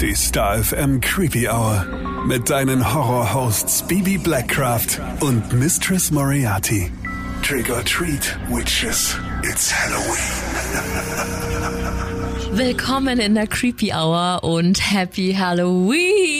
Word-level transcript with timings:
Die 0.00 0.14
Star 0.14 0.64
FM 0.64 1.02
Creepy 1.02 1.46
Hour. 1.46 1.84
Mit 2.26 2.48
deinen 2.48 2.94
Horror-Hosts 2.94 3.82
Bibi 3.86 4.16
Blackcraft 4.16 4.98
und 5.20 5.52
Mistress 5.52 6.10
Moriarty. 6.10 6.90
Trick 7.42 7.68
or 7.68 7.84
treat, 7.84 8.38
witches. 8.48 9.18
It's 9.42 9.70
Halloween. 9.70 10.16
Willkommen 12.58 13.20
in 13.20 13.34
der 13.34 13.46
Creepy 13.46 13.92
Hour 13.92 14.42
und 14.42 14.80
Happy 14.80 15.34
Halloween! 15.34 16.39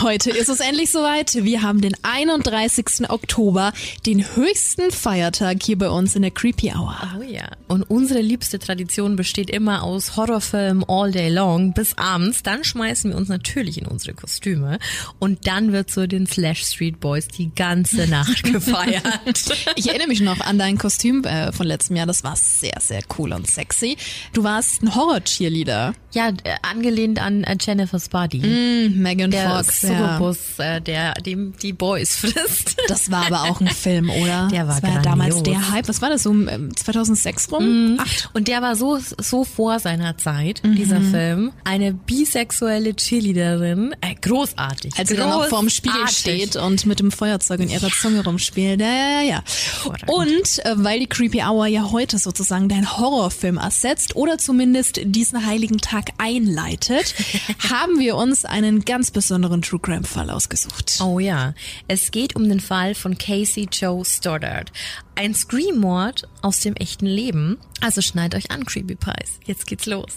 Heute 0.00 0.30
ist 0.30 0.48
es 0.48 0.60
endlich 0.60 0.92
soweit. 0.92 1.34
Wir 1.44 1.62
haben 1.62 1.80
den 1.80 1.96
31. 2.02 3.10
Oktober, 3.10 3.72
den 4.06 4.24
höchsten 4.36 4.92
Feiertag 4.92 5.60
hier 5.60 5.76
bei 5.76 5.90
uns 5.90 6.14
in 6.14 6.22
der 6.22 6.30
Creepy 6.30 6.72
Hour. 6.72 6.96
Oh 7.18 7.22
ja. 7.22 7.50
Und 7.66 7.82
unsere 7.82 8.20
liebste 8.20 8.60
Tradition 8.60 9.16
besteht 9.16 9.50
immer 9.50 9.82
aus 9.82 10.16
Horrorfilmen 10.16 10.84
all 10.86 11.10
day 11.10 11.30
long 11.30 11.72
bis 11.72 11.98
abends. 11.98 12.44
Dann 12.44 12.62
schmeißen 12.62 13.10
wir 13.10 13.16
uns 13.16 13.28
natürlich 13.28 13.78
in 13.78 13.86
unsere 13.86 14.14
Kostüme 14.14 14.78
und 15.18 15.48
dann 15.48 15.72
wird 15.72 15.90
so 15.90 16.06
den 16.06 16.28
Slash 16.28 16.64
Street 16.64 17.00
Boys 17.00 17.26
die 17.26 17.52
ganze 17.52 18.06
Nacht 18.06 18.44
gefeiert. 18.52 19.02
ich 19.74 19.88
erinnere 19.88 20.06
mich 20.06 20.20
noch 20.20 20.40
an 20.40 20.58
dein 20.58 20.78
Kostüm 20.78 21.24
äh, 21.24 21.50
von 21.50 21.66
letztem 21.66 21.96
Jahr. 21.96 22.06
Das 22.06 22.22
war 22.22 22.36
sehr, 22.36 22.78
sehr 22.80 23.02
cool 23.18 23.32
und 23.32 23.48
sexy. 23.48 23.96
Du 24.32 24.44
warst 24.44 24.80
ein 24.80 24.94
Horror-Cheerleader. 24.94 25.94
Ja, 26.12 26.28
äh, 26.28 26.54
angelehnt 26.62 27.20
an 27.20 27.42
äh, 27.42 27.56
Jennifer's 27.60 28.08
Body. 28.08 28.38
Mm, 28.38 29.02
Megan 29.02 29.32
Fox. 29.32 29.87
Succubus, 29.88 30.38
ja. 30.58 30.76
äh, 30.76 30.80
der 30.80 31.14
dem 31.14 31.54
die 31.62 31.72
Boys 31.72 32.16
frisst. 32.16 32.76
Das 32.88 33.10
war 33.10 33.26
aber 33.26 33.42
auch 33.44 33.60
ein 33.60 33.68
Film, 33.68 34.10
oder? 34.10 34.48
Der 34.58 34.66
war, 34.66 34.80
das 34.80 34.82
war 34.82 34.90
ja 34.90 35.02
damals 35.02 35.42
der 35.42 35.70
Hype. 35.70 35.88
Was 35.88 36.00
war 36.00 36.10
das 36.10 36.22
so 36.22 36.34
2006 36.34 37.52
rum? 37.52 37.94
Mm. 37.94 38.00
Und 38.32 38.48
der 38.48 38.62
war 38.62 38.76
so 38.76 38.98
so 39.18 39.44
vor 39.44 39.78
seiner 39.78 40.16
Zeit, 40.16 40.62
mhm. 40.64 40.76
dieser 40.76 41.00
Film. 41.00 41.52
Eine 41.64 41.92
bisexuelle 41.94 42.94
Cheerleaderin, 42.94 43.94
äh, 44.00 44.14
großartig. 44.14 44.94
Als 44.96 45.08
sie 45.08 45.16
dann 45.16 45.30
noch 45.30 45.46
vorm 45.48 45.68
Spiegel 45.68 46.08
steht 46.08 46.56
und 46.56 46.86
mit 46.86 47.00
dem 47.00 47.10
Feuerzeug 47.10 47.60
in 47.60 47.70
ihrer 47.70 47.90
Zunge 47.90 48.24
rumspielt. 48.24 48.80
Ja, 48.80 48.86
ja, 48.86 49.22
ja. 49.22 49.42
Und 50.06 50.64
äh, 50.64 50.74
weil 50.76 51.00
die 51.00 51.06
Creepy 51.06 51.42
Hour 51.42 51.66
ja 51.66 51.90
heute 51.90 52.18
sozusagen 52.18 52.68
dein 52.68 52.98
Horrorfilm 52.98 53.58
ersetzt 53.58 54.16
oder 54.16 54.38
zumindest 54.38 55.00
diesen 55.04 55.46
heiligen 55.46 55.78
Tag 55.78 56.10
einleitet, 56.18 57.14
haben 57.70 57.98
wir 57.98 58.16
uns 58.16 58.44
einen 58.44 58.84
ganz 58.84 59.10
besonderen 59.10 59.62
True 59.62 59.77
Crime 59.78 60.04
Fall 60.04 60.30
ausgesucht. 60.30 60.98
Oh 61.00 61.18
ja, 61.18 61.54
es 61.88 62.10
geht 62.10 62.36
um 62.36 62.48
den 62.48 62.60
Fall 62.60 62.94
von 62.94 63.18
Casey 63.18 63.68
Joe 63.70 64.04
Stoddard. 64.04 64.72
Ein 65.14 65.34
Scream-Mord 65.34 66.28
aus 66.42 66.60
dem 66.60 66.74
echten 66.76 67.06
Leben. 67.06 67.58
Also 67.80 68.02
schneid 68.02 68.34
euch 68.34 68.50
an, 68.50 68.64
Creepy 68.64 68.94
Pies. 68.94 69.38
Jetzt 69.44 69.66
geht's 69.66 69.86
los. 69.86 70.12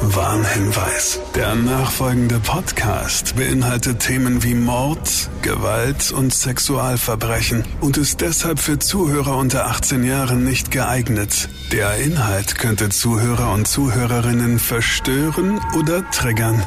Warnhinweis. 0.00 1.18
Der 1.34 1.54
nachfolgende 1.54 2.38
Podcast 2.38 3.34
beinhaltet 3.34 4.00
Themen 4.00 4.42
wie 4.42 4.54
Mord, 4.54 5.30
Gewalt 5.42 6.12
und 6.12 6.32
Sexualverbrechen 6.32 7.64
und 7.80 7.96
ist 7.96 8.20
deshalb 8.20 8.58
für 8.58 8.78
Zuhörer 8.78 9.36
unter 9.36 9.66
18 9.66 10.04
Jahren 10.04 10.44
nicht 10.44 10.70
geeignet. 10.70 11.48
Der 11.72 11.96
Inhalt 11.96 12.56
könnte 12.58 12.90
Zuhörer 12.90 13.52
und 13.52 13.66
Zuhörerinnen 13.66 14.58
verstören 14.58 15.60
oder 15.76 16.08
triggern. 16.10 16.64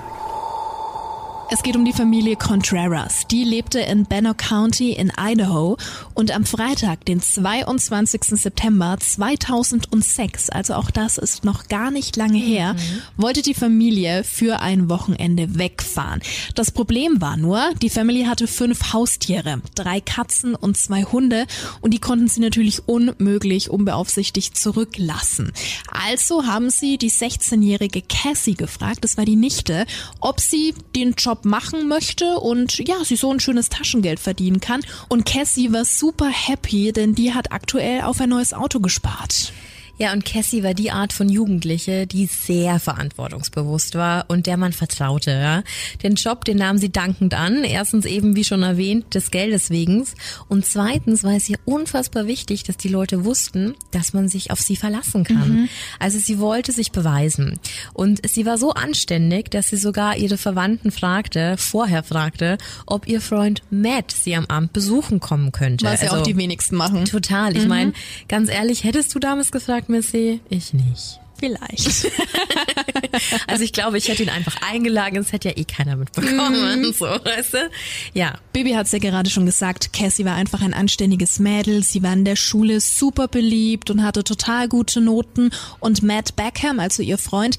Es 1.52 1.64
geht 1.64 1.76
um 1.76 1.84
die 1.84 1.94
Familie 1.94 2.36
Contreras. 2.36 3.26
Die 3.32 3.44
lebte 3.44 3.80
in 3.80 4.06
Bannock 4.06 4.38
County 4.38 4.92
in 4.92 5.12
Idaho 5.20 5.78
und 6.14 6.30
am 6.30 6.46
Freitag, 6.46 7.06
den 7.06 7.24
22. 7.24 8.40
September 8.40 8.98
2006, 9.00 10.52
also 10.52 10.76
auch 10.76 10.92
das 10.92 11.18
ist 11.18 11.44
noch 11.44 11.68
gar 11.68 11.90
nicht 11.90 12.16
lange 12.18 12.38
her, 12.38 12.76
mhm. 12.76 13.02
wollte 13.18 13.42
die 13.42 13.56
Familie 13.56 14.24
für 14.24 14.60
ein 14.60 14.90
Wochenende 14.90 15.58
wegfahren. 15.58 16.22
Das 16.54 16.70
Problem 16.70 17.20
war 17.20 17.36
nur, 17.36 17.72
die 17.82 17.90
Familie 17.90 18.30
hatte 18.30 18.46
fünf 18.46 18.94
Haustiere, 18.94 19.64
drei 19.74 20.02
Katzen 20.02 20.54
und 20.54 20.78
zwei 20.78 21.04
Hunde 21.04 21.48
und 21.82 21.96
die 21.96 22.00
konnten 22.00 22.28
sie 22.28 22.42
natürlich 22.42 22.88
unmöglich 22.88 23.72
unbeaufsichtigt 23.72 24.56
zurücklassen. 24.56 25.52
Also 25.92 26.46
haben 26.46 26.70
sie 26.70 27.00
die 27.00 27.10
16-jährige 27.10 28.04
Cassie 28.04 28.54
gefragt, 28.54 29.00
das 29.04 29.18
war 29.18 29.26
die 29.26 29.36
Nichte, 29.36 29.88
ob 30.20 30.40
sie 30.40 30.76
den 30.96 31.14
Job 31.14 31.39
Job 31.40 31.46
machen 31.46 31.88
möchte 31.88 32.40
und 32.40 32.78
ja, 32.88 33.04
sie 33.04 33.16
so 33.16 33.32
ein 33.32 33.40
schönes 33.40 33.70
Taschengeld 33.70 34.20
verdienen 34.20 34.60
kann. 34.60 34.82
Und 35.08 35.26
Cassie 35.26 35.72
war 35.72 35.86
super 35.86 36.30
happy, 36.30 36.92
denn 36.92 37.16
die 37.16 37.34
hat 37.34 37.52
aktuell 37.52 38.02
auf 38.02 38.20
ein 38.22 38.30
neues 38.30 38.54
Auto 38.54 38.80
gespart. 38.80 39.54
Ja, 40.00 40.14
und 40.14 40.24
Cassie 40.24 40.64
war 40.64 40.74
die 40.74 40.92
Art 40.92 41.12
von 41.12 41.28
Jugendliche, 41.28 42.08
die 42.08 42.26
sehr 42.26 42.80
verantwortungsbewusst 42.80 43.96
war 43.96 44.26
und 44.30 44.48
der 44.48 44.56
man 44.56 44.72
vertraute. 44.72 45.32
Ja. 45.32 45.64
Den 46.02 46.16
Job, 46.16 46.46
den 46.46 46.58
nahm 46.58 46.78
sie 46.78 46.90
dankend 46.90 47.34
an. 47.34 47.66
Erstens 47.66 48.06
eben, 48.06 48.38
wie 48.38 48.46
schon 48.46 48.64
erwähnt, 48.64 49.14
des 49.14 49.30
Geldes 49.30 49.70
wegen. 49.70 50.06
Und 50.48 50.66
zweitens 50.66 51.26
war 51.26 51.34
es 51.34 51.50
ihr 51.50 51.58
unfassbar 51.66 52.28
wichtig, 52.28 52.64
dass 52.64 52.78
die 52.78 52.88
Leute 52.88 53.26
wussten, 53.26 53.76
dass 53.92 54.14
man 54.14 54.30
sich 54.30 54.52
auf 54.52 54.62
sie 54.62 54.78
verlassen 54.78 55.26
kann. 55.26 55.50
Mhm. 55.50 55.70
Also 56.00 56.18
sie 56.18 56.40
wollte 56.40 56.72
sich 56.72 56.94
beweisen. 56.94 57.60
Und 57.94 58.26
sie 58.26 58.46
war 58.46 58.58
so 58.58 58.72
anständig, 58.72 59.52
dass 59.52 59.68
sie 59.70 59.78
sogar 59.78 60.16
ihre 60.16 60.38
Verwandten 60.38 60.92
fragte, 60.92 61.58
vorher 61.58 62.04
fragte, 62.04 62.58
ob 62.86 63.06
ihr 63.06 63.20
Freund 63.20 63.64
Matt 63.70 64.12
sie 64.12 64.36
am 64.36 64.46
Abend 64.46 64.72
besuchen 64.72 65.20
kommen 65.20 65.52
könnte. 65.52 65.86
Was 65.86 66.02
ja 66.02 66.12
also, 66.12 66.22
auch 66.22 66.24
die 66.26 66.38
wenigsten 66.38 66.78
machen. 66.78 67.04
Total. 67.04 67.58
Ich 67.58 67.64
mhm. 67.64 67.70
meine, 67.70 67.94
ganz 68.30 68.50
ehrlich, 68.50 68.86
hättest 68.86 69.14
du 69.14 69.20
damals 69.20 69.52
gefragt, 69.52 69.89
Missy? 69.90 70.42
Ich 70.50 70.74
nicht. 70.74 71.20
Vielleicht. 71.40 71.88
also 73.48 73.64
ich 73.64 73.72
glaube, 73.72 73.98
ich 73.98 74.10
hätte 74.10 74.24
ihn 74.24 74.30
einfach 74.30 74.58
eingeladen, 74.62 75.20
es 75.20 75.32
hätte 75.32 75.50
ja 75.50 75.58
eh 75.58 75.64
keiner 75.64 75.96
mitbekommen. 75.96 76.82
Mm. 76.82 76.94
So, 77.00 77.06
weißt 77.06 77.54
du? 77.54 77.70
Ja. 78.14 78.34
Bibi 78.52 78.72
hat 78.72 78.88
es 78.88 78.92
ja 78.92 79.00
gerade 79.00 79.30
schon 79.30 79.46
gesagt, 79.46 79.94
Cassie 79.94 80.26
war 80.26 80.36
einfach 80.36 80.62
ein 80.62 80.74
anständiges 80.74 81.40
Mädel. 81.40 81.84
Sie 81.84 82.04
war 82.04 82.12
in 82.12 82.26
der 82.26 82.36
Schule 82.36 82.82
super 82.82 83.30
beliebt 83.30 83.90
und 83.90 84.04
hatte 84.04 84.24
total 84.26 84.68
gute 84.68 85.00
Noten. 85.00 85.52
Und 85.80 86.04
Matt 86.04 86.36
Beckham, 86.36 86.80
also 86.80 87.04
ihr 87.04 87.18
Freund, 87.18 87.58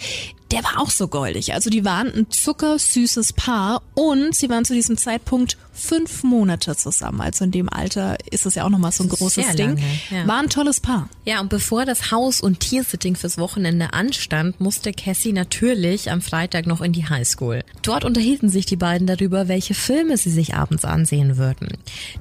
der 0.50 0.64
war 0.64 0.80
auch 0.80 0.90
so 0.90 1.08
goldig. 1.08 1.54
Also 1.54 1.70
die 1.70 1.84
waren 1.84 2.12
ein 2.12 2.30
zuckersüßes 2.30 3.34
Paar 3.34 3.82
und 3.94 4.34
sie 4.34 4.48
waren 4.48 4.64
zu 4.64 4.74
diesem 4.74 4.96
Zeitpunkt 4.96 5.56
fünf 5.72 6.24
Monate 6.24 6.76
zusammen. 6.76 7.20
Also 7.20 7.44
in 7.44 7.52
dem 7.52 7.68
Alter 7.68 8.16
ist 8.30 8.46
es 8.46 8.54
ja 8.56 8.64
auch 8.64 8.70
nochmal 8.70 8.92
so 8.92 9.04
ein 9.04 9.08
großes 9.08 9.46
Sehr 9.46 9.54
Ding. 9.54 9.68
Lange, 9.70 9.82
ja. 10.10 10.26
War 10.26 10.40
ein 10.40 10.48
tolles 10.48 10.80
Paar. 10.80 11.08
Ja, 11.24 11.40
und 11.40 11.48
bevor 11.48 11.84
das 11.84 12.10
Haus- 12.10 12.40
und 12.40 12.60
Tiersitting 12.60 13.16
fürs 13.16 13.38
Wochenende 13.38 13.92
anstand, 13.92 14.60
musste 14.60 14.92
Cassie 14.92 15.32
natürlich 15.32 16.10
am 16.10 16.20
Freitag 16.20 16.66
noch 16.66 16.80
in 16.80 16.92
die 16.92 17.08
Highschool. 17.08 17.64
Dort 17.82 18.04
unterhielten 18.04 18.48
sich 18.48 18.66
die 18.66 18.76
beiden 18.76 19.06
darüber, 19.06 19.48
welche 19.48 19.74
Filme 19.74 20.16
sie 20.16 20.30
sich 20.30 20.54
abends 20.54 20.84
ansehen 20.84 21.36
würden. 21.36 21.68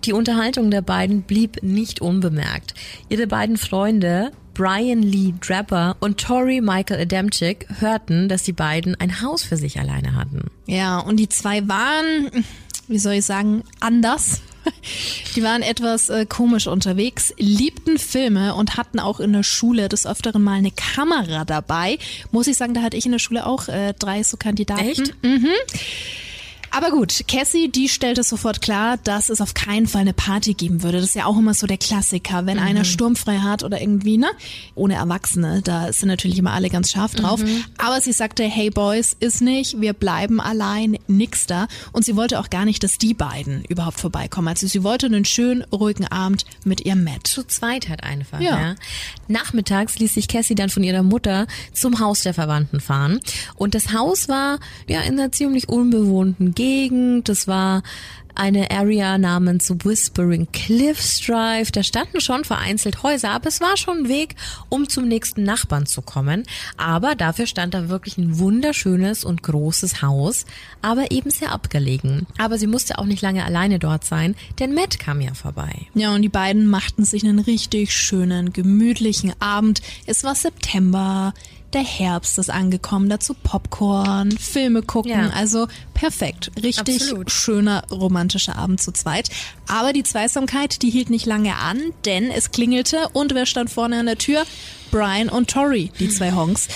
Die 0.06 0.14
Unterhaltung 0.14 0.72
der 0.72 0.82
beiden 0.82 1.24
blieb 1.24 1.62
nicht 1.64 2.02
unbemerkt. 2.02 2.76
Ihre 3.10 3.28
beiden 3.28 3.58
Freunde 3.58 4.32
Brian 4.59 5.02
Lee 5.02 5.34
Draper 5.40 5.96
und 6.02 6.20
Tori 6.20 6.59
Michael 6.59 7.00
Adamczyk 7.00 7.66
hörten, 7.80 8.28
dass 8.28 8.44
die 8.44 8.52
beiden 8.52 9.00
ein 9.00 9.22
Haus 9.22 9.42
für 9.42 9.56
sich 9.56 9.80
alleine 9.80 10.16
hatten. 10.16 10.52
Ja, 10.66 11.00
und 11.00 11.16
die 11.16 11.30
zwei 11.30 11.66
waren, 11.70 12.30
wie 12.90 13.00
soll 13.00 13.14
ich 13.14 13.25
sagen, 13.25 13.64
anders. 13.80 14.42
Die 15.38 15.44
waren 15.44 15.62
etwas 15.62 16.09
äh, 16.09 16.25
komisch 16.25 16.68
unterwegs, 16.68 17.34
liebten 17.38 17.98
Filme 17.98 18.53
und 18.53 18.75
hatten 18.75 19.00
auch 19.00 19.22
in 19.22 19.31
der 19.31 19.44
Schule 19.44 19.88
des 19.88 20.06
Öfteren 20.06 20.44
mal 20.44 20.58
eine 20.58 20.72
Kamera 20.72 21.46
dabei. 21.46 21.98
Muss 22.31 22.48
ich 22.48 22.58
sagen, 22.58 22.74
da 22.74 22.81
hatte 22.81 22.98
ich 22.98 23.06
in 23.06 23.14
der 23.14 23.19
Schule 23.19 23.46
auch 23.46 23.69
äh, 23.69 23.94
drei 23.98 24.24
so 24.24 24.36
Kandidaten. 24.36 24.81
Echt? 24.81 25.24
Mhm. 25.24 25.48
Aber 26.72 26.91
gut, 26.91 27.24
Cassie, 27.28 27.69
die 27.69 27.90
stellt 27.90 28.18
es 28.18 28.30
sofort 28.30 28.62
klar, 28.62 28.97
dass 28.97 29.30
es 29.30 29.41
auf 29.41 29.53
keinen 29.53 29.88
Fall 29.88 30.02
eine 30.02 30.13
Party 30.13 30.53
geben 30.53 30.84
würde. 30.84 31.00
Das 31.00 31.09
ist 31.09 31.16
ja 31.16 31.25
auch 31.25 31.38
immer 31.38 31.53
so 31.53 31.68
der 31.68 31.78
Klassiker, 31.78 32.46
wenn 32.46 32.57
mhm. 32.57 32.63
einer 32.63 32.84
sturmfrei 32.85 33.40
hat 33.40 33.63
oder 33.63 33.81
irgendwie, 33.81 34.18
ne? 34.18 34.30
Ohne 34.75 34.96
Erwachsene, 34.96 35.62
da 35.62 35.91
sind 35.91 36.07
natürlich 36.09 36.38
immer 36.38 36.53
alle 36.53 36.69
ganz 36.69 36.91
scharf 36.91 37.16
drauf. 37.16 37.41
Mhm. 37.41 37.66
Aber 37.78 38.02
sie 38.02 38.12
sagte, 38.12 38.44
hey 38.44 38.69
Boys, 38.69 39.16
ist 39.19 39.42
nicht, 39.42 39.81
wir 39.81 39.94
bleiben 39.94 40.39
allein, 40.39 40.98
nix 41.07 41.48
da. 41.48 41.68
Und 41.92 42.06
sie 42.06 42.16
wollte 42.16 42.39
auch 42.39 42.50
gar 42.50 42.66
nicht, 42.66 42.83
dass 42.83 42.98
die 42.98 43.13
beiden 43.13 43.63
überhaupt 43.65 44.00
vorbeikommen. 44.00 44.48
Also 44.48 44.68
sie 44.68 44.83
wollte 44.83 45.07
einen 45.07 45.25
schönen, 45.25 45.63
ruhigen 45.72 46.06
Abend 46.07 46.45
mit 46.63 46.86
ihrem 46.86 47.04
Matt. 47.04 47.27
Zu 47.27 47.45
zweit 47.45 47.89
halt 47.89 48.04
einfach, 48.04 48.39
ja. 48.39 48.60
ja. 48.60 48.75
Nachmittags 49.27 50.00
ließ 50.00 50.13
sich 50.13 50.27
Cassie 50.27 50.56
dann 50.56 50.69
von 50.69 50.83
ihrer 50.83 51.04
Mutter 51.04 51.48
zum 51.74 52.00
Haus 52.00 52.22
der 52.22 52.33
Verwandten 52.33 52.80
fahren. 52.80 53.19
Und 53.56 53.75
das 53.75 53.94
Haus 53.94 54.30
war 54.30 54.60
ja 54.88 55.01
in 55.01 55.19
einer 55.19 55.31
ziemlich 55.31 55.69
unbewohnten 55.69 56.54
Gegend. 56.60 57.30
Das 57.30 57.48
war 57.48 57.84
eine 58.36 58.70
Area 58.70 59.18
namens 59.18 59.70
Whispering 59.70 60.50
Cliffs 60.52 61.22
Drive. 61.22 61.72
Da 61.72 61.84
standen 61.84 62.20
schon 62.20 62.44
vereinzelt 62.44 63.02
Häuser, 63.02 63.32
aber 63.32 63.48
es 63.48 63.62
war 63.62 63.78
schon 63.78 64.00
ein 64.00 64.10
Weg, 64.10 64.36
um 64.68 64.90
zum 64.90 65.08
nächsten 65.08 65.44
Nachbarn 65.44 65.86
zu 65.86 66.02
kommen. 66.02 66.44
Aber 66.76 67.16
dafür 67.16 67.48
stand 67.48 67.74
da 67.74 67.88
wirklich 67.88 68.18
ein 68.18 68.40
wunderschönes 68.40 69.24
und 69.24 69.42
großes 69.42 70.02
Haus, 70.02 70.44
aber 70.82 71.12
eben 71.12 71.30
sehr 71.30 71.54
abgelegen. 71.54 72.28
Aber 72.38 72.58
sie 72.58 72.68
musste 72.68 73.00
auch 73.00 73.06
nicht 73.06 73.22
lange 73.22 73.46
alleine 73.46 73.80
dort 73.80 74.04
sein, 74.04 74.36
denn 74.60 74.74
Matt 74.74 75.00
kam 75.00 75.22
ja 75.22 75.34
vorbei. 75.34 75.88
Ja, 75.94 76.14
und 76.14 76.24
die 76.24 76.30
beiden 76.30 76.68
machten 76.68 77.06
sich 77.06 77.24
einen 77.24 77.40
richtig 77.40 77.94
schönen, 77.94 78.52
gemütlichen 78.52 79.34
Abend. 79.40 79.82
Es 80.06 80.26
war 80.26 80.36
September. 80.36 81.34
Der 81.74 81.83
Herbst 81.83 82.38
ist 82.39 82.50
angekommen, 82.50 83.10
dazu 83.10 83.33
Popcorn, 83.33 84.31
Filme 84.31 84.81
gucken, 84.81 85.12
ja. 85.12 85.30
also 85.30 85.68
perfekt. 85.94 86.51
Richtig 86.62 87.01
Absolut. 87.01 87.31
schöner 87.31 87.83
romantischer 87.92 88.56
Abend 88.57 88.81
zu 88.81 88.92
zweit. 88.92 89.30
Aber 89.68 89.94
die 89.94 90.04
Zweisamkeit, 90.04 90.81
die 90.81 90.89
hielt 90.89 91.10
nicht 91.10 91.25
lange 91.25 91.56
an, 91.56 91.80
denn 92.06 92.31
es 92.31 92.51
klingelte 92.51 93.10
und 93.13 93.36
wer 93.36 93.45
stand 93.45 93.69
vorne 93.69 94.00
an 94.00 94.07
der 94.07 94.18
Tür? 94.18 94.45
Brian 94.92 95.30
und 95.30 95.50
Tori, 95.50 95.92
die 96.00 96.10
zwei 96.10 96.31
Honks. 96.31 96.68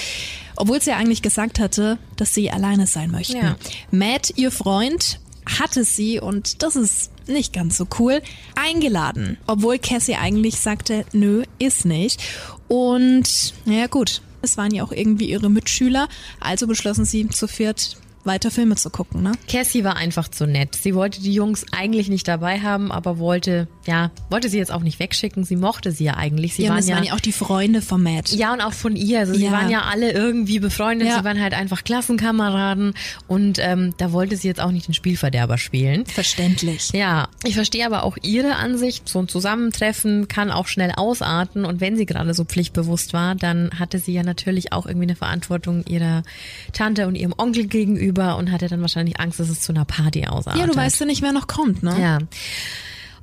Obwohl 0.55 0.79
sie 0.81 0.91
ja 0.91 0.97
eigentlich 0.97 1.23
gesagt 1.23 1.59
hatte, 1.59 1.97
dass 2.15 2.35
sie 2.35 2.51
alleine 2.51 2.85
sein 2.85 3.09
möchten. 3.09 3.37
Ja. 3.37 3.55
Matt, 3.89 4.33
ihr 4.35 4.51
Freund, 4.51 5.19
hatte 5.59 5.83
sie, 5.83 6.19
und 6.19 6.61
das 6.61 6.75
ist 6.75 7.11
nicht 7.27 7.53
ganz 7.53 7.77
so 7.77 7.87
cool, 7.99 8.21
eingeladen. 8.55 9.37
Obwohl 9.47 9.79
Cassie 9.79 10.15
eigentlich 10.15 10.59
sagte, 10.59 11.05
nö, 11.11 11.43
ist 11.57 11.85
nicht. 11.85 12.21
Und, 12.67 13.53
naja 13.65 13.87
gut, 13.87 14.21
es 14.43 14.57
waren 14.57 14.73
ja 14.73 14.83
auch 14.83 14.91
irgendwie 14.91 15.29
ihre 15.29 15.49
Mitschüler, 15.49 16.07
also 16.39 16.67
beschlossen 16.67 17.05
sie 17.05 17.27
zu 17.29 17.47
viert 17.47 17.97
weiter 18.25 18.51
Filme 18.51 18.75
zu 18.75 18.89
gucken, 18.89 19.21
ne? 19.21 19.33
Cassie 19.49 19.83
war 19.83 19.97
einfach 19.97 20.27
zu 20.27 20.47
nett. 20.47 20.75
Sie 20.75 20.95
wollte 20.95 21.21
die 21.21 21.33
Jungs 21.33 21.65
eigentlich 21.71 22.09
nicht 22.09 22.27
dabei 22.27 22.59
haben, 22.61 22.91
aber 22.91 23.17
wollte, 23.19 23.67
ja, 23.85 24.11
wollte 24.29 24.49
sie 24.49 24.57
jetzt 24.57 24.71
auch 24.71 24.81
nicht 24.81 24.99
wegschicken. 24.99 25.43
Sie 25.43 25.55
mochte 25.55 25.91
sie 25.91 26.05
ja 26.05 26.15
eigentlich. 26.15 26.55
Sie 26.55 26.63
ja, 26.63 26.69
waren 26.69 26.77
das 26.77 26.87
ja, 26.87 26.95
waren 26.95 27.03
ja 27.03 27.13
auch 27.13 27.19
die 27.19 27.31
Freunde 27.31 27.81
von 27.81 28.01
Matt. 28.01 28.31
Ja, 28.31 28.53
und 28.53 28.61
auch 28.61 28.73
von 28.73 28.95
ihr. 28.95 29.19
Also 29.19 29.33
sie 29.33 29.51
waren 29.51 29.69
ja 29.69 29.83
alle 29.83 30.11
irgendwie 30.11 30.59
befreundet. 30.59 31.07
Ja. 31.07 31.19
Sie 31.19 31.23
waren 31.25 31.41
halt 31.41 31.53
einfach 31.53 31.83
Klassenkameraden 31.83 32.93
und 33.27 33.59
ähm, 33.59 33.93
da 33.97 34.11
wollte 34.11 34.37
sie 34.37 34.47
jetzt 34.47 34.61
auch 34.61 34.71
nicht 34.71 34.87
den 34.87 34.93
Spielverderber 34.93 35.57
spielen. 35.57 36.05
Verständlich. 36.05 36.91
Ja, 36.93 37.27
ich 37.43 37.55
verstehe 37.55 37.85
aber 37.85 38.03
auch 38.03 38.17
ihre 38.21 38.55
Ansicht. 38.55 39.09
So 39.09 39.19
ein 39.19 39.27
Zusammentreffen 39.27 40.27
kann 40.27 40.51
auch 40.51 40.67
schnell 40.67 40.91
ausarten 40.95 41.65
und 41.65 41.81
wenn 41.81 41.97
sie 41.97 42.05
gerade 42.05 42.33
so 42.33 42.45
pflichtbewusst 42.45 43.13
war, 43.13 43.35
dann 43.35 43.71
hatte 43.77 43.99
sie 43.99 44.13
ja 44.13 44.23
natürlich 44.23 44.71
auch 44.71 44.85
irgendwie 44.85 45.07
eine 45.07 45.15
Verantwortung 45.15 45.83
ihrer 45.87 46.23
Tante 46.71 47.07
und 47.07 47.15
ihrem 47.15 47.33
Onkel 47.37 47.67
gegenüber 47.67 48.12
über 48.13 48.37
und 48.37 48.51
hatte 48.51 48.67
dann 48.67 48.81
wahrscheinlich 48.81 49.19
Angst, 49.19 49.39
dass 49.39 49.49
es 49.49 49.61
zu 49.61 49.73
einer 49.73 49.85
Party 49.85 50.27
ausartet. 50.27 50.61
Ja, 50.61 50.67
du 50.67 50.75
weißt 50.75 50.99
ja 50.99 51.05
nicht, 51.05 51.21
wer 51.21 51.33
noch 51.33 51.47
kommt, 51.47 51.81
ne? 51.81 51.95
Ja. 51.99 52.19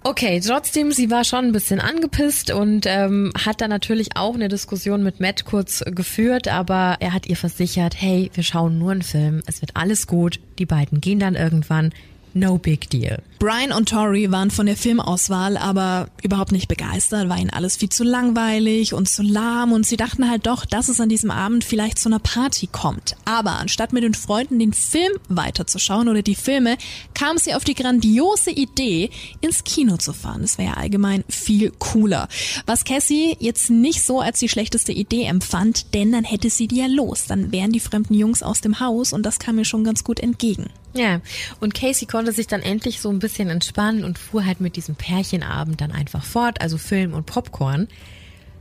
Okay, 0.02 0.40
trotzdem, 0.40 0.92
sie 0.92 1.10
war 1.10 1.24
schon 1.24 1.44
ein 1.44 1.52
bisschen 1.52 1.78
angepisst 1.78 2.50
und 2.50 2.86
ähm, 2.86 3.32
hat 3.44 3.60
dann 3.60 3.68
natürlich 3.68 4.16
auch 4.16 4.34
eine 4.34 4.48
Diskussion 4.48 5.02
mit 5.02 5.20
Matt 5.20 5.44
kurz 5.44 5.84
geführt, 5.86 6.48
aber 6.48 6.96
er 7.00 7.12
hat 7.12 7.26
ihr 7.26 7.36
versichert, 7.36 8.00
hey, 8.00 8.30
wir 8.32 8.42
schauen 8.42 8.78
nur 8.78 8.92
einen 8.92 9.02
Film, 9.02 9.42
es 9.46 9.60
wird 9.60 9.76
alles 9.76 10.06
gut, 10.06 10.40
die 10.58 10.64
beiden 10.64 11.02
gehen 11.02 11.20
dann 11.20 11.34
irgendwann, 11.34 11.92
no 12.32 12.56
big 12.56 12.88
deal. 12.88 13.18
Brian 13.40 13.72
und 13.72 13.88
Tori 13.88 14.30
waren 14.30 14.50
von 14.50 14.66
der 14.66 14.76
Filmauswahl 14.76 15.56
aber 15.56 16.10
überhaupt 16.22 16.52
nicht 16.52 16.68
begeistert, 16.68 17.30
war 17.30 17.38
ihnen 17.38 17.48
alles 17.48 17.78
viel 17.78 17.88
zu 17.88 18.04
langweilig 18.04 18.92
und 18.92 19.08
zu 19.08 19.22
lahm 19.22 19.72
und 19.72 19.86
sie 19.86 19.96
dachten 19.96 20.28
halt 20.28 20.46
doch, 20.46 20.66
dass 20.66 20.90
es 20.90 21.00
an 21.00 21.08
diesem 21.08 21.30
Abend 21.30 21.64
vielleicht 21.64 21.98
zu 21.98 22.10
einer 22.10 22.18
Party 22.18 22.66
kommt. 22.66 23.16
Aber 23.24 23.52
anstatt 23.52 23.94
mit 23.94 24.02
den 24.02 24.12
Freunden 24.12 24.58
den 24.58 24.74
Film 24.74 25.12
weiterzuschauen 25.30 26.10
oder 26.10 26.20
die 26.20 26.34
Filme, 26.34 26.76
kam 27.14 27.38
sie 27.38 27.54
auf 27.54 27.64
die 27.64 27.74
grandiose 27.74 28.50
Idee, 28.50 29.08
ins 29.40 29.64
Kino 29.64 29.96
zu 29.96 30.12
fahren. 30.12 30.42
Das 30.42 30.58
wäre 30.58 30.72
ja 30.72 30.76
allgemein 30.76 31.24
viel 31.30 31.72
cooler. 31.78 32.28
Was 32.66 32.84
Cassie 32.84 33.38
jetzt 33.40 33.70
nicht 33.70 34.02
so 34.04 34.20
als 34.20 34.38
die 34.38 34.50
schlechteste 34.50 34.92
Idee 34.92 35.24
empfand, 35.24 35.94
denn 35.94 36.12
dann 36.12 36.24
hätte 36.24 36.50
sie 36.50 36.68
die 36.68 36.76
ja 36.76 36.88
los. 36.88 37.24
Dann 37.26 37.52
wären 37.52 37.72
die 37.72 37.80
fremden 37.80 38.12
Jungs 38.12 38.42
aus 38.42 38.60
dem 38.60 38.80
Haus 38.80 39.14
und 39.14 39.24
das 39.24 39.38
kam 39.38 39.56
mir 39.56 39.64
schon 39.64 39.82
ganz 39.82 40.04
gut 40.04 40.20
entgegen. 40.20 40.66
Ja, 40.92 41.20
und 41.60 41.72
Casey 41.72 42.06
konnte 42.06 42.32
sich 42.32 42.48
dann 42.48 42.62
endlich 42.62 43.00
so 43.00 43.10
ein 43.10 43.20
bisschen 43.20 43.29
entspannen 43.38 44.04
und 44.04 44.18
fuhr 44.18 44.44
halt 44.44 44.60
mit 44.60 44.76
diesem 44.76 44.96
Pärchenabend 44.96 45.80
dann 45.80 45.92
einfach 45.92 46.24
fort, 46.24 46.60
also 46.60 46.78
Film 46.78 47.14
und 47.14 47.26
Popcorn. 47.26 47.88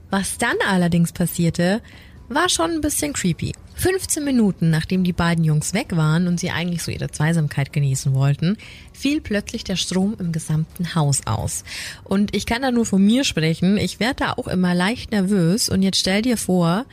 Was 0.09 0.37
dann 0.37 0.55
allerdings 0.67 1.11
passierte, 1.11 1.81
war 2.29 2.49
schon 2.49 2.71
ein 2.71 2.81
bisschen 2.81 3.13
creepy. 3.13 3.53
15 3.75 4.25
Minuten 4.25 4.69
nachdem 4.69 5.03
die 5.03 5.13
beiden 5.13 5.45
Jungs 5.45 5.73
weg 5.73 5.95
waren 5.95 6.27
und 6.27 6.39
sie 6.39 6.51
eigentlich 6.51 6.83
so 6.83 6.91
ihre 6.91 7.09
Zweisamkeit 7.09 7.71
genießen 7.71 8.13
wollten, 8.13 8.57
fiel 8.91 9.21
plötzlich 9.21 9.63
der 9.63 9.77
Strom 9.77 10.15
im 10.19 10.31
gesamten 10.31 10.95
Haus 10.95 11.21
aus. 11.25 11.63
Und 12.03 12.35
ich 12.35 12.45
kann 12.45 12.61
da 12.61 12.71
nur 12.71 12.85
von 12.85 13.03
mir 13.03 13.23
sprechen, 13.23 13.77
ich 13.77 13.99
werde 13.99 14.25
da 14.25 14.33
auch 14.33 14.47
immer 14.47 14.75
leicht 14.75 15.11
nervös 15.11 15.69
und 15.69 15.81
jetzt 15.81 15.99
stell 15.99 16.21
dir 16.21 16.37
vor, 16.37 16.85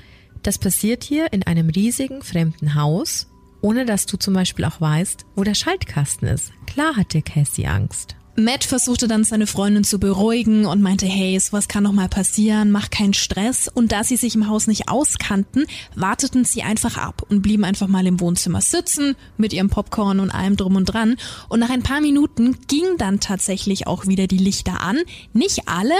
das 0.42 0.58
passiert 0.58 1.02
hier 1.02 1.32
in 1.32 1.42
einem 1.42 1.70
riesigen 1.70 2.22
fremden 2.22 2.76
Haus 2.76 3.26
ohne 3.66 3.84
dass 3.84 4.06
du 4.06 4.16
zum 4.16 4.32
Beispiel 4.32 4.64
auch 4.64 4.80
weißt, 4.80 5.26
wo 5.34 5.42
der 5.42 5.54
Schaltkasten 5.54 6.28
ist. 6.28 6.52
Klar 6.66 6.94
hat 6.94 7.14
dir 7.14 7.22
Cassie 7.22 7.66
Angst. 7.66 8.14
Matt 8.36 8.62
versuchte 8.62 9.08
dann 9.08 9.24
seine 9.24 9.48
Freundin 9.48 9.82
zu 9.82 9.98
beruhigen 9.98 10.66
und 10.66 10.82
meinte, 10.82 11.06
hey, 11.06 11.40
sowas 11.40 11.66
kann 11.66 11.82
noch 11.82 11.92
mal 11.92 12.08
passieren, 12.08 12.70
mach 12.70 12.90
keinen 12.90 13.14
Stress. 13.14 13.66
Und 13.66 13.90
da 13.90 14.04
sie 14.04 14.16
sich 14.16 14.36
im 14.36 14.48
Haus 14.48 14.68
nicht 14.68 14.88
auskannten, 14.88 15.64
warteten 15.96 16.44
sie 16.44 16.62
einfach 16.62 16.96
ab 16.96 17.22
und 17.28 17.42
blieben 17.42 17.64
einfach 17.64 17.88
mal 17.88 18.06
im 18.06 18.20
Wohnzimmer 18.20 18.60
sitzen 18.60 19.16
mit 19.36 19.52
ihrem 19.52 19.70
Popcorn 19.70 20.20
und 20.20 20.30
allem 20.30 20.56
drum 20.56 20.76
und 20.76 20.84
dran. 20.84 21.16
Und 21.48 21.58
nach 21.58 21.70
ein 21.70 21.82
paar 21.82 22.00
Minuten 22.00 22.58
gingen 22.68 22.98
dann 22.98 23.18
tatsächlich 23.18 23.88
auch 23.88 24.06
wieder 24.06 24.28
die 24.28 24.38
Lichter 24.38 24.80
an. 24.80 24.98
Nicht 25.32 25.62
alle, 25.66 25.94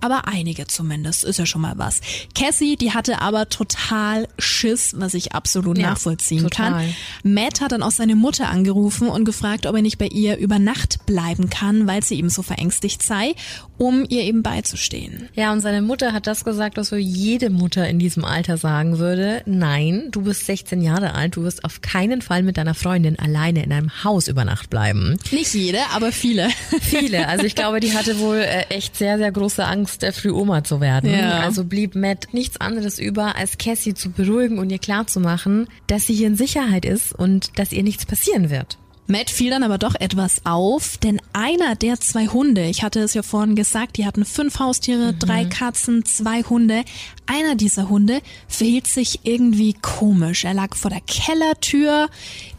aber 0.00 0.28
einige 0.28 0.66
zumindest, 0.66 1.24
ist 1.24 1.38
ja 1.38 1.46
schon 1.46 1.62
mal 1.62 1.74
was. 1.76 2.00
Cassie, 2.34 2.76
die 2.76 2.92
hatte 2.92 3.20
aber 3.20 3.48
total 3.48 4.28
Schiss, 4.38 4.94
was 4.96 5.14
ich 5.14 5.32
absolut 5.32 5.78
ja, 5.78 5.90
nachvollziehen 5.90 6.42
total. 6.42 6.70
kann. 6.70 6.94
Matt 7.22 7.60
hat 7.60 7.72
dann 7.72 7.82
auch 7.82 7.90
seine 7.90 8.16
Mutter 8.16 8.48
angerufen 8.48 9.08
und 9.08 9.24
gefragt, 9.24 9.66
ob 9.66 9.76
er 9.76 9.82
nicht 9.82 9.98
bei 9.98 10.06
ihr 10.06 10.38
über 10.38 10.58
Nacht 10.58 11.06
bleiben 11.06 11.50
kann, 11.50 11.86
weil 11.86 12.02
sie 12.02 12.16
eben 12.16 12.30
so 12.30 12.42
verängstigt 12.42 13.02
sei, 13.02 13.34
um 13.78 14.04
ihr 14.08 14.22
eben 14.22 14.42
beizustehen. 14.42 15.28
Ja, 15.34 15.52
und 15.52 15.60
seine 15.60 15.82
Mutter 15.82 16.12
hat 16.12 16.26
das 16.26 16.44
gesagt, 16.44 16.76
was 16.76 16.88
so 16.88 16.96
jede 16.96 17.50
Mutter 17.50 17.88
in 17.88 17.98
diesem 17.98 18.24
Alter 18.24 18.56
sagen 18.56 18.98
würde. 18.98 19.42
Nein, 19.46 20.08
du 20.10 20.22
bist 20.22 20.46
16 20.46 20.82
Jahre 20.82 21.14
alt, 21.14 21.36
du 21.36 21.42
wirst 21.42 21.64
auf 21.64 21.80
keinen 21.80 22.22
Fall 22.22 22.42
mit 22.42 22.56
deiner 22.56 22.74
Freundin 22.74 23.18
alleine 23.18 23.62
in 23.62 23.72
einem 23.72 24.04
Haus 24.04 24.28
über 24.28 24.44
Nacht 24.44 24.70
bleiben. 24.70 25.16
Nicht 25.30 25.54
jede, 25.54 25.78
aber 25.92 26.12
viele. 26.12 26.48
Viele. 26.80 27.28
Also 27.28 27.44
ich 27.44 27.54
glaube, 27.54 27.80
die 27.80 27.94
hatte 27.96 28.18
wohl 28.18 28.38
äh, 28.38 28.62
echt 28.68 28.96
sehr, 28.96 29.18
sehr 29.18 29.32
große 29.32 29.64
Angst 29.64 29.89
Angst, 29.90 30.02
der 30.02 30.12
früh 30.12 30.30
Oma 30.30 30.62
zu 30.62 30.80
werden. 30.80 31.10
Ja. 31.10 31.40
Also 31.40 31.64
blieb 31.64 31.94
Matt 31.94 32.28
nichts 32.32 32.60
anderes 32.60 32.98
über, 32.98 33.36
als 33.36 33.58
Cassie 33.58 33.94
zu 33.94 34.10
beruhigen 34.10 34.58
und 34.58 34.70
ihr 34.70 34.78
klarzumachen, 34.78 35.68
dass 35.86 36.06
sie 36.06 36.14
hier 36.14 36.28
in 36.28 36.36
Sicherheit 36.36 36.84
ist 36.84 37.12
und 37.12 37.58
dass 37.58 37.72
ihr 37.72 37.82
nichts 37.82 38.06
passieren 38.06 38.50
wird. 38.50 38.78
Matt 39.08 39.28
fiel 39.28 39.50
dann 39.50 39.64
aber 39.64 39.78
doch 39.78 39.96
etwas 39.96 40.46
auf, 40.46 40.96
denn 40.98 41.20
einer 41.32 41.74
der 41.74 41.98
zwei 41.98 42.28
Hunde, 42.28 42.66
ich 42.66 42.84
hatte 42.84 43.00
es 43.00 43.14
ja 43.14 43.22
vorhin 43.22 43.56
gesagt, 43.56 43.96
die 43.96 44.06
hatten 44.06 44.24
fünf 44.24 44.60
Haustiere, 44.60 45.12
mhm. 45.12 45.18
drei 45.18 45.44
Katzen, 45.46 46.04
zwei 46.04 46.44
Hunde. 46.44 46.84
Einer 47.26 47.56
dieser 47.56 47.88
Hunde 47.88 48.20
verhielt 48.46 48.86
sich 48.86 49.20
irgendwie 49.24 49.74
komisch. 49.82 50.44
Er 50.44 50.54
lag 50.54 50.76
vor 50.76 50.92
der 50.92 51.00
Kellertür, 51.00 52.08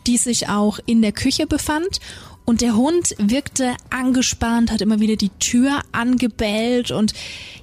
die 0.05 0.17
sich 0.17 0.49
auch 0.49 0.79
in 0.85 1.01
der 1.01 1.13
Küche 1.13 1.47
befand 1.47 2.01
und 2.45 2.61
der 2.61 2.75
Hund 2.75 3.15
wirkte 3.17 3.75
angespannt, 3.89 4.71
hat 4.71 4.81
immer 4.81 4.99
wieder 4.99 5.15
die 5.15 5.29
Tür 5.39 5.81
angebellt 5.91 6.91
und 6.91 7.13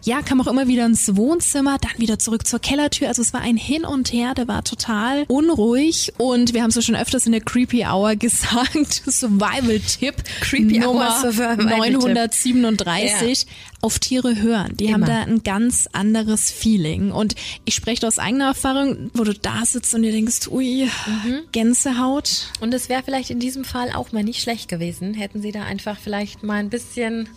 ja, 0.04 0.22
kam 0.22 0.40
auch 0.40 0.46
immer 0.46 0.68
wieder 0.68 0.86
ins 0.86 1.16
Wohnzimmer, 1.16 1.78
dann 1.78 1.98
wieder 1.98 2.18
zurück 2.18 2.46
zur 2.46 2.60
Kellertür. 2.60 3.08
Also 3.08 3.20
es 3.20 3.32
war 3.32 3.40
ein 3.40 3.56
Hin 3.56 3.84
und 3.84 4.12
Her, 4.12 4.34
der 4.34 4.48
war 4.48 4.64
total 4.64 5.24
unruhig 5.28 6.12
und 6.18 6.54
wir 6.54 6.62
haben 6.62 6.70
es 6.70 6.76
ja 6.76 6.82
schon 6.82 6.96
öfters 6.96 7.26
in 7.26 7.32
der 7.32 7.40
Creepy 7.40 7.84
Hour 7.84 8.16
gesagt, 8.16 9.02
Survival-Tipp 9.06 10.14
Creepy 10.40 10.78
Nummer 10.78 11.22
Hour 11.22 11.56
937. 11.56 13.42
Ja. 13.42 13.46
Auf 13.80 13.98
Tiere 13.98 14.40
hören. 14.42 14.76
Die 14.76 14.86
Immer. 14.86 14.94
haben 14.94 15.04
da 15.06 15.22
ein 15.22 15.42
ganz 15.44 15.88
anderes 15.92 16.50
Feeling. 16.50 17.12
Und 17.12 17.34
ich 17.64 17.74
spreche 17.74 18.06
aus 18.06 18.18
eigener 18.18 18.46
Erfahrung, 18.46 19.10
wo 19.14 19.22
du 19.22 19.34
da 19.34 19.64
sitzt 19.64 19.94
und 19.94 20.02
dir 20.02 20.10
denkst, 20.10 20.48
ui, 20.48 20.84
mhm. 20.84 21.40
Gänsehaut. 21.52 22.48
Und 22.60 22.74
es 22.74 22.88
wäre 22.88 23.02
vielleicht 23.04 23.30
in 23.30 23.38
diesem 23.38 23.64
Fall 23.64 23.92
auch 23.92 24.10
mal 24.10 24.24
nicht 24.24 24.42
schlecht 24.42 24.68
gewesen, 24.68 25.14
hätten 25.14 25.40
sie 25.42 25.52
da 25.52 25.62
einfach 25.62 25.98
vielleicht 25.98 26.42
mal 26.42 26.56
ein 26.56 26.70
bisschen 26.70 27.28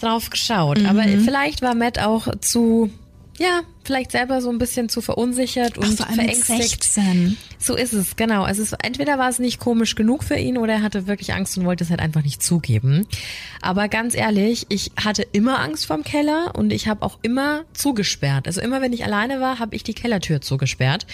drauf 0.00 0.30
geschaut. 0.30 0.78
Mhm. 0.78 0.86
Aber 0.86 1.02
vielleicht 1.02 1.62
war 1.62 1.74
Matt 1.74 1.98
auch 1.98 2.28
zu, 2.40 2.90
ja, 3.38 3.60
vielleicht 3.84 4.12
selber 4.12 4.40
so 4.40 4.50
ein 4.50 4.58
bisschen 4.58 4.88
zu 4.88 5.00
verunsichert 5.00 5.78
und 5.78 6.00
Ach, 6.00 6.12
verängstigt. 6.12 6.84
16. 6.84 7.36
So 7.58 7.76
ist 7.76 7.92
es, 7.92 8.16
genau. 8.16 8.42
Also 8.42 8.62
es, 8.62 8.72
entweder 8.72 9.18
war 9.18 9.28
es 9.28 9.38
nicht 9.38 9.58
komisch 9.58 9.94
genug 9.94 10.24
für 10.24 10.36
ihn 10.36 10.58
oder 10.58 10.74
er 10.74 10.82
hatte 10.82 11.06
wirklich 11.06 11.34
Angst 11.34 11.56
und 11.58 11.64
wollte 11.64 11.84
es 11.84 11.90
halt 11.90 12.00
einfach 12.00 12.22
nicht 12.22 12.42
zugeben. 12.42 13.06
Aber 13.60 13.88
ganz 13.88 14.14
ehrlich, 14.14 14.66
ich 14.68 14.92
hatte 14.96 15.26
immer 15.32 15.60
Angst 15.60 15.86
vorm 15.86 16.02
Keller 16.02 16.52
und 16.56 16.72
ich 16.72 16.88
habe 16.88 17.02
auch 17.02 17.18
immer 17.22 17.64
zugesperrt. 17.72 18.46
Also 18.46 18.60
immer 18.60 18.80
wenn 18.80 18.92
ich 18.92 19.04
alleine 19.04 19.40
war, 19.40 19.58
habe 19.58 19.76
ich 19.76 19.84
die 19.84 19.94
Kellertür 19.94 20.40
zugesperrt. 20.40 21.06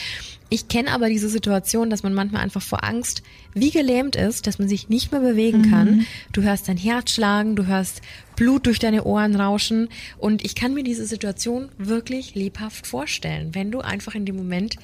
Ich 0.51 0.69
kenne 0.69 0.93
aber 0.93 1.09
diese 1.09 1.29
Situation, 1.29 1.91
dass 1.91 2.03
man 2.03 2.15
manchmal 2.15 2.43
einfach 2.43 2.63
vor 2.63 2.83
Angst 2.83 3.23
wie 3.53 3.71
gelähmt 3.71 4.17
ist, 4.17 4.47
dass 4.47 4.59
man 4.59 4.69
sich 4.69 4.89
nicht 4.89 5.13
mehr 5.13 5.21
bewegen 5.21 5.63
mhm. 5.63 5.71
kann. 5.71 6.07
Du 6.33 6.43
hörst 6.43 6.69
dein 6.69 6.79
Herz 6.79 7.11
schlagen, 7.11 7.55
du 7.55 7.67
hörst 7.67 8.01
Blut 8.37 8.67
durch 8.67 8.79
deine 8.79 9.05
Ohren 9.05 9.35
rauschen 9.37 9.89
und 10.17 10.45
ich 10.45 10.55
kann 10.55 10.73
mir 10.73 10.85
diese 10.85 11.07
Situation 11.07 11.69
wirklich 11.77 12.35
lebhaft 12.35 12.58
vorstellen, 12.87 13.55
wenn 13.55 13.71
du 13.71 13.81
einfach 13.81 14.15
in 14.15 14.27
dem 14.27 14.37
Moment 14.37 14.77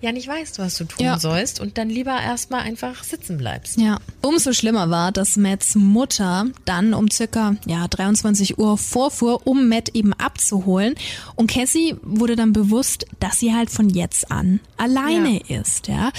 ja 0.00 0.12
nicht 0.12 0.28
weißt, 0.28 0.58
was 0.58 0.76
du 0.78 0.84
tun 0.84 1.04
ja. 1.04 1.18
sollst 1.18 1.60
und 1.60 1.76
dann 1.76 1.90
lieber 1.90 2.18
erstmal 2.18 2.62
einfach 2.62 3.04
sitzen 3.04 3.36
bleibst. 3.36 3.78
Ja. 3.78 3.98
Umso 4.22 4.52
schlimmer 4.52 4.90
war, 4.90 5.12
dass 5.12 5.36
Matts 5.36 5.74
Mutter 5.74 6.46
dann 6.64 6.94
um 6.94 7.10
circa 7.10 7.56
ja, 7.66 7.86
23 7.86 8.58
Uhr 8.58 8.78
vorfuhr, 8.78 9.46
um 9.46 9.68
Matt 9.68 9.90
eben 9.90 10.12
abzuholen. 10.14 10.94
Und 11.36 11.50
Cassie 11.50 11.96
wurde 12.02 12.36
dann 12.36 12.52
bewusst, 12.52 13.06
dass 13.20 13.40
sie 13.40 13.54
halt 13.54 13.70
von 13.70 13.90
jetzt 13.90 14.30
an 14.30 14.60
alleine 14.76 15.42
ja. 15.46 15.60
ist, 15.60 15.88
ja. 15.88 16.12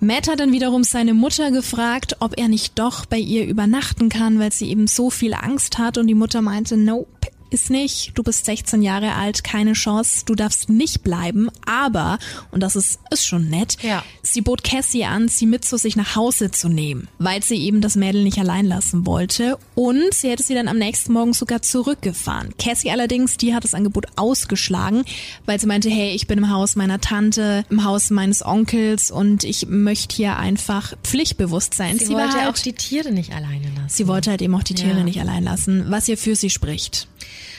Matt 0.00 0.28
hat 0.28 0.38
dann 0.38 0.52
wiederum 0.52 0.84
seine 0.84 1.12
Mutter 1.12 1.50
gefragt, 1.50 2.16
ob 2.20 2.38
er 2.38 2.46
nicht 2.46 2.78
doch 2.78 3.04
bei 3.04 3.18
ihr 3.18 3.46
übernachten 3.46 4.08
kann, 4.08 4.38
weil 4.38 4.52
sie 4.52 4.70
eben 4.70 4.86
so 4.86 5.10
viel 5.10 5.34
Angst 5.34 5.78
hat 5.78 5.98
und 5.98 6.06
die 6.06 6.14
Mutter 6.14 6.40
meinte, 6.40 6.76
nope, 6.76 7.28
ist 7.50 7.70
nicht, 7.70 8.12
du 8.14 8.22
bist 8.22 8.44
16 8.44 8.82
Jahre 8.82 9.14
alt, 9.14 9.44
keine 9.44 9.72
Chance, 9.72 10.24
du 10.26 10.34
darfst 10.34 10.68
nicht 10.68 11.02
bleiben, 11.02 11.48
aber, 11.66 12.18
und 12.50 12.62
das 12.62 12.76
ist, 12.76 13.00
ist 13.10 13.26
schon 13.26 13.48
nett, 13.48 13.76
ja. 13.82 14.04
sie 14.22 14.40
bot 14.40 14.64
Cassie 14.64 15.04
an, 15.04 15.28
sie 15.28 15.46
mit 15.46 15.64
zu 15.64 15.76
sich 15.76 15.96
nach 15.96 16.16
Hause 16.16 16.50
zu 16.50 16.68
nehmen, 16.68 17.08
weil 17.18 17.42
sie 17.42 17.56
eben 17.56 17.80
das 17.80 17.96
Mädel 17.96 18.22
nicht 18.22 18.38
allein 18.38 18.66
lassen 18.66 19.06
wollte 19.06 19.58
und 19.74 20.12
sie 20.12 20.30
hätte 20.30 20.42
sie 20.42 20.54
dann 20.54 20.68
am 20.68 20.78
nächsten 20.78 21.12
Morgen 21.12 21.32
sogar 21.32 21.62
zurückgefahren. 21.62 22.54
Cassie 22.58 22.90
allerdings, 22.90 23.36
die 23.36 23.54
hat 23.54 23.64
das 23.64 23.74
Angebot 23.74 24.06
ausgeschlagen, 24.16 25.04
weil 25.46 25.60
sie 25.60 25.66
meinte, 25.66 25.90
hey, 25.90 26.14
ich 26.14 26.26
bin 26.26 26.38
im 26.38 26.50
Haus 26.50 26.76
meiner 26.76 27.00
Tante, 27.00 27.64
im 27.70 27.84
Haus 27.84 28.10
meines 28.10 28.44
Onkels 28.44 29.10
und 29.10 29.44
ich 29.44 29.66
möchte 29.68 30.16
hier 30.16 30.36
einfach 30.36 30.94
pflichtbewusst 31.02 31.74
sein. 31.74 31.98
Sie, 31.98 32.06
sie 32.06 32.14
wollte 32.14 32.40
halt, 32.40 32.50
auch 32.50 32.58
die 32.58 32.72
Tiere 32.72 33.12
nicht 33.12 33.32
alleine 33.32 33.68
lassen. 33.74 33.88
Sie 33.88 34.06
wollte 34.06 34.30
halt 34.30 34.42
eben 34.42 34.54
auch 34.54 34.62
die 34.62 34.74
Tiere 34.74 34.98
ja. 34.98 35.04
nicht 35.04 35.20
allein 35.20 35.44
lassen, 35.44 35.86
was 35.88 36.08
ihr 36.08 36.18
für 36.18 36.36
sie 36.36 36.50
spricht. 36.50 37.08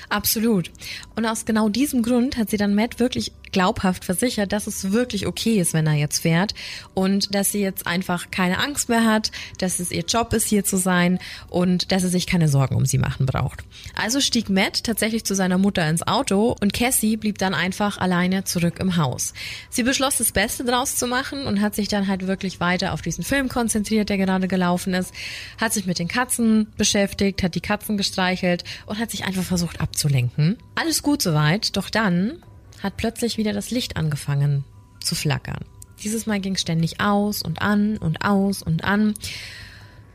Absolut. 0.09 0.71
Und 1.15 1.25
aus 1.25 1.45
genau 1.45 1.69
diesem 1.69 2.01
Grund 2.01 2.37
hat 2.37 2.49
sie 2.49 2.57
dann 2.57 2.75
Matt 2.75 2.99
wirklich 2.99 3.31
glaubhaft 3.51 4.05
versichert, 4.05 4.51
dass 4.51 4.67
es 4.67 4.91
wirklich 4.91 5.27
okay 5.27 5.59
ist, 5.59 5.73
wenn 5.73 5.87
er 5.87 5.93
jetzt 5.93 6.19
fährt 6.19 6.53
und 6.93 7.33
dass 7.33 7.51
sie 7.51 7.61
jetzt 7.61 7.87
einfach 7.87 8.31
keine 8.31 8.59
Angst 8.59 8.89
mehr 8.89 9.05
hat, 9.05 9.31
dass 9.57 9.79
es 9.79 9.91
ihr 9.91 10.03
Job 10.03 10.33
ist, 10.33 10.47
hier 10.47 10.63
zu 10.63 10.77
sein 10.77 11.19
und 11.49 11.91
dass 11.91 12.03
er 12.03 12.09
sich 12.09 12.27
keine 12.27 12.47
Sorgen 12.47 12.75
um 12.75 12.85
sie 12.85 12.97
machen 12.97 13.25
braucht. 13.25 13.63
Also 13.95 14.21
stieg 14.21 14.49
Matt 14.49 14.83
tatsächlich 14.83 15.23
zu 15.23 15.35
seiner 15.35 15.57
Mutter 15.57 15.87
ins 15.89 16.05
Auto 16.07 16.55
und 16.61 16.73
Cassie 16.73 17.17
blieb 17.17 17.37
dann 17.37 17.53
einfach 17.53 17.97
alleine 17.97 18.43
zurück 18.43 18.79
im 18.79 18.97
Haus. 18.97 19.33
Sie 19.69 19.83
beschloss, 19.83 20.17
das 20.17 20.31
Beste 20.31 20.63
draus 20.63 20.95
zu 20.95 21.07
machen 21.07 21.45
und 21.45 21.61
hat 21.61 21.75
sich 21.75 21.87
dann 21.87 22.07
halt 22.07 22.27
wirklich 22.27 22.59
weiter 22.59 22.93
auf 22.93 23.01
diesen 23.01 23.23
Film 23.23 23.49
konzentriert, 23.49 24.09
der 24.09 24.17
gerade 24.17 24.47
gelaufen 24.47 24.93
ist, 24.93 25.13
hat 25.59 25.73
sich 25.73 25.85
mit 25.85 25.99
den 25.99 26.07
Katzen 26.07 26.67
beschäftigt, 26.77 27.43
hat 27.43 27.55
die 27.55 27.61
Katzen 27.61 27.97
gestreichelt 27.97 28.63
und 28.85 28.99
hat 28.99 29.11
sich 29.11 29.25
einfach 29.25 29.43
versucht 29.43 29.81
abzulenken. 29.81 30.57
Alles 30.75 31.03
gut 31.03 31.21
soweit, 31.21 31.75
doch 31.77 31.89
dann 31.89 32.43
hat 32.81 32.97
plötzlich 32.97 33.37
wieder 33.37 33.53
das 33.53 33.71
Licht 33.71 33.97
angefangen 33.97 34.63
zu 35.01 35.15
flackern. 35.15 35.63
Dieses 36.03 36.25
Mal 36.25 36.39
ging 36.39 36.55
es 36.55 36.61
ständig 36.61 36.99
aus 36.99 37.41
und 37.41 37.61
an 37.61 37.97
und 37.97 38.23
aus 38.23 38.61
und 38.63 38.83
an, 38.83 39.13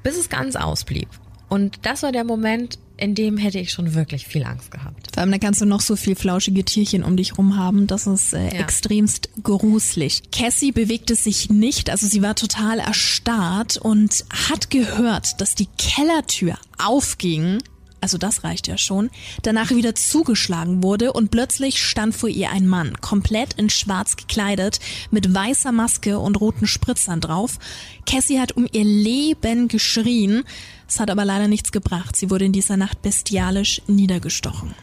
bis 0.02 0.16
es 0.16 0.28
ganz 0.28 0.56
ausblieb. 0.56 1.08
Und 1.48 1.80
das 1.82 2.02
war 2.02 2.10
der 2.10 2.24
Moment, 2.24 2.78
in 2.96 3.14
dem 3.14 3.36
hätte 3.36 3.58
ich 3.58 3.70
schon 3.70 3.94
wirklich 3.94 4.26
viel 4.26 4.44
Angst 4.44 4.70
gehabt. 4.70 5.08
Vor 5.12 5.20
allem, 5.20 5.32
da 5.32 5.38
kannst 5.38 5.60
du 5.60 5.66
noch 5.66 5.80
so 5.80 5.96
viel 5.96 6.14
flauschige 6.14 6.64
Tierchen 6.64 7.02
um 7.02 7.16
dich 7.16 7.36
rum 7.38 7.56
haben. 7.56 7.86
Das 7.86 8.06
ist 8.06 8.32
äh, 8.32 8.44
ja. 8.44 8.60
extremst 8.60 9.30
gruselig. 9.42 10.22
Cassie 10.30 10.72
bewegte 10.72 11.14
sich 11.14 11.50
nicht, 11.50 11.90
also 11.90 12.06
sie 12.06 12.22
war 12.22 12.34
total 12.34 12.78
erstarrt 12.78 13.76
und 13.76 14.24
hat 14.48 14.70
gehört, 14.70 15.40
dass 15.40 15.54
die 15.54 15.68
Kellertür 15.76 16.56
aufging 16.78 17.58
also 18.04 18.18
das 18.18 18.44
reicht 18.44 18.68
ja 18.68 18.76
schon, 18.76 19.08
danach 19.40 19.70
wieder 19.70 19.94
zugeschlagen 19.94 20.82
wurde 20.82 21.14
und 21.14 21.30
plötzlich 21.30 21.82
stand 21.82 22.14
vor 22.14 22.28
ihr 22.28 22.50
ein 22.50 22.68
Mann, 22.68 23.00
komplett 23.00 23.54
in 23.54 23.70
schwarz 23.70 24.16
gekleidet, 24.16 24.78
mit 25.10 25.34
weißer 25.34 25.72
Maske 25.72 26.18
und 26.18 26.38
roten 26.38 26.66
Spritzern 26.66 27.22
drauf. 27.22 27.58
Cassie 28.04 28.40
hat 28.40 28.52
um 28.52 28.68
ihr 28.70 28.84
Leben 28.84 29.68
geschrien, 29.68 30.44
es 30.86 31.00
hat 31.00 31.10
aber 31.10 31.24
leider 31.24 31.48
nichts 31.48 31.72
gebracht. 31.72 32.14
Sie 32.14 32.28
wurde 32.28 32.44
in 32.44 32.52
dieser 32.52 32.76
Nacht 32.76 33.00
bestialisch 33.00 33.80
niedergestochen. 33.86 34.74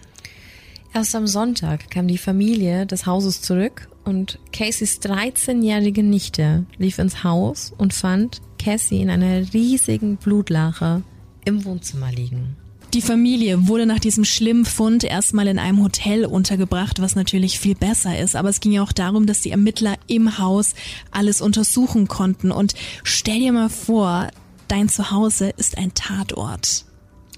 Erst 0.92 1.14
am 1.14 1.28
Sonntag 1.28 1.92
kam 1.92 2.08
die 2.08 2.18
Familie 2.18 2.88
des 2.88 3.06
Hauses 3.06 3.44
zurück 3.44 3.88
und 4.04 4.40
Caseys 4.52 5.00
13-jährige 5.00 6.02
Nichte 6.02 6.66
lief 6.80 6.98
ins 6.98 7.24
Haus 7.24 7.72
und 7.78 7.94
fand 7.94 8.42
Cassie 8.58 9.02
in 9.04 9.12
einer 9.12 9.54
riesigen 9.54 10.18
Blutlache 10.18 11.04
im 11.46 11.66
Wohnzimmer 11.66 12.12
liegen. 12.12 12.58
Die 12.94 13.02
Familie 13.02 13.70
wurde 13.70 13.86
nach 13.86 14.00
diesem 14.00 14.26
schlimmen 14.26 14.66
Fund 14.66 15.06
erstmal 15.06 15.48
in 15.48 15.60
einem 15.60 15.82
Hotel 15.82 16.26
untergebracht, 16.26 17.02
was 17.02 17.16
natürlich 17.16 17.58
viel 17.58 17.74
besser 17.74 18.20
ist. 18.20 18.36
Aber 18.36 18.50
es 18.50 18.60
ging 18.60 18.74
ja 18.74 18.84
auch 18.84 18.92
darum, 18.92 19.26
dass 19.26 19.40
die 19.40 19.52
Ermittler 19.52 19.96
im 20.08 20.38
Haus 20.40 20.76
alles 21.10 21.40
untersuchen 21.40 22.10
konnten. 22.10 22.52
Und 22.52 22.74
stell 23.04 23.40
dir 23.40 23.54
mal 23.54 23.70
vor, 23.70 24.28
dein 24.68 24.90
Zuhause 24.90 25.54
ist 25.56 25.78
ein 25.78 25.94
Tatort. 25.94 26.84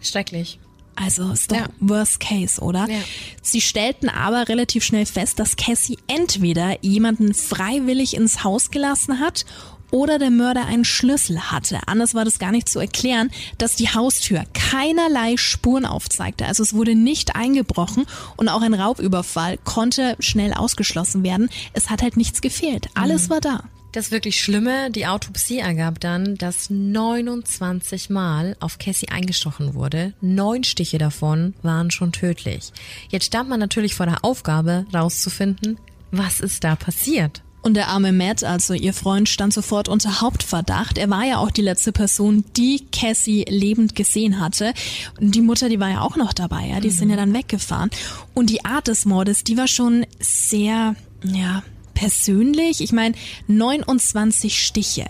Schrecklich. 0.02 0.58
Also 0.96 1.32
ist 1.32 1.52
doch 1.52 1.58
ja. 1.58 1.68
Worst 1.80 2.20
Case, 2.20 2.62
oder? 2.62 2.88
Ja. 2.90 3.00
Sie 3.42 3.62
stellten 3.62 4.10
aber 4.10 4.48
relativ 4.48 4.84
schnell 4.84 5.06
fest, 5.06 5.40
dass 5.40 5.56
Cassie 5.56 5.98
entweder 6.08 6.84
jemanden 6.84 7.34
freiwillig 7.34 8.16
ins 8.16 8.44
Haus 8.44 8.72
gelassen 8.72 9.20
hat 9.20 9.46
oder 9.94 10.18
der 10.18 10.32
Mörder 10.32 10.66
einen 10.66 10.86
Schlüssel 10.86 11.52
hatte. 11.52 11.80
Anders 11.86 12.16
war 12.16 12.26
das 12.26 12.40
gar 12.40 12.52
nicht 12.52 12.68
zu 12.68 12.80
erklären, 12.80 13.30
dass 13.60 13.76
die 13.76 13.90
Haustür 13.90 14.44
keinerlei 14.54 15.38
Spuren 15.38 15.86
aufzeigte. 15.86 16.46
Also 16.46 16.64
es 16.64 16.74
wurde 16.74 16.96
nicht 16.96 17.36
eingebrochen 17.36 18.08
und 18.36 18.50
auch 18.50 18.64
ein 18.64 18.74
Raubüberfall 18.74 19.60
konnte 19.64 20.16
schnell 20.20 20.54
ausgeschlossen 20.54 21.24
werden. 21.24 21.50
Es 21.74 21.92
hat 21.92 22.02
halt 22.02 22.18
nichts 22.18 22.42
gefehlt. 22.42 22.88
Alles 22.96 23.28
mhm. 23.28 23.34
war 23.34 23.42
da. 23.42 23.64
Das 23.94 24.10
wirklich 24.10 24.42
Schlimme, 24.42 24.90
die 24.90 25.06
Autopsie 25.06 25.60
ergab 25.60 26.00
dann, 26.00 26.34
dass 26.36 26.72
29 26.72 28.10
Mal 28.10 28.58
auf 28.60 28.80
Cassie 28.80 29.10
eingestochen 29.10 29.76
wurde. 29.76 30.14
Neun 30.20 30.64
Stiche 30.64 30.98
davon 30.98 31.54
waren 31.62 31.92
schon 31.92 32.12
tödlich. 32.12 32.72
Jetzt 33.10 33.26
stand 33.26 33.50
man 33.50 33.60
natürlich 33.60 33.94
vor 33.94 34.08
der 34.08 34.26
Aufgabe, 34.26 34.88
rauszufinden, 34.92 35.78
was 36.10 36.40
ist 36.40 36.64
da 36.64 36.76
passiert. 36.76 37.44
Und 37.62 37.76
der 37.76 37.90
arme 37.90 38.12
Matt, 38.12 38.44
also 38.44 38.74
ihr 38.74 38.94
Freund, 38.94 39.30
stand 39.30 39.54
sofort 39.54 39.88
unter 39.88 40.22
Hauptverdacht. 40.22 40.98
Er 40.98 41.12
war 41.12 41.24
ja 41.24 41.38
auch 41.38 41.52
die 41.52 41.62
letzte 41.62 41.92
Person, 41.92 42.44
die 42.58 42.88
Cassie 42.92 43.46
lebend 43.48 43.94
gesehen 43.94 44.40
hatte. 44.40 44.74
Und 45.22 45.36
die 45.36 45.42
Mutter, 45.42 45.70
die 45.70 45.80
war 45.80 45.92
ja 45.92 46.02
auch 46.02 46.16
noch 46.16 46.34
dabei, 46.34 46.66
ja. 46.66 46.80
Die 46.80 46.90
mhm. 46.90 46.94
sind 46.94 47.10
ja 47.12 47.16
dann 47.16 47.34
weggefahren. 47.34 47.92
Und 48.34 48.50
die 48.50 48.66
Art 48.66 48.88
des 48.88 49.06
Mordes, 49.06 49.44
die 49.44 49.56
war 49.56 49.68
schon 49.68 50.08
sehr, 50.20 50.96
ja, 51.24 51.62
persönlich. 51.94 52.82
Ich 52.82 52.92
meine, 52.92 53.16
29 53.48 54.62
Stiche. 54.66 55.06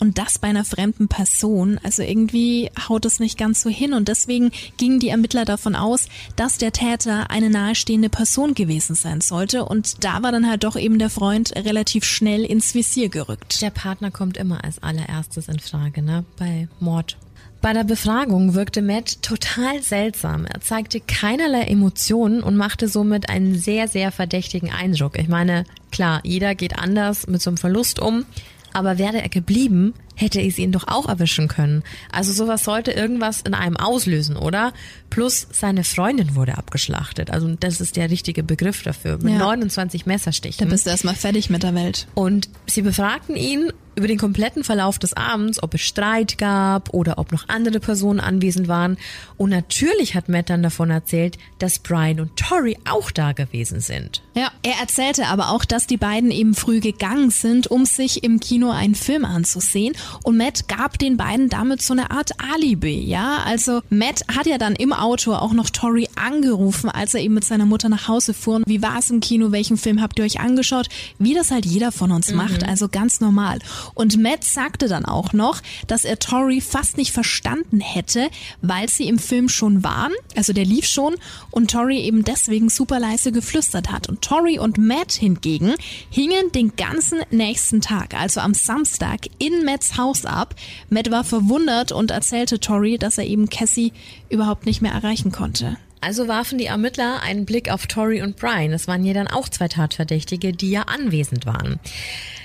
Und 0.00 0.18
das 0.18 0.38
bei 0.38 0.48
einer 0.48 0.64
fremden 0.64 1.08
Person, 1.08 1.80
also 1.82 2.02
irgendwie 2.02 2.70
haut 2.88 3.04
es 3.04 3.18
nicht 3.18 3.36
ganz 3.36 3.62
so 3.62 3.70
hin. 3.70 3.92
Und 3.92 4.08
deswegen 4.08 4.52
gingen 4.76 5.00
die 5.00 5.08
Ermittler 5.08 5.44
davon 5.44 5.74
aus, 5.74 6.08
dass 6.36 6.58
der 6.58 6.72
Täter 6.72 7.30
eine 7.30 7.50
nahestehende 7.50 8.08
Person 8.08 8.54
gewesen 8.54 8.94
sein 8.94 9.20
sollte. 9.20 9.64
Und 9.64 10.04
da 10.04 10.22
war 10.22 10.30
dann 10.30 10.48
halt 10.48 10.64
doch 10.64 10.76
eben 10.76 10.98
der 10.98 11.10
Freund 11.10 11.54
relativ 11.56 12.04
schnell 12.04 12.44
ins 12.44 12.74
Visier 12.74 13.08
gerückt. 13.08 13.60
Der 13.60 13.70
Partner 13.70 14.10
kommt 14.10 14.36
immer 14.36 14.62
als 14.62 14.82
allererstes 14.82 15.48
in 15.48 15.58
Frage, 15.58 16.02
ne? 16.02 16.24
Bei 16.36 16.68
Mord. 16.78 17.16
Bei 17.60 17.72
der 17.72 17.84
Befragung 17.84 18.54
wirkte 18.54 18.82
Matt 18.82 19.20
total 19.22 19.82
seltsam. 19.82 20.46
Er 20.46 20.60
zeigte 20.60 21.00
keinerlei 21.00 21.62
Emotionen 21.62 22.42
und 22.42 22.56
machte 22.56 22.86
somit 22.88 23.28
einen 23.28 23.58
sehr, 23.58 23.88
sehr 23.88 24.12
verdächtigen 24.12 24.70
Eindruck. 24.70 25.18
Ich 25.18 25.28
meine, 25.28 25.64
klar, 25.90 26.20
jeder 26.22 26.54
geht 26.54 26.78
anders 26.78 27.26
mit 27.26 27.42
so 27.42 27.50
einem 27.50 27.56
Verlust 27.56 27.98
um. 27.98 28.24
Aber 28.72 28.98
wäre 28.98 29.20
er 29.22 29.28
geblieben, 29.28 29.94
hätte 30.14 30.40
ich 30.40 30.58
ihn 30.58 30.72
doch 30.72 30.86
auch 30.86 31.08
erwischen 31.08 31.48
können. 31.48 31.82
Also 32.12 32.32
sowas 32.32 32.64
sollte 32.64 32.92
irgendwas 32.92 33.40
in 33.40 33.54
einem 33.54 33.76
auslösen, 33.76 34.36
oder? 34.36 34.72
Plus 35.10 35.48
seine 35.50 35.84
Freundin 35.84 36.34
wurde 36.34 36.58
abgeschlachtet. 36.58 37.30
Also 37.30 37.56
das 37.58 37.80
ist 37.80 37.96
der 37.96 38.10
richtige 38.10 38.42
Begriff 38.42 38.82
dafür. 38.82 39.18
Mit 39.22 39.32
ja. 39.32 39.38
29 39.38 40.06
Messerstichen. 40.06 40.66
Da 40.66 40.70
bist 40.70 40.86
du 40.86 40.90
erstmal 40.90 41.14
fertig 41.14 41.50
mit 41.50 41.62
der 41.62 41.74
Welt. 41.74 42.06
Und 42.14 42.50
sie 42.66 42.82
befragten 42.82 43.36
ihn 43.36 43.72
über 43.98 44.06
den 44.06 44.16
kompletten 44.16 44.62
Verlauf 44.62 44.98
des 44.98 45.12
Abends, 45.12 45.60
ob 45.62 45.74
es 45.74 45.80
Streit 45.80 46.38
gab 46.38 46.94
oder 46.94 47.18
ob 47.18 47.32
noch 47.32 47.48
andere 47.48 47.80
Personen 47.80 48.20
anwesend 48.20 48.68
waren. 48.68 48.96
Und 49.36 49.50
natürlich 49.50 50.14
hat 50.14 50.28
Matt 50.28 50.50
dann 50.50 50.62
davon 50.62 50.90
erzählt, 50.90 51.36
dass 51.58 51.80
Brian 51.80 52.20
und 52.20 52.36
Tori 52.36 52.78
auch 52.88 53.10
da 53.10 53.32
gewesen 53.32 53.80
sind. 53.80 54.22
Ja, 54.38 54.52
er 54.62 54.78
erzählte 54.78 55.26
aber 55.26 55.48
auch, 55.48 55.64
dass 55.64 55.88
die 55.88 55.96
beiden 55.96 56.30
eben 56.30 56.54
früh 56.54 56.78
gegangen 56.78 57.30
sind, 57.30 57.66
um 57.66 57.84
sich 57.84 58.22
im 58.22 58.38
Kino 58.38 58.70
einen 58.70 58.94
Film 58.94 59.24
anzusehen. 59.24 59.96
Und 60.22 60.36
Matt 60.36 60.68
gab 60.68 60.96
den 60.96 61.16
beiden 61.16 61.48
damit 61.48 61.82
so 61.82 61.92
eine 61.92 62.12
Art 62.12 62.30
Alibi, 62.54 63.00
ja. 63.00 63.38
Also 63.44 63.80
Matt 63.90 64.22
hat 64.28 64.46
ja 64.46 64.56
dann 64.56 64.76
im 64.76 64.92
Auto 64.92 65.34
auch 65.34 65.52
noch 65.52 65.70
Tori 65.70 66.08
angerufen, 66.14 66.88
als 66.88 67.14
er 67.14 67.20
eben 67.20 67.34
mit 67.34 67.44
seiner 67.44 67.66
Mutter 67.66 67.88
nach 67.88 68.06
Hause 68.06 68.32
fuhr. 68.32 68.62
Wie 68.64 68.80
war 68.80 69.00
es 69.00 69.10
im 69.10 69.18
Kino? 69.18 69.50
Welchen 69.50 69.76
Film 69.76 70.00
habt 70.00 70.20
ihr 70.20 70.24
euch 70.24 70.38
angeschaut? 70.38 70.88
Wie 71.18 71.34
das 71.34 71.50
halt 71.50 71.66
jeder 71.66 71.90
von 71.90 72.12
uns 72.12 72.30
mhm. 72.30 72.36
macht, 72.36 72.62
also 72.62 72.88
ganz 72.88 73.20
normal. 73.20 73.58
Und 73.94 74.22
Matt 74.22 74.44
sagte 74.44 74.86
dann 74.86 75.04
auch 75.04 75.32
noch, 75.32 75.62
dass 75.88 76.04
er 76.04 76.20
Tori 76.20 76.60
fast 76.60 76.96
nicht 76.96 77.10
verstanden 77.10 77.80
hätte, 77.80 78.28
weil 78.62 78.88
sie 78.88 79.08
im 79.08 79.18
Film 79.18 79.48
schon 79.48 79.82
waren, 79.82 80.12
also 80.36 80.52
der 80.52 80.64
lief 80.64 80.86
schon 80.86 81.16
und 81.50 81.72
Tori 81.72 82.02
eben 82.02 82.22
deswegen 82.22 82.68
super 82.68 83.00
leise 83.00 83.32
geflüstert 83.32 83.90
hat. 83.90 84.08
Und 84.08 84.27
Tori 84.28 84.58
und 84.58 84.76
Matt 84.76 85.12
hingegen 85.12 85.74
hingen 86.10 86.52
den 86.54 86.76
ganzen 86.76 87.20
nächsten 87.30 87.80
Tag, 87.80 88.12
also 88.12 88.40
am 88.40 88.52
Samstag, 88.52 89.20
in 89.38 89.64
Matts 89.64 89.96
Haus 89.96 90.26
ab. 90.26 90.54
Matt 90.90 91.10
war 91.10 91.24
verwundert 91.24 91.92
und 91.92 92.10
erzählte 92.10 92.60
Tori, 92.60 92.98
dass 92.98 93.16
er 93.16 93.24
eben 93.24 93.48
Cassie 93.48 93.94
überhaupt 94.28 94.66
nicht 94.66 94.82
mehr 94.82 94.92
erreichen 94.92 95.32
konnte. 95.32 95.78
Also 96.02 96.28
warfen 96.28 96.58
die 96.58 96.66
Ermittler 96.66 97.22
einen 97.22 97.46
Blick 97.46 97.72
auf 97.72 97.86
Tori 97.86 98.20
und 98.20 98.36
Brian. 98.36 98.72
Es 98.72 98.86
waren 98.86 99.02
ja 99.02 99.14
dann 99.14 99.28
auch 99.28 99.48
zwei 99.48 99.66
Tatverdächtige, 99.66 100.52
die 100.52 100.72
ja 100.72 100.82
anwesend 100.82 101.46
waren. 101.46 101.80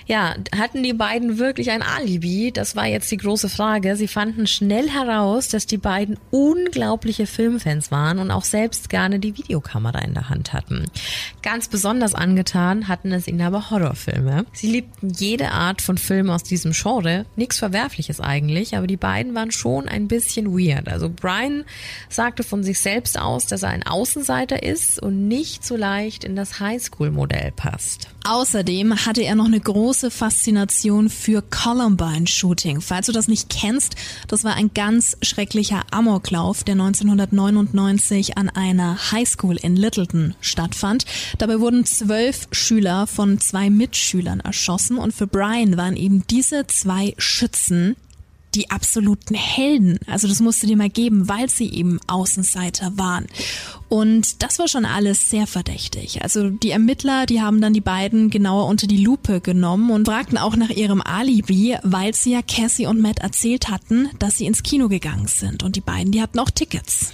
Ja, 0.05 0.35
hatten 0.55 0.83
die 0.83 0.93
beiden 0.93 1.37
wirklich 1.37 1.71
ein 1.71 1.81
Alibi? 1.81 2.51
Das 2.51 2.75
war 2.75 2.87
jetzt 2.87 3.09
die 3.11 3.17
große 3.17 3.49
Frage. 3.49 3.95
Sie 3.95 4.07
fanden 4.07 4.47
schnell 4.47 4.89
heraus, 4.89 5.47
dass 5.47 5.65
die 5.65 5.77
beiden 5.77 6.17
unglaubliche 6.31 7.25
Filmfans 7.25 7.91
waren 7.91 8.19
und 8.19 8.31
auch 8.31 8.43
selbst 8.43 8.89
gerne 8.89 9.19
die 9.19 9.37
Videokamera 9.37 9.99
in 9.99 10.13
der 10.13 10.29
Hand 10.29 10.53
hatten. 10.53 10.85
Ganz 11.41 11.67
besonders 11.67 12.15
angetan 12.15 12.87
hatten 12.87 13.11
es 13.11 13.27
ihnen 13.27 13.41
aber 13.41 13.69
Horrorfilme. 13.69 14.45
Sie 14.53 14.67
liebten 14.67 15.09
jede 15.09 15.51
Art 15.51 15.81
von 15.81 15.97
Film 15.97 16.29
aus 16.29 16.43
diesem 16.43 16.73
Genre. 16.73 17.25
Nichts 17.35 17.59
Verwerfliches 17.59 18.19
eigentlich, 18.19 18.75
aber 18.75 18.87
die 18.87 18.97
beiden 18.97 19.33
waren 19.35 19.51
schon 19.51 19.87
ein 19.87 20.07
bisschen 20.07 20.51
weird. 20.57 20.87
Also 20.89 21.09
Brian 21.09 21.63
sagte 22.09 22.43
von 22.43 22.63
sich 22.63 22.79
selbst 22.79 23.19
aus, 23.19 23.47
dass 23.47 23.63
er 23.63 23.69
ein 23.69 23.83
Außenseiter 23.83 24.63
ist 24.63 25.01
und 25.01 25.27
nicht 25.27 25.65
so 25.65 25.75
leicht 25.75 26.23
in 26.23 26.35
das 26.35 26.59
Highschool-Modell 26.59 27.51
passt. 27.55 28.09
Außerdem 28.25 29.05
hatte 29.05 29.21
er 29.21 29.35
noch 29.35 29.45
eine 29.45 29.59
große 29.59 29.92
Faszination 29.93 31.09
für 31.09 31.41
Columbine 31.41 32.25
Shooting. 32.25 32.81
Falls 32.81 33.05
du 33.05 33.11
das 33.11 33.27
nicht 33.27 33.49
kennst, 33.49 33.95
das 34.27 34.43
war 34.43 34.55
ein 34.55 34.73
ganz 34.73 35.15
schrecklicher 35.21 35.83
Amoklauf, 35.91 36.63
der 36.63 36.73
1999 36.73 38.37
an 38.37 38.49
einer 38.49 39.11
Highschool 39.11 39.57
in 39.57 39.75
Littleton 39.75 40.35
stattfand. 40.41 41.05
Dabei 41.37 41.59
wurden 41.59 41.85
zwölf 41.85 42.47
Schüler 42.51 43.05
von 43.05 43.39
zwei 43.39 43.69
Mitschülern 43.69 44.39
erschossen 44.39 44.97
und 44.97 45.13
für 45.13 45.27
Brian 45.27 45.77
waren 45.77 45.95
eben 45.95 46.25
diese 46.27 46.65
zwei 46.67 47.13
Schützen 47.17 47.95
die 48.55 48.69
absoluten 48.71 49.35
Helden. 49.35 49.99
Also 50.07 50.27
das 50.27 50.39
musste 50.39 50.67
dir 50.67 50.77
mal 50.77 50.89
geben, 50.89 51.27
weil 51.27 51.49
sie 51.49 51.69
eben 51.71 51.99
Außenseiter 52.07 52.97
waren. 52.97 53.27
Und 53.89 54.41
das 54.41 54.59
war 54.59 54.67
schon 54.67 54.85
alles 54.85 55.29
sehr 55.29 55.45
verdächtig. 55.45 56.23
Also 56.23 56.49
die 56.49 56.71
Ermittler, 56.71 57.25
die 57.25 57.41
haben 57.41 57.61
dann 57.61 57.73
die 57.73 57.81
beiden 57.81 58.29
genauer 58.29 58.67
unter 58.67 58.87
die 58.87 59.03
Lupe 59.03 59.41
genommen 59.41 59.91
und 59.91 60.07
fragten 60.07 60.37
auch 60.37 60.55
nach 60.55 60.69
ihrem 60.69 61.01
Alibi, 61.01 61.77
weil 61.83 62.13
sie 62.15 62.31
ja 62.31 62.41
Cassie 62.41 62.87
und 62.87 63.01
Matt 63.01 63.19
erzählt 63.19 63.69
hatten, 63.69 64.09
dass 64.19 64.37
sie 64.37 64.45
ins 64.45 64.63
Kino 64.63 64.89
gegangen 64.89 65.27
sind. 65.27 65.63
Und 65.63 65.75
die 65.75 65.81
beiden, 65.81 66.11
die 66.11 66.21
hatten 66.21 66.39
auch 66.39 66.49
Tickets. 66.49 67.11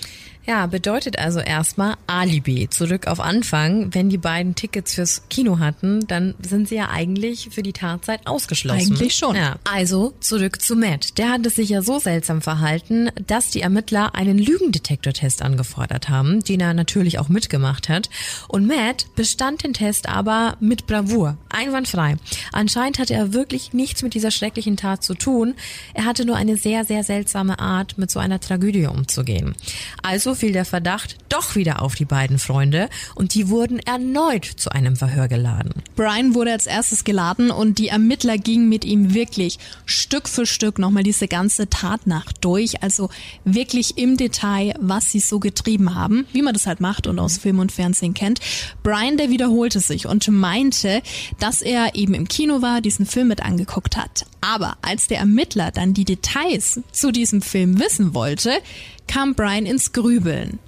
Ja, 0.50 0.65
bedeutet 0.65 1.20
also 1.20 1.39
erstmal 1.39 1.94
Alibi. 2.08 2.68
Zurück 2.72 3.06
auf 3.06 3.20
Anfang. 3.20 3.94
Wenn 3.94 4.10
die 4.10 4.18
beiden 4.18 4.56
Tickets 4.56 4.96
fürs 4.96 5.22
Kino 5.29 5.60
hatten, 5.60 6.08
dann 6.08 6.34
sind 6.41 6.70
sie 6.70 6.77
ja 6.77 6.89
eigentlich 6.89 7.50
für 7.51 7.62
die 7.62 7.72
Tatzeit 7.72 8.25
ausgeschlossen. 8.25 8.94
Eigentlich 8.94 9.13
schon. 9.13 9.36
Ja. 9.36 9.60
Also 9.72 10.12
zurück 10.22 10.60
zu 10.60 10.75
Matt. 10.75 11.20
Der 11.20 11.34
hatte 11.34 11.51
sich 11.51 11.70
ja 11.70 11.84
so 11.84 12.00
seltsam 12.00 12.41
verhalten, 12.41 13.12
dass 13.27 13.51
die 13.51 13.62
Ermittler 13.62 14.15
einen 14.15 14.39
Lügendetektortest 14.39 15.44
angefordert 15.44 16.10
haben, 16.10 16.44
den 16.44 16.62
er 16.62 16.74
natürlich 16.74 17.20
auch 17.20 17.29
mitgemacht 17.29 17.88
hat. 17.88 18.10
Und 18.48 18.65
Matt 18.65 19.06
bestand 19.15 19.63
den 19.63 19.74
Test 19.74 20.10
aber 20.10 20.58
mit 20.60 20.88
Bravour. 20.88 21.38
Einwandfrei. 21.50 22.18
Anscheinend 22.53 22.98
hatte 22.98 23.13
er 23.13 23.34
wirklich 23.34 23.74
nichts 23.74 24.01
mit 24.01 24.15
dieser 24.15 24.32
schrecklichen 24.32 24.77
Tat 24.77 25.03
zu 25.03 25.13
tun. 25.13 25.53
Er 25.94 26.06
hatte 26.06 26.25
nur 26.25 26.38
eine 26.38 26.58
sehr, 26.58 26.86
sehr 26.86 27.03
seltsame 27.03 27.60
Art, 27.60 28.00
mit 28.00 28.10
so 28.10 28.18
einer 28.18 28.39
Tragödie 28.39 28.88
umzugehen. 28.88 29.53
Also 30.01 30.38
fiel 30.39 30.53
der 30.53 30.65
Verdacht 30.65 31.17
doch 31.27 31.55
wieder 31.55 31.81
auf 31.81 31.96
die 31.96 32.05
beiden 32.05 32.39
Freunde 32.39 32.89
und 33.15 33.34
die 33.34 33.50
wurden 33.50 33.79
erneut 33.79 34.46
zu 34.46 34.72
einem 34.72 34.96
Verhör 34.96 35.27
geladen. 35.27 35.72
Brian 35.96 36.34
wurde 36.34 36.53
als 36.53 36.65
erstes 36.65 37.03
geladen 37.03 37.51
und 37.51 37.77
die 37.77 37.89
Ermittler 37.89 38.38
gingen 38.38 38.69
mit 38.69 38.86
ihm 38.86 39.13
wirklich 39.13 39.60
Stück 39.86 40.29
für 40.29 40.46
Stück 40.46 40.79
nochmal 40.79 41.03
diese 41.03 41.27
ganze 41.27 41.69
Tatnacht 41.69 42.38
durch, 42.43 42.81
also 42.81 43.10
wirklich 43.43 43.98
im 43.98 44.17
Detail, 44.17 44.74
was 44.79 45.12
sie 45.12 45.19
so 45.19 45.39
getrieben 45.39 45.93
haben, 45.93 46.25
wie 46.31 46.41
man 46.41 46.53
das 46.53 46.67
halt 46.67 46.79
macht 46.79 47.05
und 47.05 47.19
aus 47.19 47.38
Film 47.38 47.60
und 47.60 47.72
Fernsehen 47.72 48.13
kennt. 48.13 48.39
Brian, 48.81 49.17
der 49.17 49.29
wiederholte 49.29 49.81
sich 49.81 50.08
und 50.08 50.27
meinte, 50.29 51.01
dass 51.39 51.62
er 51.62 51.96
eben 51.96 52.13
im 52.13 52.27
Kino 52.27 52.62
war, 52.62 52.81
diesen 52.81 53.05
Film 53.05 53.27
mit 53.27 53.43
angeguckt 53.43 53.98
hat. 53.98 54.25
Aber 54.41 54.77
als 54.81 55.08
der 55.08 55.19
Ermittler 55.19 55.72
dann 55.72 55.93
die 55.93 56.05
Details 56.05 56.79
zu 56.91 57.12
diesem 57.12 57.41
Film 57.41 57.80
wissen 57.80 58.13
wollte, 58.13 58.54
kam 59.08 59.36
Brian 59.36 59.65
ins 59.65 59.91
Grübeln. 59.91 60.60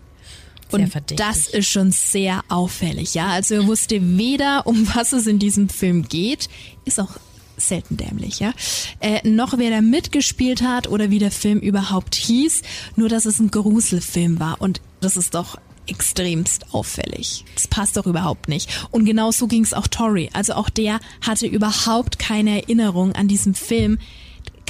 Und 0.71 1.19
das 1.19 1.47
ist 1.47 1.67
schon 1.67 1.91
sehr 1.91 2.43
auffällig, 2.47 3.13
ja. 3.13 3.27
Also 3.27 3.55
er 3.55 3.67
wusste 3.67 4.17
weder, 4.17 4.65
um 4.65 4.87
was 4.95 5.11
es 5.11 5.27
in 5.27 5.37
diesem 5.37 5.67
Film 5.67 6.07
geht, 6.07 6.47
ist 6.85 6.99
auch 6.99 7.17
selten 7.57 7.97
dämlich, 7.97 8.39
ja. 8.39 8.53
Äh, 8.99 9.27
noch 9.27 9.57
wer 9.57 9.69
da 9.69 9.81
mitgespielt 9.81 10.61
hat 10.63 10.87
oder 10.87 11.09
wie 11.09 11.19
der 11.19 11.31
Film 11.31 11.59
überhaupt 11.59 12.15
hieß, 12.15 12.61
nur 12.95 13.09
dass 13.09 13.25
es 13.25 13.39
ein 13.39 13.51
Gruselfilm 13.51 14.39
war. 14.39 14.61
Und 14.61 14.81
das 15.01 15.17
ist 15.17 15.35
doch 15.35 15.57
extremst 15.87 16.73
auffällig. 16.73 17.45
Das 17.55 17.67
passt 17.67 17.97
doch 17.97 18.05
überhaupt 18.05 18.47
nicht. 18.47 18.87
Und 18.91 19.05
genau 19.05 19.31
so 19.31 19.47
ging 19.47 19.63
es 19.63 19.73
auch 19.73 19.87
Tori. 19.87 20.29
Also 20.33 20.53
auch 20.53 20.69
der 20.69 20.99
hatte 21.25 21.47
überhaupt 21.47 22.19
keine 22.19 22.61
Erinnerung 22.61 23.13
an 23.13 23.27
diesen 23.27 23.55
Film 23.55 23.97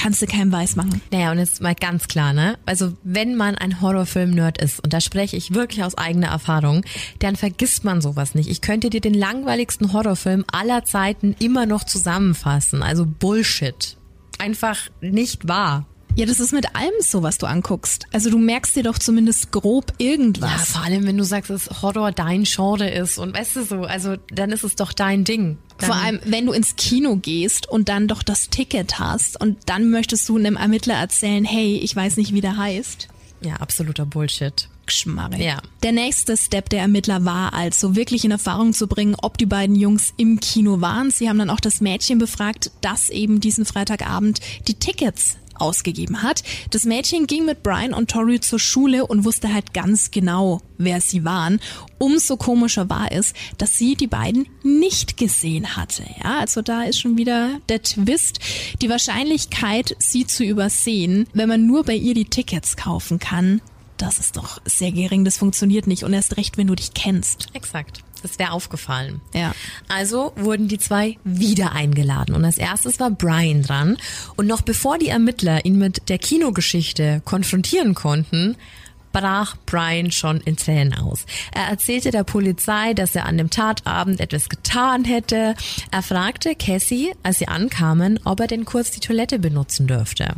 kannst 0.02 0.22
du 0.22 0.26
keinem 0.26 0.52
weiß 0.52 0.78
machen. 0.78 1.02
Naja, 1.12 1.32
und 1.32 1.38
jetzt 1.38 1.62
mal 1.62 1.76
ganz 1.76 2.08
klar, 2.08 2.34
ne? 2.34 2.58
Also 2.66 2.94
wenn 3.04 3.36
man 3.36 3.56
ein 3.56 3.82
Horrorfilm-Nerd 3.82 4.60
ist, 4.60 4.84
und 4.84 4.94
da 4.94 5.00
spreche 5.00 5.38
ich 5.38 5.54
wirklich 5.54 5.84
aus 5.84 5.96
eigener 5.96 6.30
Erfahrung, 6.30 6.84
dann 7.20 7.36
vergisst 7.36 7.84
man 7.84 8.02
sowas 8.02 8.34
nicht. 8.34 8.50
Ich 8.50 8.62
könnte 8.62 8.90
dir 8.90 9.02
den 9.02 9.14
langweiligsten 9.14 9.94
Horrorfilm 9.94 10.44
aller 10.52 10.86
Zeiten 10.86 11.36
immer 11.40 11.68
noch 11.68 11.84
zusammenfassen. 11.84 12.82
Also 12.82 13.06
Bullshit. 13.06 13.98
Einfach 14.40 14.90
nicht 15.02 15.48
wahr. 15.48 15.86
Ja, 16.16 16.26
das 16.26 16.40
ist 16.42 16.52
mit 16.52 16.76
allem 16.76 16.94
so, 17.00 17.24
was 17.24 17.38
du 17.38 17.46
anguckst. 17.46 18.06
Also 18.12 18.30
du 18.30 18.38
merkst 18.38 18.76
dir 18.76 18.84
doch 18.84 19.00
zumindest 19.00 19.52
grob 19.52 19.94
irgendwas. 19.98 20.52
Ja, 20.52 20.58
vor 20.58 20.84
allem, 20.84 21.06
wenn 21.06 21.18
du 21.18 21.24
sagst, 21.24 21.50
dass 21.50 21.82
Horror 21.82 22.12
dein 22.12 22.44
Genre 22.44 22.90
ist 22.90 23.18
und 23.18 23.34
weißt 23.34 23.56
du 23.56 23.64
so, 23.64 23.82
also 23.84 24.18
dann 24.30 24.52
ist 24.52 24.64
es 24.64 24.76
doch 24.76 24.92
dein 24.92 25.24
Ding. 25.24 25.58
Dann 25.78 25.90
vor 25.90 25.96
allem, 25.96 26.20
wenn 26.26 26.46
du 26.46 26.52
ins 26.52 26.76
Kino 26.76 27.16
gehst 27.16 27.68
und 27.70 27.88
dann 27.88 28.08
doch 28.08 28.24
das 28.24 28.50
Ticket 28.50 29.00
hast 29.00 29.40
und 29.40 29.58
dann 29.68 29.90
möchtest 29.90 30.28
du 30.28 30.38
einem 30.38 30.58
Ermittler 30.58 30.96
erzählen, 30.96 31.46
hey, 31.46 31.78
ich 31.78 31.96
weiß 31.96 32.18
nicht, 32.18 32.34
wie 32.34 32.42
der 32.42 32.58
heißt. 32.58 33.08
Ja, 33.42 33.56
absoluter 33.56 34.06
Bullshit. 34.06 34.68
Schmarre. 34.88 35.42
Ja. 35.42 35.62
Der 35.84 35.94
nächste 35.94 36.36
Step 36.36 36.70
der 36.70 36.82
Ermittler 36.82 37.24
war 37.24 37.54
also 37.54 37.96
wirklich 37.96 38.26
in 38.26 38.32
Erfahrung 38.32 38.74
zu 38.74 38.88
bringen, 38.88 39.16
ob 39.22 39.38
die 39.38 39.46
beiden 39.46 39.76
Jungs 39.76 40.14
im 40.18 40.42
Kino 40.42 40.82
waren. 40.82 41.12
Sie 41.12 41.30
haben 41.30 41.40
dann 41.40 41.50
auch 41.50 41.62
das 41.62 41.80
Mädchen 41.80 42.18
befragt, 42.18 42.72
das 42.82 43.10
eben 43.10 43.40
diesen 43.40 43.64
Freitagabend 43.64 44.42
die 44.68 44.74
Tickets 44.74 45.38
ausgegeben 45.62 46.24
hat. 46.24 46.44
Das 46.72 46.86
Mädchen 46.86 47.28
ging 47.28 47.46
mit 47.46 47.64
Brian 47.64 47.94
und 47.94 48.12
Tori 48.12 48.40
zur 48.40 48.60
Schule 48.60 49.06
und 49.06 49.26
wusste 49.26 49.54
halt 49.54 49.74
ganz 49.74 50.12
genau, 50.12 50.62
wer 50.78 51.02
sie 51.02 51.24
waren. 51.24 51.60
Umso 52.00 52.38
komischer 52.38 52.90
war 52.90 53.12
es, 53.12 53.34
dass 53.58 53.78
sie 53.78 53.96
die 53.96 54.08
beiden 54.08 54.48
nicht 54.64 55.18
gesehen 55.18 55.76
hatte. 55.76 56.04
Ja, 56.24 56.40
also 56.40 56.62
da 56.62 56.84
ist 56.84 57.00
schon 57.00 57.18
wieder 57.18 57.60
der 57.70 57.82
Twist. 57.84 58.40
Die 58.82 58.90
Wahrscheinlichkeit, 58.90 59.96
sie 60.00 60.26
zu 60.26 60.44
übersehen, 60.44 61.28
wenn 61.34 61.50
man 61.50 61.68
nur 61.68 61.84
bei 61.84 61.96
ihr 61.96 62.14
die 62.14 62.26
Tickets 62.26 62.76
kaufen 62.76 63.20
kann, 63.20 63.62
das 63.98 64.18
ist 64.18 64.36
doch 64.36 64.60
sehr 64.66 64.92
gering. 64.92 65.26
Das 65.26 65.38
funktioniert 65.38 65.86
nicht. 65.86 66.04
Und 66.04 66.14
erst 66.14 66.38
recht, 66.38 66.58
wenn 66.58 66.66
du 66.66 66.76
dich 66.76 66.94
kennst. 66.96 67.50
Exakt. 67.54 68.04
Das 68.22 68.40
wäre 68.40 68.52
aufgefallen. 68.52 69.22
Ja. 69.34 69.54
Also 69.88 70.34
wurden 70.36 70.68
die 70.68 70.78
zwei 70.78 71.18
wieder 71.24 71.72
eingeladen. 71.74 72.36
Und 72.36 72.46
als 72.46 72.58
erstes 72.58 73.00
war 73.00 73.12
Brian 73.12 73.64
dran. 73.64 73.98
Und 74.36 74.48
noch 74.48 74.62
bevor 74.62 74.98
die 74.98 75.10
Ermittler 75.10 75.66
ihn 75.66 75.78
mit 75.78 76.10
der 76.10 76.18
Kinogeschichte 76.18 77.22
konfrontieren 77.26 77.96
konnten, 77.96 78.56
brach 79.12 79.56
Brian 79.66 80.12
schon 80.12 80.40
in 80.42 80.56
Tränen 80.56 80.94
aus. 80.94 81.26
Er 81.54 81.66
erzählte 81.66 82.12
der 82.12 82.24
Polizei, 82.24 82.94
dass 82.94 83.16
er 83.16 83.26
an 83.26 83.38
dem 83.38 83.50
Tatabend 83.50 84.20
etwas 84.20 84.50
getan 84.50 85.04
hätte. 85.04 85.56
Er 85.92 86.02
fragte 86.02 86.56
Cassie, 86.56 87.12
als 87.24 87.40
sie 87.40 87.48
ankamen, 87.48 88.20
ob 88.24 88.40
er 88.40 88.48
denn 88.48 88.66
kurz 88.66 88.92
die 88.92 89.00
Toilette 89.00 89.40
benutzen 89.40 89.88
dürfte. 89.88 90.36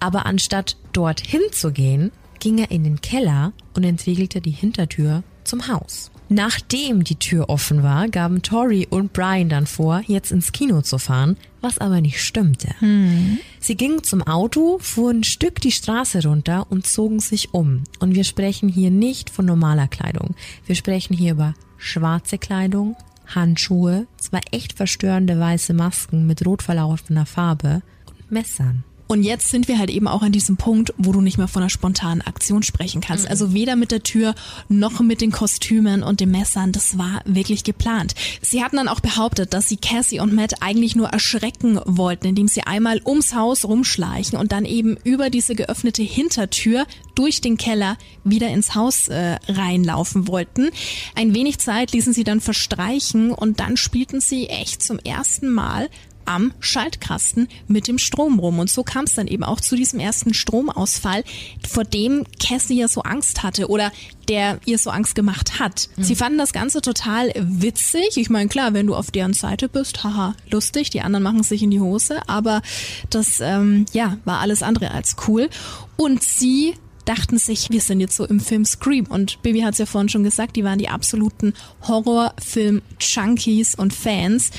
Aber 0.00 0.26
anstatt 0.26 0.76
dorthin 0.92 1.42
zu 1.52 1.72
gehen, 1.72 2.12
ging 2.40 2.58
er 2.58 2.70
in 2.70 2.84
den 2.84 3.00
Keller 3.00 3.52
und 3.74 3.84
entriegelte 3.84 4.40
die 4.40 4.50
Hintertür 4.50 5.22
zum 5.44 5.68
Haus. 5.68 6.10
Nachdem 6.28 7.04
die 7.04 7.16
Tür 7.16 7.48
offen 7.48 7.82
war, 7.82 8.08
gaben 8.08 8.42
Tori 8.42 8.86
und 8.90 9.12
Brian 9.12 9.48
dann 9.48 9.66
vor, 9.66 10.02
jetzt 10.06 10.32
ins 10.32 10.52
Kino 10.52 10.82
zu 10.82 10.98
fahren, 10.98 11.36
was 11.60 11.78
aber 11.78 12.00
nicht 12.00 12.20
stimmte. 12.20 12.68
Hm. 12.80 13.38
Sie 13.60 13.76
gingen 13.76 14.02
zum 14.02 14.22
Auto, 14.22 14.78
fuhren 14.80 15.20
ein 15.20 15.24
Stück 15.24 15.60
die 15.60 15.70
Straße 15.70 16.26
runter 16.26 16.66
und 16.68 16.86
zogen 16.86 17.20
sich 17.20 17.54
um. 17.54 17.84
Und 18.00 18.14
wir 18.14 18.24
sprechen 18.24 18.68
hier 18.68 18.90
nicht 18.90 19.30
von 19.30 19.46
normaler 19.46 19.88
Kleidung. 19.88 20.34
Wir 20.66 20.74
sprechen 20.74 21.14
hier 21.14 21.32
über 21.32 21.54
schwarze 21.76 22.38
Kleidung, 22.38 22.96
Handschuhe, 23.26 24.06
zwei 24.16 24.40
echt 24.50 24.72
verstörende 24.72 25.38
weiße 25.38 25.74
Masken 25.74 26.26
mit 26.26 26.44
rot 26.46 26.62
verlaufener 26.62 27.26
Farbe 27.26 27.82
und 28.06 28.30
Messern. 28.30 28.84
Und 29.06 29.22
jetzt 29.22 29.48
sind 29.48 29.68
wir 29.68 29.78
halt 29.78 29.90
eben 29.90 30.08
auch 30.08 30.22
an 30.22 30.32
diesem 30.32 30.56
Punkt, 30.56 30.92
wo 30.98 31.12
du 31.12 31.20
nicht 31.20 31.38
mehr 31.38 31.48
von 31.48 31.62
einer 31.62 31.70
spontanen 31.70 32.22
Aktion 32.22 32.62
sprechen 32.62 33.00
kannst. 33.00 33.24
Mhm. 33.24 33.30
Also 33.30 33.54
weder 33.54 33.76
mit 33.76 33.92
der 33.92 34.02
Tür 34.02 34.34
noch 34.68 35.00
mit 35.00 35.20
den 35.20 35.32
Kostümen 35.32 36.02
und 36.02 36.20
den 36.20 36.30
Messern. 36.30 36.72
Das 36.72 36.98
war 36.98 37.20
wirklich 37.24 37.64
geplant. 37.64 38.14
Sie 38.42 38.62
hatten 38.62 38.76
dann 38.76 38.88
auch 38.88 39.00
behauptet, 39.00 39.54
dass 39.54 39.68
sie 39.68 39.76
Cassie 39.76 40.20
und 40.20 40.32
Matt 40.32 40.62
eigentlich 40.62 40.96
nur 40.96 41.08
erschrecken 41.08 41.80
wollten, 41.84 42.26
indem 42.26 42.48
sie 42.48 42.62
einmal 42.62 43.00
ums 43.04 43.34
Haus 43.34 43.64
rumschleichen 43.64 44.38
und 44.38 44.52
dann 44.52 44.64
eben 44.64 44.96
über 45.04 45.30
diese 45.30 45.54
geöffnete 45.54 46.02
Hintertür 46.02 46.86
durch 47.14 47.40
den 47.40 47.56
Keller 47.56 47.96
wieder 48.24 48.48
ins 48.48 48.74
Haus 48.74 49.08
äh, 49.08 49.36
reinlaufen 49.48 50.28
wollten. 50.28 50.70
Ein 51.14 51.34
wenig 51.34 51.58
Zeit 51.58 51.92
ließen 51.92 52.12
sie 52.12 52.24
dann 52.24 52.40
verstreichen 52.40 53.30
und 53.30 53.60
dann 53.60 53.76
spielten 53.76 54.20
sie 54.20 54.48
echt 54.48 54.82
zum 54.82 54.98
ersten 54.98 55.48
Mal 55.48 55.88
am 56.26 56.52
Schaltkasten 56.60 57.48
mit 57.68 57.88
dem 57.88 57.98
Strom 57.98 58.38
rum. 58.38 58.58
Und 58.58 58.70
so 58.70 58.82
kam 58.82 59.04
es 59.04 59.14
dann 59.14 59.26
eben 59.26 59.44
auch 59.44 59.60
zu 59.60 59.76
diesem 59.76 60.00
ersten 60.00 60.34
Stromausfall, 60.34 61.24
vor 61.66 61.84
dem 61.84 62.24
Cassie 62.40 62.78
ja 62.78 62.88
so 62.88 63.02
Angst 63.02 63.42
hatte 63.42 63.68
oder 63.68 63.92
der 64.28 64.58
ihr 64.66 64.78
so 64.78 64.90
Angst 64.90 65.14
gemacht 65.14 65.58
hat. 65.58 65.88
Mhm. 65.96 66.02
Sie 66.02 66.16
fanden 66.16 66.38
das 66.38 66.52
Ganze 66.52 66.82
total 66.82 67.32
witzig. 67.36 68.16
Ich 68.16 68.28
meine, 68.30 68.48
klar, 68.48 68.74
wenn 68.74 68.86
du 68.86 68.94
auf 68.94 69.10
deren 69.10 69.34
Seite 69.34 69.68
bist, 69.68 70.02
haha, 70.02 70.34
lustig, 70.50 70.90
die 70.90 71.00
anderen 71.00 71.22
machen 71.22 71.42
sich 71.42 71.62
in 71.62 71.70
die 71.70 71.80
Hose, 71.80 72.20
aber 72.28 72.62
das 73.10 73.40
ähm, 73.40 73.86
ja, 73.92 74.18
war 74.24 74.40
alles 74.40 74.62
andere 74.62 74.90
als 74.90 75.16
cool. 75.28 75.48
Und 75.96 76.22
sie 76.22 76.74
dachten 77.06 77.38
sich, 77.38 77.70
wir 77.70 77.80
sind 77.80 78.00
jetzt 78.00 78.16
so 78.16 78.26
im 78.26 78.40
Film 78.40 78.64
Scream. 78.64 79.06
Und 79.06 79.40
Baby 79.42 79.60
hat 79.60 79.72
es 79.72 79.78
ja 79.78 79.86
vorhin 79.86 80.08
schon 80.08 80.24
gesagt, 80.24 80.56
die 80.56 80.64
waren 80.64 80.78
die 80.78 80.88
absoluten 80.88 81.54
Horrorfilm-Junkies 81.86 83.74
und 83.74 83.94
Fans. 83.94 84.50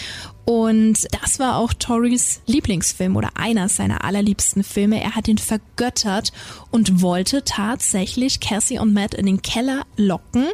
Und 0.46 1.08
das 1.22 1.40
war 1.40 1.58
auch 1.58 1.74
Torys 1.74 2.42
Lieblingsfilm 2.46 3.18
oder 3.18 3.32
einer 3.36 3.68
seiner 3.68 4.06
allerliebsten 4.06 4.64
Filme. 4.64 5.02
Er 5.02 5.16
hat 5.16 5.28
ihn 5.28 5.38
vergöttert 5.38 6.32
und 6.72 7.02
wollte 7.02 7.44
tatsächlich 7.44 8.40
Cassie 8.40 8.80
und 8.80 8.94
Matt 8.94 9.14
in 9.14 9.26
den 9.26 9.42
Keller 9.42 9.86
locken, 9.98 10.46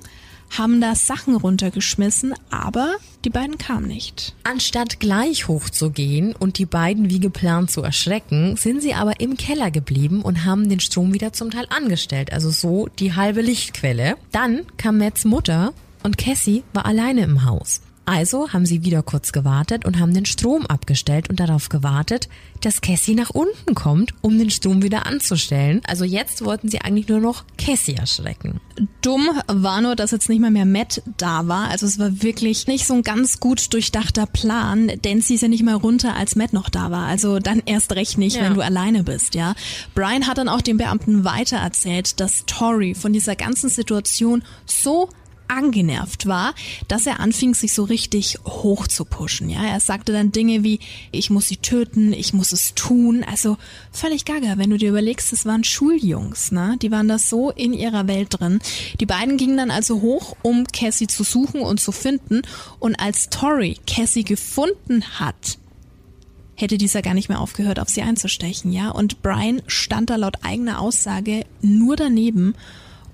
haben 0.57 0.81
da 0.81 0.95
Sachen 0.95 1.35
runtergeschmissen, 1.35 2.33
aber 2.49 2.95
die 3.25 3.29
beiden 3.29 3.57
kamen 3.57 3.87
nicht. 3.87 4.35
Anstatt 4.43 4.99
gleich 4.99 5.47
hochzugehen 5.47 6.35
und 6.35 6.57
die 6.57 6.65
beiden 6.65 7.09
wie 7.09 7.19
geplant 7.19 7.71
zu 7.71 7.81
erschrecken, 7.81 8.55
sind 8.57 8.81
sie 8.81 8.93
aber 8.93 9.19
im 9.19 9.37
Keller 9.37 9.71
geblieben 9.71 10.21
und 10.21 10.45
haben 10.45 10.69
den 10.69 10.79
Strom 10.79 11.13
wieder 11.13 11.33
zum 11.33 11.51
Teil 11.51 11.67
angestellt, 11.69 12.33
also 12.33 12.49
so 12.49 12.87
die 12.99 13.15
halbe 13.15 13.41
Lichtquelle. 13.41 14.15
Dann 14.31 14.63
kam 14.77 14.97
Matts 14.97 15.25
Mutter 15.25 15.73
und 16.03 16.17
Cassie 16.17 16.63
war 16.73 16.85
alleine 16.85 17.21
im 17.21 17.45
Haus. 17.45 17.81
Also 18.05 18.51
haben 18.51 18.65
sie 18.65 18.83
wieder 18.83 19.01
kurz 19.01 19.31
gewartet 19.31 19.85
und 19.85 19.99
haben 19.99 20.13
den 20.13 20.25
Strom 20.25 20.65
abgestellt 20.65 21.29
und 21.29 21.39
darauf 21.39 21.69
gewartet, 21.69 22.27
dass 22.61 22.81
Cassie 22.81 23.15
nach 23.15 23.29
unten 23.29 23.75
kommt, 23.75 24.13
um 24.21 24.37
den 24.37 24.49
Strom 24.49 24.83
wieder 24.83 25.05
anzustellen. 25.05 25.81
Also 25.87 26.03
jetzt 26.03 26.43
wollten 26.43 26.69
sie 26.69 26.81
eigentlich 26.81 27.07
nur 27.07 27.19
noch 27.19 27.45
Cassie 27.57 27.95
erschrecken. 27.95 28.59
Dumm 29.01 29.29
war 29.47 29.81
nur, 29.81 29.95
dass 29.95 30.11
jetzt 30.11 30.27
nicht 30.29 30.41
mal 30.41 30.51
mehr 30.51 30.65
Matt 30.65 31.01
da 31.17 31.47
war. 31.47 31.69
Also 31.69 31.85
es 31.85 31.97
war 31.97 32.21
wirklich 32.21 32.67
nicht 32.67 32.85
so 32.85 32.93
ein 32.93 33.03
ganz 33.03 33.39
gut 33.39 33.73
durchdachter 33.73 34.25
Plan, 34.25 34.91
denn 35.03 35.21
sie 35.21 35.35
ist 35.35 35.41
ja 35.41 35.47
nicht 35.47 35.63
mal 35.63 35.75
runter, 35.75 36.15
als 36.15 36.35
Matt 36.35 36.51
noch 36.51 36.69
da 36.69 36.91
war. 36.91 37.07
Also 37.07 37.39
dann 37.39 37.61
erst 37.65 37.93
recht 37.93 38.17
nicht, 38.17 38.35
ja. 38.35 38.43
wenn 38.43 38.53
du 38.53 38.61
alleine 38.61 39.03
bist, 39.03 39.35
ja. 39.35 39.55
Brian 39.95 40.27
hat 40.27 40.37
dann 40.37 40.49
auch 40.49 40.61
dem 40.61 40.77
Beamten 40.77 41.23
weitererzählt, 41.23 42.19
dass 42.19 42.45
Tori 42.45 42.95
von 42.95 43.13
dieser 43.13 43.35
ganzen 43.35 43.69
Situation 43.69 44.43
so 44.65 45.09
angenervt 45.47 46.25
war, 46.25 46.53
dass 46.87 47.05
er 47.05 47.19
anfing, 47.19 47.53
sich 47.53 47.73
so 47.73 47.83
richtig 47.83 48.39
hoch 48.45 48.87
zu 48.87 49.05
pushen. 49.05 49.49
Ja, 49.49 49.63
er 49.63 49.79
sagte 49.79 50.11
dann 50.11 50.31
Dinge 50.31 50.63
wie, 50.63 50.79
ich 51.11 51.29
muss 51.29 51.47
sie 51.47 51.57
töten, 51.57 52.13
ich 52.13 52.33
muss 52.33 52.51
es 52.51 52.73
tun. 52.73 53.23
Also 53.23 53.57
völlig 53.91 54.25
gaga, 54.25 54.57
wenn 54.57 54.69
du 54.69 54.77
dir 54.77 54.89
überlegst, 54.89 55.31
das 55.31 55.45
waren 55.45 55.63
Schuljungs, 55.63 56.51
ne? 56.51 56.77
Die 56.81 56.91
waren 56.91 57.07
da 57.07 57.17
so 57.17 57.51
in 57.51 57.73
ihrer 57.73 58.07
Welt 58.07 58.29
drin. 58.31 58.59
Die 58.99 59.05
beiden 59.05 59.37
gingen 59.37 59.57
dann 59.57 59.71
also 59.71 60.01
hoch, 60.01 60.35
um 60.41 60.65
Cassie 60.67 61.07
zu 61.07 61.23
suchen 61.23 61.61
und 61.61 61.79
zu 61.79 61.91
finden. 61.91 62.41
Und 62.79 62.95
als 62.95 63.29
Tori 63.29 63.77
Cassie 63.85 64.23
gefunden 64.23 65.03
hat, 65.19 65.57
hätte 66.55 66.77
dieser 66.77 67.01
gar 67.01 67.13
nicht 67.13 67.29
mehr 67.29 67.41
aufgehört, 67.41 67.79
auf 67.79 67.89
sie 67.89 68.01
einzustechen, 68.01 68.71
ja. 68.71 68.89
Und 68.89 69.21
Brian 69.21 69.61
stand 69.67 70.09
da 70.09 70.15
laut 70.15 70.37
eigener 70.43 70.79
Aussage 70.79 71.45
nur 71.61 71.95
daneben 71.95 72.55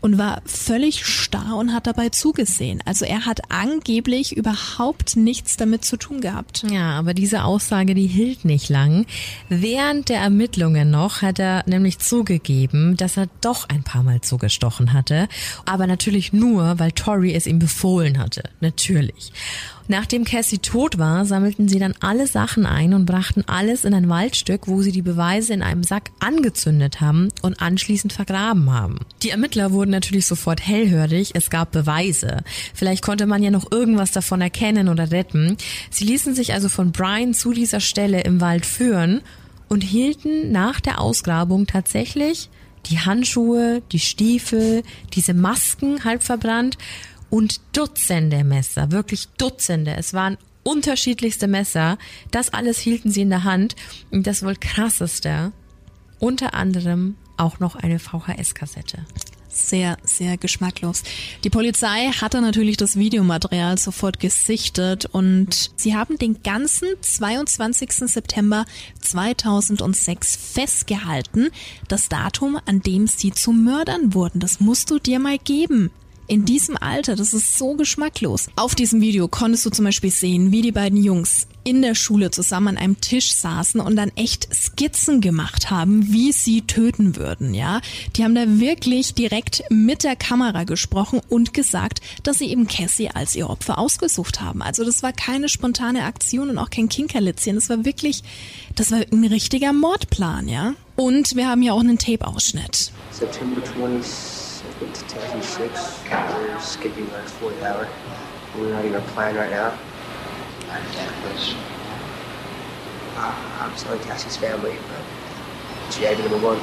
und 0.02 0.18
war 0.18 0.42
völlig 0.46 1.06
starr 1.06 1.58
und 1.58 1.74
hat 1.74 1.88
dabei 1.88 2.10
zugesehen. 2.10 2.82
Also 2.86 3.06
er 3.06 3.26
hat 3.26 3.42
angeblich 3.50 4.36
überhaupt 4.36 5.16
nichts 5.16 5.58
damit 5.58 5.84
zu 5.86 5.98
tun 5.98 6.22
gehabt. 6.22 6.64
Ja, 6.70 6.92
aber 6.92 7.14
diese 7.14 7.44
Aussage, 7.44 7.96
die 7.96 8.08
hielt 8.08 8.46
nicht 8.46 8.70
lang. 8.70 9.06
Während 9.50 10.10
der 10.10 10.20
Ermittlungen 10.20 10.90
noch 10.90 11.22
hat 11.22 11.40
er 11.40 11.64
nämlich 11.68 12.00
zugegeben, 12.00 12.98
dass 12.98 13.18
er 13.18 13.28
doch 13.42 13.68
ein 13.70 13.84
paar 13.84 14.04
Mal 14.04 14.22
zugestochen 14.22 14.94
hatte. 14.94 15.28
Aber 15.66 15.88
natürlich 15.88 16.34
nur, 16.34 16.80
weil 16.80 16.92
Tori 16.92 17.34
es 17.34 17.48
ihm 17.48 17.60
befohlen 17.60 18.20
hatte. 18.20 18.44
Natürlich. 18.62 19.32
Nachdem 19.92 20.24
Cassie 20.24 20.60
tot 20.60 21.00
war, 21.00 21.26
sammelten 21.26 21.68
sie 21.68 21.80
dann 21.80 21.96
alle 22.00 22.28
Sachen 22.28 22.68
ein 22.68 22.94
und 22.94 23.08
brachten 23.08 23.44
alles 23.48 23.86
in 23.86 23.96
ein 23.96 24.08
Waldstück, 24.08 24.68
wo 24.68 24.84
sie 24.84 24.92
die 24.92 25.02
Beweise 25.02 25.52
in 25.52 25.64
einem 25.64 25.82
Sack 25.82 26.12
angezündet 26.20 27.02
haben 27.02 27.30
und 27.42 27.60
anschließend 27.60 28.14
vergraben 28.14 28.72
haben. 28.72 29.00
Die 29.24 29.32
Ermittler 29.32 29.72
wurden 29.72 29.90
natürlich 29.90 30.28
sofort 30.28 30.62
hellhörig, 30.62 31.32
es 31.34 31.50
gab 31.50 31.72
Beweise. 31.72 32.44
Vielleicht 32.76 33.04
konnte 33.04 33.26
man 33.26 33.42
ja 33.42 33.50
noch 33.50 33.72
irgendwas 33.72 34.12
davon 34.12 34.42
erkennen 34.42 34.90
oder 34.90 35.10
retten. 35.10 35.58
Sie 35.90 36.06
ließen 36.06 36.36
sich 36.36 36.54
also 36.54 36.70
von 36.70 36.92
Brian 36.92 37.34
zu 37.34 37.52
dieser 37.52 37.80
Stelle 37.80 38.22
im 38.22 38.42
Wald 38.42 38.68
führen 38.68 39.22
und 39.70 39.82
hielten 39.82 40.52
nach 40.52 40.80
der 40.82 41.02
Ausgrabung 41.02 41.66
tatsächlich 41.66 42.52
die 42.86 43.00
Handschuhe, 43.00 43.82
die 43.92 44.00
Stiefel, 44.00 44.84
diese 45.16 45.34
Masken 45.34 46.04
halb 46.04 46.22
verbrannt 46.22 46.78
und 47.30 47.62
Dutzende 47.74 48.44
Messer, 48.44 48.92
wirklich 48.92 49.28
Dutzende. 49.38 49.96
Es 49.96 50.14
waren 50.14 50.38
unterschiedlichste 50.64 51.48
Messer. 51.48 51.98
Das 52.32 52.54
alles 52.54 52.80
hielten 52.80 53.12
sie 53.12 53.22
in 53.22 53.30
der 53.30 53.44
Hand. 53.44 53.76
Und 54.12 54.28
das 54.28 54.44
wohl 54.44 54.56
krasseste, 54.56 55.52
unter 56.20 56.54
anderem 56.54 57.16
auch 57.38 57.60
noch 57.60 57.76
eine 57.76 58.00
VHS-Kassette. 58.00 59.06
Sehr, 59.52 59.98
sehr 60.04 60.38
geschmacklos. 60.38 61.04
Die 61.44 61.50
Polizei 61.50 62.12
hatte 62.12 62.40
natürlich 62.40 62.78
das 62.78 62.98
Videomaterial 62.98 63.80
sofort 63.80 64.20
gesichtet 64.20 65.08
und 65.08 65.72
sie 65.76 65.96
haben 65.96 66.20
den 66.20 66.44
ganzen 66.44 66.88
22. 67.02 67.92
September 67.92 68.66
2006 69.02 70.36
festgehalten, 70.36 71.50
das 71.88 72.10
Datum, 72.10 72.60
an 72.66 72.82
dem 72.82 73.08
sie 73.08 73.32
zu 73.32 73.52
Mördern 73.52 74.14
wurden. 74.14 74.40
Das 74.40 74.60
musst 74.60 74.92
du 74.92 75.00
dir 75.00 75.20
mal 75.20 75.40
geben 75.40 75.90
in 76.30 76.46
diesem 76.46 76.78
Alter, 76.78 77.16
das 77.16 77.34
ist 77.34 77.58
so 77.58 77.74
geschmacklos. 77.74 78.48
Auf 78.56 78.76
diesem 78.76 79.02
Video 79.02 79.28
konntest 79.28 79.66
du 79.66 79.72
zum 79.72 79.86
Beispiel 79.86 80.12
sehen, 80.12 80.52
wie 80.52 80.62
die 80.62 80.72
beiden 80.72 81.04
Jungs 81.04 81.48
in 81.64 81.82
der 81.82 81.96
Schule 81.96 82.32
zusammen 82.32 82.70
an 82.70 82.78
einem 82.78 83.02
Tisch 83.02 83.34
saßen 83.34 83.82
und 83.82 83.96
dann 83.96 84.12
echt 84.16 84.48
Skizzen 84.54 85.22
gemacht 85.22 85.70
haben, 85.72 86.14
wie 86.14 86.32
sie 86.32 86.62
töten 86.62 87.16
würden, 87.16 87.54
ja. 87.54 87.82
Die 88.16 88.24
haben 88.24 88.36
da 88.36 88.60
wirklich 88.60 89.14
direkt 89.14 89.64
mit 89.70 90.04
der 90.04 90.16
Kamera 90.16 90.64
gesprochen 90.64 91.20
und 91.30 91.54
gesagt, 91.54 92.00
dass 92.24 92.38
sie 92.38 92.50
eben 92.52 92.68
Cassie 92.68 93.10
als 93.10 93.36
ihr 93.36 93.50
Opfer 93.50 93.78
ausgesucht 93.78 94.40
haben. 94.40 94.62
Also 94.62 94.86
das 94.86 95.04
war 95.04 95.12
keine 95.12 95.50
spontane 95.50 96.04
Aktion 96.04 96.50
und 96.50 96.58
auch 96.58 96.70
kein 96.70 96.90
Kinkerlitzchen. 96.90 97.56
Das 97.56 97.70
war 97.70 97.86
wirklich, 97.86 98.24
das 98.76 98.92
war 98.92 99.00
ein 99.12 99.26
richtiger 99.26 99.74
Mordplan, 99.74 100.48
ja. 100.48 100.76
Und 100.96 101.36
wir 101.36 101.48
haben 101.48 101.64
ja 101.64 101.74
auch 101.74 101.80
einen 101.80 101.98
Tape-Ausschnitt. 101.98 102.92
September 103.12 103.62
20 103.64 104.39
it's 104.82 105.04
10 105.04 105.42
We're 106.36 106.60
skipping 106.60 107.10
our 107.12 107.22
fourth 107.24 107.62
hour. 107.64 107.88
We're 108.58 108.72
not 108.72 108.86
even 108.86 109.02
plan 109.02 109.36
right 109.36 109.50
now. 109.50 109.78
I'm 110.70 110.84
please. 111.22 111.56
Uh, 113.16 113.60
I'm 113.60 113.76
sorry, 113.76 114.00
Cassie's 114.00 114.38
family, 114.38 114.78
but 114.88 115.94
she 115.94 116.04
had 116.04 116.18
number 116.20 116.38
one. 116.38 116.58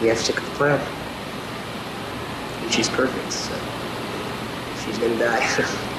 We 0.00 0.08
have 0.08 0.18
to 0.18 0.24
stick 0.24 0.36
with 0.36 0.44
the 0.46 0.56
plan. 0.56 0.80
And 2.62 2.72
she's 2.72 2.88
perfect, 2.88 3.32
so 3.32 3.54
she's 4.84 4.98
gonna 4.98 5.18
die. 5.18 5.88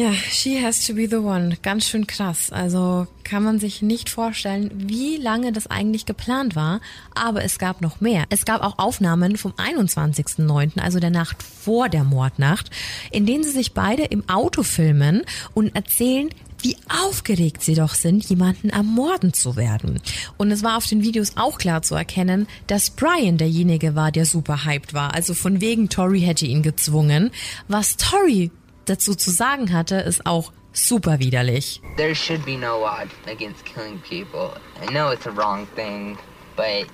Ja, 0.00 0.14
she 0.14 0.64
has 0.64 0.86
to 0.86 0.94
be 0.94 1.06
the 1.06 1.16
one. 1.16 1.58
Ganz 1.60 1.86
schön 1.86 2.06
krass. 2.06 2.50
Also 2.50 3.06
kann 3.22 3.42
man 3.42 3.58
sich 3.58 3.82
nicht 3.82 4.08
vorstellen, 4.08 4.70
wie 4.74 5.18
lange 5.18 5.52
das 5.52 5.66
eigentlich 5.66 6.06
geplant 6.06 6.56
war. 6.56 6.80
Aber 7.14 7.44
es 7.44 7.58
gab 7.58 7.82
noch 7.82 8.00
mehr. 8.00 8.24
Es 8.30 8.46
gab 8.46 8.62
auch 8.62 8.78
Aufnahmen 8.78 9.36
vom 9.36 9.52
21.09., 9.52 10.80
also 10.80 11.00
der 11.00 11.10
Nacht 11.10 11.42
vor 11.42 11.90
der 11.90 12.04
Mordnacht, 12.04 12.70
in 13.10 13.26
denen 13.26 13.44
sie 13.44 13.50
sich 13.50 13.74
beide 13.74 14.04
im 14.04 14.26
Auto 14.26 14.62
filmen 14.62 15.20
und 15.52 15.76
erzählen, 15.76 16.30
wie 16.62 16.76
aufgeregt 16.88 17.62
sie 17.62 17.74
doch 17.74 17.94
sind, 17.94 18.24
jemanden 18.24 18.70
ermorden 18.70 19.32
zu 19.32 19.56
werden. 19.56 20.00
Und 20.36 20.50
es 20.50 20.62
war 20.62 20.76
auf 20.76 20.86
den 20.86 21.02
Videos 21.02 21.32
auch 21.36 21.58
klar 21.58 21.82
zu 21.82 21.94
erkennen, 21.94 22.46
dass 22.66 22.90
Brian 22.90 23.38
derjenige 23.38 23.94
war, 23.94 24.12
der 24.12 24.26
super 24.26 24.64
hyped 24.64 24.94
war. 24.94 25.14
Also 25.14 25.34
von 25.34 25.60
wegen 25.60 25.88
Tori 25.88 26.20
hätte 26.20 26.46
ihn 26.46 26.62
gezwungen. 26.62 27.30
Was 27.68 27.96
Tori 27.96 28.50
dazu 28.90 29.14
zu 29.14 29.30
sagen 29.30 29.72
hatte, 29.72 29.96
ist 29.96 30.26
auch 30.26 30.52
super 30.72 31.20
widerlich. 31.20 31.80
There 31.96 32.14
should 32.14 32.44
be 32.44 32.56
no 32.56 32.80
law 32.80 33.02
against 33.26 33.64
killing 33.64 34.00
people. 34.00 34.52
I 34.82 34.92
know 34.92 35.12
it's 35.12 35.26
a 35.26 35.30
wrong 35.30 35.66
thing, 35.76 36.18
but 36.56 36.86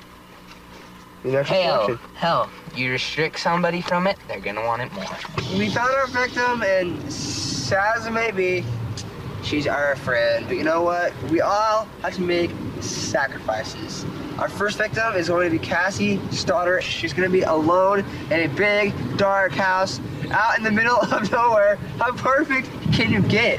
hell, 1.46 1.98
hell, 2.14 2.48
you 2.74 2.90
restrict 2.90 3.38
somebody 3.38 3.80
from 3.80 4.06
it, 4.06 4.16
they're 4.28 4.40
gonna 4.40 4.64
want 4.64 4.82
it 4.82 4.92
more. 4.92 5.04
We 5.58 5.70
found 5.70 5.90
our 5.94 6.06
victim, 6.08 6.62
and 6.62 7.00
sad 7.10 7.98
as 7.98 8.06
it 8.06 8.12
may 8.12 8.30
be, 8.30 8.64
she's 9.42 9.66
our 9.66 9.96
friend. 9.96 10.44
But 10.46 10.56
you 10.56 10.64
know 10.64 10.82
what? 10.82 11.12
We 11.30 11.40
all 11.40 11.86
have 12.02 12.14
to 12.14 12.22
make 12.22 12.50
sacrifices. 12.80 14.04
Our 14.38 14.50
first 14.50 14.76
victim 14.76 15.14
is 15.14 15.28
going 15.28 15.50
to 15.50 15.58
be 15.58 15.64
Cassie 15.64 16.20
Stoddard. 16.30 16.82
She's 16.82 17.14
going 17.14 17.26
to 17.26 17.32
be 17.32 17.40
alone 17.42 18.04
in 18.30 18.40
a 18.40 18.48
big, 18.48 18.92
dark 19.16 19.52
house 19.52 19.98
out 20.32 20.58
in 20.58 20.64
the 20.64 20.70
middle 20.70 20.96
of 20.96 21.30
nowhere. 21.30 21.76
How 21.98 22.12
perfect 22.12 22.68
can 22.92 23.12
you 23.12 23.22
get? 23.22 23.58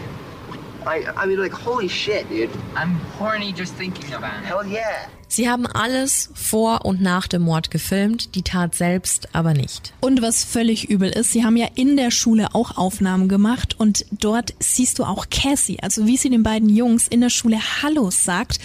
I, 0.86 1.04
I 1.18 1.26
mean, 1.26 1.40
like, 1.40 1.52
holy 1.52 1.90
shit, 1.90 2.30
dude. 2.30 2.50
I'm 2.76 2.96
horny 3.20 3.52
just 3.52 3.74
thinking 3.76 4.14
about 4.14 4.40
it. 4.40 4.46
Hell 4.46 4.66
yeah. 4.66 5.10
Sie 5.30 5.50
haben 5.50 5.68
alles 5.68 6.30
vor 6.34 6.86
und 6.86 7.02
nach 7.02 7.28
dem 7.28 7.42
Mord 7.42 7.70
gefilmt, 7.70 8.34
die 8.36 8.44
Tat 8.44 8.76
selbst 8.76 9.28
aber 9.36 9.54
nicht. 9.54 9.94
Und 10.00 10.22
was 10.22 10.46
völlig 10.46 10.90
übel 10.90 11.10
ist, 11.10 11.34
sie 11.34 11.44
haben 11.44 11.58
ja 11.58 11.68
in 11.76 11.98
der 11.98 12.12
Schule 12.12 12.56
auch 12.56 12.78
Aufnahmen 12.78 13.28
gemacht 13.28 13.76
und 13.78 14.06
dort 14.12 14.54
siehst 14.60 15.00
du 15.00 15.04
auch 15.04 15.26
Cassie, 15.30 15.80
also 15.82 16.06
wie 16.08 16.16
sie 16.16 16.30
den 16.30 16.44
beiden 16.44 16.70
Jungs 16.70 17.10
in 17.10 17.20
der 17.20 17.30
Schule 17.30 17.60
Hallo 17.84 18.10
sagt 18.10 18.60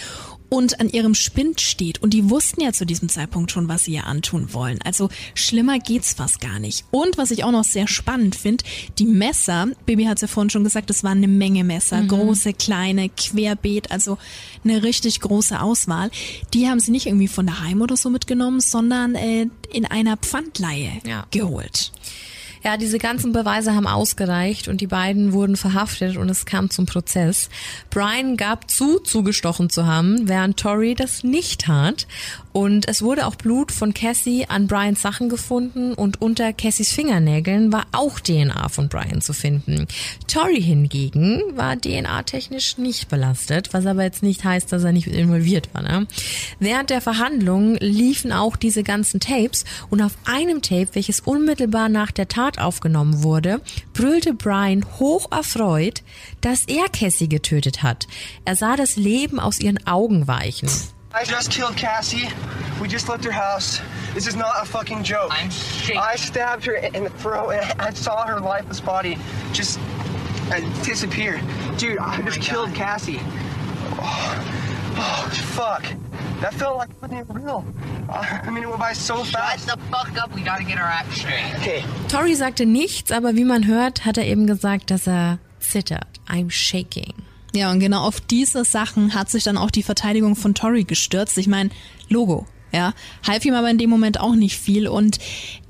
und 0.53 0.79
an 0.79 0.87
ihrem 0.87 1.15
Spind 1.15 1.61
steht. 1.61 2.03
Und 2.03 2.13
die 2.13 2.29
wussten 2.29 2.61
ja 2.61 2.71
zu 2.73 2.85
diesem 2.85 3.09
Zeitpunkt 3.09 3.49
schon, 3.49 3.67
was 3.69 3.85
sie 3.85 3.93
ihr 3.93 4.05
antun 4.05 4.53
wollen. 4.53 4.77
Also 4.83 5.09
schlimmer 5.33 5.79
geht's 5.79 6.13
fast 6.13 6.39
gar 6.41 6.59
nicht. 6.59 6.85
Und 6.91 7.17
was 7.17 7.31
ich 7.31 7.43
auch 7.43 7.51
noch 7.51 7.63
sehr 7.63 7.87
spannend 7.87 8.35
finde, 8.35 8.63
die 8.99 9.07
Messer, 9.07 9.69
Baby 9.87 10.03
hat 10.03 10.21
ja 10.21 10.27
vorhin 10.27 10.51
schon 10.51 10.63
gesagt, 10.63 10.91
es 10.91 11.03
waren 11.03 11.17
eine 11.17 11.27
Menge 11.27 11.63
Messer, 11.63 12.03
mhm. 12.03 12.07
große, 12.09 12.53
kleine, 12.53 13.09
querbeet, 13.09 13.89
also 13.89 14.19
eine 14.63 14.83
richtig 14.83 15.21
große 15.21 15.59
Auswahl. 15.59 16.11
Die 16.53 16.69
haben 16.69 16.79
sie 16.79 16.91
nicht 16.91 17.07
irgendwie 17.07 17.27
von 17.27 17.47
daheim 17.47 17.81
oder 17.81 17.97
so 17.97 18.11
mitgenommen, 18.11 18.59
sondern 18.59 19.15
äh, 19.15 19.47
in 19.71 19.85
einer 19.85 20.17
Pfandleihe 20.17 20.91
ja. 21.03 21.25
geholt. 21.31 21.91
Ja, 22.63 22.77
diese 22.77 22.97
ganzen 22.97 23.33
Beweise 23.33 23.75
haben 23.75 23.87
ausgereicht 23.87 24.69
und 24.69 24.79
die 24.79 24.87
beiden 24.87 25.33
wurden 25.33 25.57
verhaftet 25.57 26.15
und 26.15 26.29
es 26.29 26.45
kam 26.45 26.69
zum 26.69 26.85
Prozess. 26.85 27.49
Brian 27.89 28.37
gab 28.37 28.71
zu, 28.71 28.99
zugestochen 28.99 29.69
zu 29.69 29.85
haben, 29.85 30.29
während 30.29 30.57
Tori 30.57 30.95
das 30.95 31.23
nicht 31.25 31.61
tat. 31.61 32.07
Und 32.53 32.87
es 32.87 33.01
wurde 33.01 33.25
auch 33.25 33.35
Blut 33.35 33.71
von 33.71 33.95
Cassie 33.95 34.45
an 34.47 34.67
Brians 34.67 35.01
Sachen 35.01 35.27
gefunden 35.27 35.93
und 35.95 36.21
unter 36.21 36.53
Cassies 36.53 36.93
Fingernägeln 36.93 37.73
war 37.73 37.87
auch 37.91 38.19
DNA 38.19 38.69
von 38.69 38.89
Brian 38.89 39.21
zu 39.21 39.33
finden. 39.33 39.87
Tori 40.27 40.61
hingegen 40.61 41.41
war 41.55 41.75
DNA-technisch 41.75 42.77
nicht 42.77 43.09
belastet, 43.09 43.73
was 43.73 43.87
aber 43.87 44.03
jetzt 44.03 44.21
nicht 44.21 44.43
heißt, 44.43 44.71
dass 44.71 44.83
er 44.83 44.91
nicht 44.91 45.07
involviert 45.07 45.73
war. 45.73 45.81
Ne? 45.81 46.07
Während 46.59 46.91
der 46.91 47.01
Verhandlungen 47.01 47.75
liefen 47.77 48.31
auch 48.31 48.55
diese 48.55 48.83
ganzen 48.83 49.19
Tapes 49.19 49.65
und 49.89 50.01
auf 50.01 50.15
einem 50.25 50.61
Tape, 50.61 50.89
welches 50.93 51.21
unmittelbar 51.21 51.89
nach 51.89 52.11
der 52.11 52.27
Tat 52.27 52.59
aufgenommen 52.59 53.23
wurde, 53.23 53.61
brüllte 53.93 54.35
Brian 54.35 54.85
hoch 54.99 55.31
erfreut, 55.31 56.03
dass 56.41 56.65
er 56.65 56.85
Cassie 56.89 57.29
getötet 57.29 57.81
hat. 57.81 58.07
Er 58.45 58.55
sah 58.55 58.75
das 58.75 58.95
Leben 58.95 59.39
aus 59.39 59.59
ihren 59.59 59.87
Augen 59.87 60.27
weichen. 60.27 60.69
I 61.13 61.23
just 61.23 61.51
killed 61.51 61.77
Cassie. 61.77 62.29
We 62.81 62.87
just 62.87 63.07
left 63.07 63.23
her 63.23 63.31
house. 63.31 63.79
This 64.13 64.25
is 64.27 64.35
not 64.35 64.53
a 64.61 64.65
fucking 64.65 65.03
joke. 65.03 65.29
I'm 65.31 65.49
shaking. 65.51 65.99
I 65.99 66.15
stabbed 66.15 66.65
her 66.65 66.75
in 66.75 67.03
the 67.03 67.09
throat 67.11 67.51
and 67.51 67.81
I 67.81 67.91
saw 67.91 68.25
her 68.25 68.39
lifeless 68.39 68.79
body 68.79 69.17
just 69.53 69.79
uh, 70.51 70.59
disappear. 70.83 71.39
Dude, 71.77 71.99
I 71.99 72.21
just 72.21 72.39
oh 72.39 72.41
killed 72.41 72.69
God. 72.69 72.75
Cassie. 72.75 73.19
Oh, 73.99 74.93
oh, 74.97 75.29
fuck. 75.53 75.85
That 76.41 76.53
felt 76.55 76.77
like 76.77 76.89
fucking 76.99 77.25
real. 77.29 77.63
I 78.09 78.49
mean, 78.49 78.63
it 78.63 78.67
went 78.67 78.79
by 78.79 78.93
so 78.93 79.23
fast. 79.23 79.69
Shut 79.69 79.79
the 79.79 79.85
fuck 79.85 80.21
up. 80.21 80.33
We 80.35 80.41
gotta 80.41 80.63
get 80.63 80.77
our 80.77 80.83
act 80.83 81.13
straight. 81.13 81.53
Okay. 81.57 81.83
Tori 82.09 82.35
sagte 82.35 82.65
nichts, 82.65 83.11
aber 83.11 83.35
wie 83.35 83.45
man 83.45 83.67
hört, 83.67 84.03
hat 84.05 84.17
er 84.17 84.25
eben 84.25 84.45
gesagt, 84.47 84.89
dass 84.89 85.07
er 85.07 85.39
zittert. 85.59 86.19
I'm 86.27 86.49
shaking. 86.49 87.13
Ja, 87.55 87.71
und 87.71 87.79
genau 87.79 88.01
auf 88.01 88.19
diese 88.19 88.65
Sachen 88.65 89.13
hat 89.13 89.29
sich 89.29 89.43
dann 89.43 89.57
auch 89.57 89.69
die 89.69 89.83
Verteidigung 89.83 90.35
von 90.35 90.55
Tory 90.55 90.85
gestürzt. 90.85 91.37
Ich 91.37 91.47
meine, 91.47 91.69
Logo, 92.09 92.47
ja, 92.73 92.93
half 93.27 93.45
ihm 93.45 93.53
aber 93.53 93.69
in 93.69 93.77
dem 93.77 93.91
Moment 93.91 94.19
auch 94.19 94.33
nicht 94.33 94.57
viel 94.57 94.87
und 94.87 95.19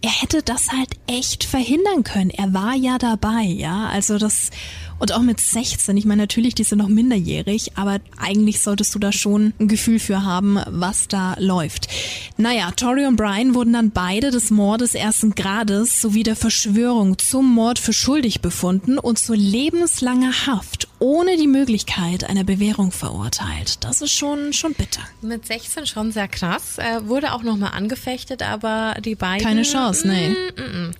er 0.02 0.22
hätte 0.22 0.42
das 0.42 0.70
halt 0.72 0.92
echt 1.06 1.44
verhindern 1.44 2.04
können. 2.04 2.30
Er 2.30 2.54
war 2.54 2.74
ja 2.74 2.98
dabei, 2.98 3.44
ja, 3.44 3.88
also 3.88 4.18
das 4.18 4.52
und 5.00 5.12
auch 5.12 5.22
mit 5.22 5.42
16. 5.42 5.98
Ich 5.98 6.06
meine, 6.06 6.22
natürlich, 6.22 6.56
die 6.56 6.64
sind 6.64 6.78
noch 6.78 6.88
minderjährig, 6.88 7.74
aber 7.76 8.00
eigentlich 8.18 8.62
solltest 8.62 8.96
du 8.96 9.00
da 9.00 9.12
schon 9.12 9.54
ein 9.60 9.68
Gefühl 9.68 10.00
für 10.00 10.24
haben, 10.24 10.60
was 10.68 11.10
da 11.10 11.36
läuft. 11.40 11.90
Naja, 12.38 12.72
Tori 12.72 13.06
und 13.06 13.18
Brian 13.18 13.54
wurden 13.54 13.74
dann 13.74 13.92
beide 13.92 14.32
des 14.32 14.50
Mordes 14.50 14.96
ersten 14.96 15.36
Grades 15.36 16.00
sowie 16.00 16.24
der 16.24 16.38
Verschwörung 16.38 17.18
zum 17.18 17.54
Mord 17.54 17.80
für 17.80 17.92
schuldig 17.92 18.40
befunden 18.40 18.98
und 18.98 19.20
zu 19.20 19.34
lebenslanger 19.34 20.32
Haft 20.48 20.88
ohne 21.04 21.36
die 21.36 21.48
Möglichkeit 21.48 22.24
einer 22.24 22.46
Bewährung 22.46 22.94
verurteilt. 22.94 23.84
Das 23.84 24.02
ist 24.02 24.14
schon, 24.14 24.54
schon 24.54 24.74
bitter. 24.74 25.02
Mit 25.22 25.46
16 25.46 25.86
schon 25.86 26.14
sehr 26.14 26.30
krass. 26.30 26.78
Er 26.78 27.10
wurde 27.10 27.34
auch 27.34 27.44
nochmal 27.44 27.74
angefechtet, 27.74 28.42
aber 28.42 28.96
die 29.04 29.16
beiden... 29.16 29.46
Keine 29.46 29.64
Chance, 29.64 30.08
nee. 30.08 30.30
Mm, 30.30 30.62
mm, 30.62 30.88
mm. 30.88 30.92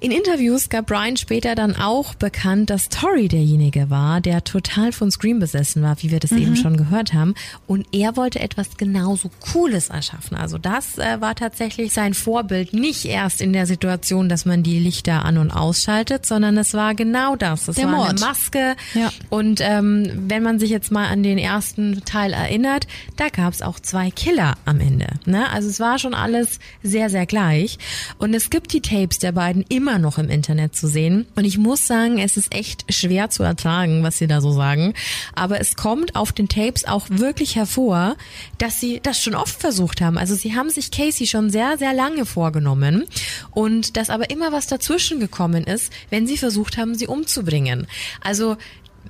In 0.00 0.12
Interviews 0.12 0.68
gab 0.68 0.86
Brian 0.86 1.16
später 1.16 1.56
dann 1.56 1.74
auch 1.74 2.14
bekannt, 2.14 2.70
dass 2.70 2.88
Tori 2.88 3.26
derjenige 3.26 3.90
war, 3.90 4.20
der 4.20 4.44
total 4.44 4.92
von 4.92 5.10
Scream 5.10 5.40
besessen 5.40 5.82
war, 5.82 6.00
wie 6.00 6.12
wir 6.12 6.20
das 6.20 6.30
mhm. 6.30 6.38
eben 6.38 6.56
schon 6.56 6.76
gehört 6.76 7.14
haben. 7.14 7.34
Und 7.66 7.84
er 7.90 8.16
wollte 8.16 8.38
etwas 8.38 8.76
genauso 8.76 9.28
Cooles 9.52 9.88
erschaffen. 9.88 10.36
Also 10.36 10.56
das 10.56 10.98
äh, 10.98 11.20
war 11.20 11.34
tatsächlich 11.34 11.92
sein 11.92 12.14
Vorbild. 12.14 12.72
Nicht 12.72 13.06
erst 13.06 13.40
in 13.40 13.52
der 13.52 13.66
Situation, 13.66 14.28
dass 14.28 14.44
man 14.44 14.62
die 14.62 14.78
Lichter 14.78 15.24
an- 15.24 15.36
und 15.36 15.50
ausschaltet, 15.50 16.26
sondern 16.26 16.56
es 16.58 16.74
war 16.74 16.94
genau 16.94 17.34
das. 17.34 17.66
Es 17.66 17.74
der 17.74 17.86
war 17.86 17.96
Mord. 17.96 18.10
eine 18.10 18.20
Maske. 18.20 18.76
Ja. 18.94 19.10
Und 19.30 19.60
ähm, 19.60 20.12
wenn 20.28 20.44
man 20.44 20.60
sich 20.60 20.70
jetzt 20.70 20.92
mal 20.92 21.08
an 21.08 21.24
den 21.24 21.38
ersten 21.38 22.04
Teil 22.04 22.32
erinnert, 22.34 22.86
da 23.16 23.30
gab 23.30 23.52
es 23.52 23.62
auch 23.62 23.80
zwei 23.80 24.12
Killer 24.12 24.54
am 24.64 24.78
Ende. 24.78 25.08
Ne? 25.24 25.50
Also 25.50 25.68
es 25.68 25.80
war 25.80 25.98
schon 25.98 26.14
alles 26.14 26.60
sehr, 26.84 27.10
sehr 27.10 27.26
gleich. 27.26 27.78
Und 28.18 28.32
es 28.32 28.48
gibt 28.48 28.72
die 28.72 28.80
Tapes 28.80 29.18
der 29.18 29.32
beiden 29.32 29.64
immer 29.68 29.87
immer 29.88 29.98
noch 29.98 30.18
im 30.18 30.28
Internet 30.28 30.76
zu 30.76 30.86
sehen. 30.86 31.26
Und 31.34 31.46
ich 31.46 31.56
muss 31.56 31.86
sagen, 31.86 32.18
es 32.18 32.36
ist 32.36 32.54
echt 32.54 32.92
schwer 32.92 33.30
zu 33.30 33.42
ertragen, 33.42 34.02
was 34.02 34.18
sie 34.18 34.26
da 34.26 34.42
so 34.42 34.52
sagen. 34.52 34.92
Aber 35.34 35.62
es 35.62 35.76
kommt 35.76 36.14
auf 36.14 36.30
den 36.30 36.46
Tapes 36.46 36.84
auch 36.84 37.06
wirklich 37.08 37.56
hervor, 37.56 38.16
dass 38.58 38.80
sie 38.80 39.00
das 39.02 39.22
schon 39.22 39.34
oft 39.34 39.58
versucht 39.58 40.02
haben. 40.02 40.18
Also 40.18 40.34
sie 40.34 40.54
haben 40.54 40.68
sich 40.68 40.90
Casey 40.90 41.26
schon 41.26 41.48
sehr, 41.48 41.78
sehr 41.78 41.94
lange 41.94 42.26
vorgenommen 42.26 43.06
und 43.52 43.96
dass 43.96 44.10
aber 44.10 44.28
immer 44.28 44.52
was 44.52 44.66
dazwischen 44.66 45.20
gekommen 45.20 45.64
ist, 45.64 45.90
wenn 46.10 46.26
sie 46.26 46.36
versucht 46.36 46.76
haben, 46.76 46.94
sie 46.94 47.06
umzubringen. 47.06 47.86
Also 48.20 48.58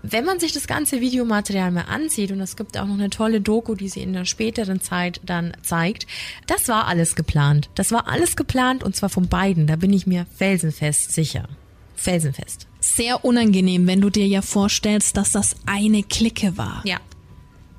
wenn 0.03 0.25
man 0.25 0.41
sich 0.41 0.53
das 0.53 0.67
ganze 0.67 1.01
Videomaterial 1.01 1.71
mal 1.71 1.83
ansieht, 1.83 2.31
und 2.33 2.41
es 2.41 2.57
gibt 2.57 2.79
auch 2.79 2.87
noch 2.87 2.95
eine 2.95 3.11
tolle 3.11 3.41
Doku, 3.41 3.75
die 3.75 3.89
sie 3.89 4.03
in 4.03 4.13
der 4.13 4.25
späteren 4.25 4.81
Zeit 4.81 5.21
dann 5.25 5.57
zeigt, 5.63 6.07
das 6.47 6.69
war 6.69 6.87
alles 6.87 7.17
geplant. 7.17 7.71
Das 7.75 7.93
war 7.93 8.09
alles 8.09 8.37
geplant 8.37 8.83
und 8.85 8.97
zwar 8.97 9.09
von 9.09 9.29
beiden. 9.29 9.67
Da 9.67 9.77
bin 9.77 9.93
ich 9.93 10.07
mir 10.07 10.27
felsenfest 10.37 11.13
sicher. 11.13 11.49
Felsenfest. 11.97 12.67
Sehr 12.81 13.25
unangenehm, 13.25 13.87
wenn 13.87 14.01
du 14.01 14.09
dir 14.09 14.27
ja 14.27 14.41
vorstellst, 14.41 15.17
dass 15.17 15.33
das 15.33 15.57
eine 15.67 16.03
Clique 16.03 16.57
war. 16.57 16.83
Ja. 16.85 16.99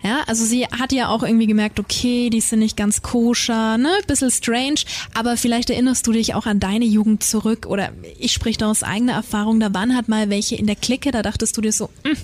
Ja, 0.02 0.24
also 0.28 0.46
sie 0.46 0.66
hat 0.66 0.94
ja 0.94 1.10
auch 1.10 1.24
irgendwie 1.24 1.48
gemerkt, 1.48 1.78
okay, 1.78 2.30
die 2.30 2.40
sind 2.40 2.60
nicht 2.60 2.78
ganz 2.78 3.02
koscher, 3.02 3.78
ne, 3.78 3.92
bisschen 4.08 4.32
strange, 4.32 4.82
aber 5.14 5.36
vielleicht 5.36 5.70
erinnerst 5.70 6.08
du 6.08 6.14
dich 6.14 6.36
auch 6.36 6.46
an 6.46 6.62
deine 6.62 6.86
Jugend 6.86 7.22
zurück 7.22 7.66
oder 7.66 7.92
ich 8.18 8.32
sprich 8.32 8.58
da 8.58 8.70
aus 8.70 8.82
eigener 8.82 9.12
Erfahrung, 9.14 9.60
da 9.60 9.74
waren 9.74 9.96
halt 9.96 10.08
mal 10.08 10.30
welche 10.30 10.56
in 10.56 10.68
der 10.68 10.78
Clique, 10.78 11.12
da 11.12 11.22
dachtest 11.22 11.58
du 11.58 11.62
dir 11.62 11.74
so, 11.74 11.90
hm, 12.04 12.16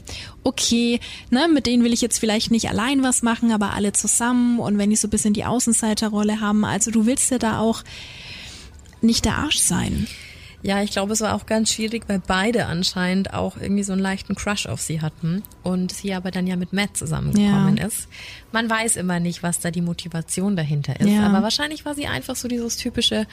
okay, 0.43 1.01
ne, 1.31 1.49
mit 1.53 1.65
denen 1.65 1.83
will 1.83 1.91
ich 1.91 1.99
jetzt 1.99 2.19
vielleicht 2.19 2.49
nicht 2.49 2.69
allein 2.69 3.03
was 3.03 3.21
machen, 3.23 3.51
aber 3.51 3.73
alle 3.73 3.91
zusammen. 3.91 4.59
Und 4.59 4.77
wenn 4.77 4.89
die 4.89 4.95
so 4.95 5.07
ein 5.07 5.11
bisschen 5.11 5.33
die 5.33 5.43
Außenseiterrolle 5.43 6.39
haben, 6.39 6.63
also 6.63 6.91
du 6.91 7.05
willst 7.05 7.29
ja 7.31 7.39
da 7.39 7.59
auch 7.59 7.83
nicht 9.01 9.25
der 9.25 9.37
Arsch 9.37 9.59
sein. 9.59 10.07
Ja, 10.65 10.81
ich 10.81 10.89
glaube, 10.89 11.13
es 11.13 11.21
war 11.21 11.35
auch 11.35 11.45
ganz 11.45 11.71
schwierig, 11.71 12.05
weil 12.07 12.19
beide 12.25 12.65
anscheinend 12.65 13.35
auch 13.35 13.55
irgendwie 13.55 13.83
so 13.83 13.93
einen 13.93 14.01
leichten 14.01 14.33
Crush 14.33 14.65
auf 14.65 14.81
sie 14.81 14.99
hatten 14.99 15.43
und 15.61 15.91
sie 15.91 16.11
aber 16.15 16.31
dann 16.31 16.47
ja 16.47 16.55
mit 16.55 16.73
Matt 16.73 16.97
zusammengekommen 16.97 17.77
ja. 17.77 17.85
ist. 17.85 18.07
Man 18.51 18.67
weiß 18.67 18.95
immer 18.95 19.19
nicht, 19.19 19.43
was 19.43 19.59
da 19.59 19.69
die 19.69 19.81
Motivation 19.81 20.55
dahinter 20.55 20.99
ist, 20.99 21.09
ja. 21.09 21.27
aber 21.27 21.43
wahrscheinlich 21.43 21.85
war 21.85 21.93
sie 21.93 22.07
einfach 22.07 22.35
so 22.35 22.47
dieses 22.47 22.77
typische 22.77 23.27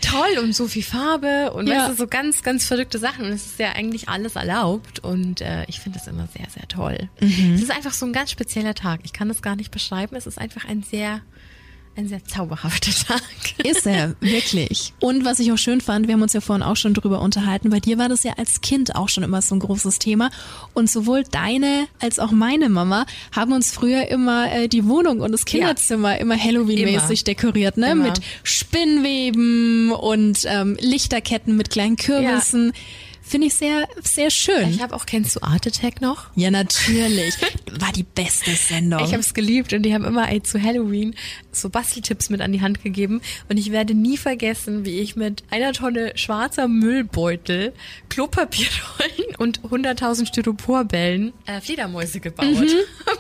Toll 0.02 0.44
und 0.44 0.54
so 0.56 0.68
viel 0.68 0.84
Farbe 0.84 1.52
und 1.54 1.68
Ja. 1.68 1.80
weißt 1.80 1.90
du, 1.92 1.96
so 1.96 2.08
ganz, 2.08 2.44
ganz 2.44 2.66
verrückte 2.66 3.00
Sachen. 3.00 3.26
Und 3.26 3.32
es 3.32 3.46
ist 3.46 3.60
ja 3.60 3.72
eigentlich 3.74 4.08
alles 4.10 4.36
erlaubt 4.36 5.00
und 5.00 5.42
äh, 5.42 5.66
ich 5.68 5.80
finde 5.80 6.00
das 6.00 6.08
immer 6.08 6.28
sehr, 6.36 6.50
sehr 6.50 6.68
toll. 6.68 7.10
Es 7.20 7.62
ist 7.62 7.72
einfach 7.72 7.94
so 7.94 8.06
ein 8.06 8.14
ganz 8.14 8.32
spezieller 8.32 8.74
Tag. 8.76 9.02
Ich 9.04 9.14
kann 9.14 9.28
das 9.28 9.42
gar 9.42 9.56
nicht 9.56 9.72
beschreiben. 9.72 10.16
Es 10.16 10.28
ist 10.28 10.38
einfach 10.38 10.66
ein 10.66 10.84
sehr, 10.84 11.22
ein 12.00 12.08
sehr 12.08 12.24
zauberhafter 12.24 12.92
Tag. 12.92 13.22
Ist 13.64 13.86
er, 13.86 14.16
wirklich. 14.22 14.94
Und 15.02 15.26
was 15.26 15.40
ich 15.40 15.52
auch 15.52 15.58
schön 15.58 15.82
fand, 15.82 16.08
wir 16.08 16.14
haben 16.14 16.22
uns 16.22 16.32
ja 16.34 16.40
vorhin 16.40 16.64
auch 16.64 16.78
schon 16.78 16.94
drüber 16.94 17.22
unterhalten, 17.22 17.70
bei 17.70 17.82
dir 17.82 17.98
war 17.98 18.08
das 18.08 18.24
ja 18.24 18.34
als 18.38 18.62
Kind 18.62 18.96
auch 18.96 19.10
schon 19.10 19.24
immer 19.24 19.42
so 19.42 19.56
ein 19.56 19.60
großes 19.60 20.00
Thema. 20.00 20.32
Und 20.74 20.90
sowohl 20.90 21.24
deine 21.24 21.88
als 22.00 22.20
auch 22.20 22.32
meine 22.32 22.70
Mama 22.70 23.06
haben 23.36 23.52
uns 23.52 23.72
früher 23.72 24.08
immer 24.08 24.52
äh, 24.52 24.68
die 24.70 24.86
Wohnung 24.86 25.20
und 25.20 25.34
das 25.34 25.44
Kinderzimmer 25.44 26.18
immer 26.20 26.38
Halloween-mäßig 26.38 27.26
dekoriert, 27.26 27.78
ne? 27.78 27.92
Immer. 27.92 28.06
Mit 28.06 28.22
Spinnweben 28.44 29.92
und 29.92 30.40
ähm, 30.46 30.78
Lichterketten 30.80 31.58
mit 31.58 31.70
kleinen 31.70 31.98
Kürbissen. 31.98 32.72
Finde 33.30 33.46
ich 33.46 33.54
sehr, 33.54 33.88
sehr 34.02 34.32
schön. 34.32 34.70
Ich 34.72 34.82
habe 34.82 34.96
auch, 34.96 35.06
kennst 35.06 35.36
du 35.36 35.44
Art 35.44 35.68
Attack 35.68 36.02
noch? 36.02 36.32
ja, 36.34 36.50
natürlich. 36.50 37.36
War 37.80 37.92
die 37.92 38.02
beste 38.02 38.50
Sendung. 38.56 39.02
Ich 39.06 39.12
habe 39.12 39.20
es 39.20 39.36
geliebt 39.36 39.72
und 39.72 39.84
die 39.84 39.94
haben 39.94 40.04
immer 40.04 40.28
ey, 40.32 40.42
zu 40.42 40.60
Halloween 40.60 41.14
so 41.52 41.70
Basteltipps 41.70 42.32
mit 42.32 42.42
an 42.42 42.52
die 42.52 42.62
Hand 42.62 42.84
gegeben 42.84 43.22
und 43.48 43.58
ich 43.58 43.72
werde 43.72 43.94
nie 43.94 44.18
vergessen, 44.18 44.84
wie 44.84 45.00
ich 45.00 45.16
mit 45.16 45.44
einer 45.52 45.74
Tonne 45.74 46.14
schwarzer 46.16 46.68
Müllbeutel, 46.68 47.74
Klopapierrollen 48.10 49.36
und 49.38 49.62
100.000 49.62 50.26
Styroporbällen 50.26 51.32
äh, 51.46 51.62
Fledermäuse 51.62 52.22
gebaut 52.22 52.48
habe. 52.48 53.19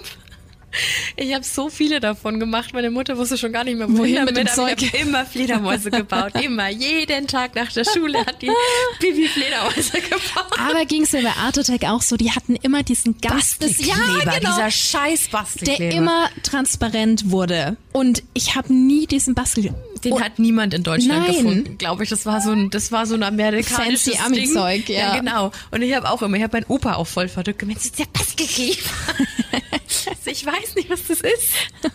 Ich 1.15 1.33
habe 1.33 1.43
so 1.43 1.69
viele 1.69 1.99
davon 1.99 2.39
gemacht. 2.39 2.73
Meine 2.73 2.91
Mutter 2.91 3.17
wusste 3.17 3.37
schon 3.37 3.51
gar 3.51 3.63
nicht 3.63 3.77
mehr, 3.77 3.87
wohin, 3.89 3.97
Wohin 4.15 4.25
mit 4.25 4.37
dem 4.37 4.47
aber 4.47 4.69
ich 4.71 4.77
Zeug? 4.79 4.93
habe 4.93 4.97
immer 4.97 5.25
Fledermäuse 5.25 5.91
gebaut. 5.91 6.33
Immer. 6.41 6.69
Jeden 6.69 7.27
Tag 7.27 7.55
nach 7.55 7.71
der 7.71 7.83
Schule 7.85 8.19
hat 8.25 8.41
die 8.41 8.51
Bibi 8.99 9.27
Fledermäuse 9.27 9.99
gebaut. 10.01 10.59
Aber 10.59 10.85
ging 10.85 11.03
es 11.03 11.11
ja 11.11 11.21
bei 11.21 11.31
Art 11.31 11.57
Attack 11.57 11.83
auch 11.85 12.01
so, 12.01 12.15
die 12.17 12.31
hatten 12.31 12.55
immer 12.57 12.83
diesen 12.83 13.17
Gas 13.19 13.57
Bastelkleber, 13.59 14.23
ja, 14.25 14.37
genau, 14.39 14.51
dieser 14.55 14.71
scheiß 14.71 15.27
Bastelkleber. 15.29 15.79
der 15.89 15.91
immer 15.91 16.29
transparent 16.43 17.31
wurde. 17.31 17.75
Und 17.91 18.23
ich 18.33 18.55
habe 18.55 18.73
nie 18.73 19.07
diesen 19.07 19.35
Bastel. 19.35 19.73
Den 20.03 20.13
Oh, 20.13 20.21
hat 20.21 20.39
niemand 20.39 20.73
in 20.73 20.83
Deutschland 20.83 21.27
Nein. 21.27 21.35
gefunden, 21.35 21.77
glaube 21.77 22.03
ich. 22.03 22.09
Das 22.09 22.25
war 22.25 22.39
so 22.39 22.51
ein, 22.51 22.69
das 22.69 22.91
war 22.93 23.05
so 23.05 23.15
ein 23.15 23.23
amerikanisches 23.23 24.15
Fancy 24.15 24.47
Ding. 24.47 24.95
ja. 24.95 25.17
genau. 25.17 25.51
Und 25.71 25.81
ich 25.81 25.93
habe 25.93 26.09
auch 26.09 26.21
immer, 26.21 26.37
ich 26.37 26.43
habe 26.43 26.57
meinen 26.57 26.65
Opa 26.69 26.93
auch 26.93 27.07
voll 27.07 27.27
verrückt 27.27 27.59
gemeint, 27.59 27.77
das 27.79 27.85
ist 27.85 27.99
der 27.99 28.05
Bastelkleber. 28.05 28.79
Also 30.09 30.21
ich 30.31 30.45
weiß 30.45 30.75
nicht, 30.75 30.89
was 30.89 31.05
das 31.07 31.21
ist. 31.21 31.53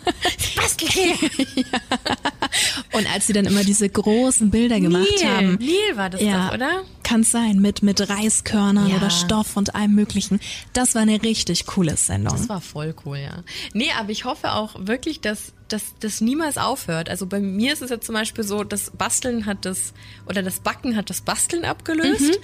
Das 0.57 0.77
Bastelkleber. 0.77 1.29
Und 2.93 3.13
als 3.13 3.27
sie 3.27 3.33
dann 3.33 3.45
immer 3.45 3.65
diese 3.65 3.89
großen 3.89 4.51
Bilder 4.51 4.81
gemacht 4.81 5.09
Nil, 5.21 5.29
haben. 5.29 5.55
Nil 5.57 5.97
war 5.97 6.09
das 6.11 6.21
Ja, 6.23 6.49
doch, 6.49 6.55
oder? 6.55 6.85
kann 7.03 7.25
sein, 7.25 7.59
mit, 7.59 7.83
mit 7.83 8.09
Reiskörnern 8.09 8.89
Ja. 8.89 8.97
oder 8.97 9.11
Stoff 9.11 9.57
und 9.57 9.75
allem 9.75 9.95
möglichen. 9.95 10.41
Das 10.73 10.95
war 10.95 11.03
eine 11.03 11.23
richtig 11.23 11.67
coole 11.67 11.97
Sendung. 11.97 12.37
Das 12.37 12.49
war 12.49 12.61
voll 12.61 12.95
cool, 13.05 13.19
ja. 13.19 13.43
Nee, 13.73 13.91
aber 13.99 14.11
ich 14.11 14.25
hoffe 14.25 14.53
auch 14.53 14.75
wirklich, 14.79 15.21
dass 15.21 15.53
dass 15.69 15.95
das 15.99 16.21
niemals 16.21 16.59
aufhört. 16.59 17.09
Also 17.09 17.27
bei 17.27 17.41
mir 17.41 17.73
ist 17.73 17.81
es 17.83 17.89
ja 17.91 17.99
zum 17.99 18.15
Beispiel 18.15 18.45
so, 18.45 18.65
das 18.65 18.91
Basteln 18.91 19.47
hat 19.47 19.65
das, 19.65 19.95
oder 20.27 20.43
das 20.43 20.61
Backen 20.61 20.95
hat 20.95 21.09
das 21.09 21.23
Basteln 21.23 21.65
abgelöst. 21.65 22.39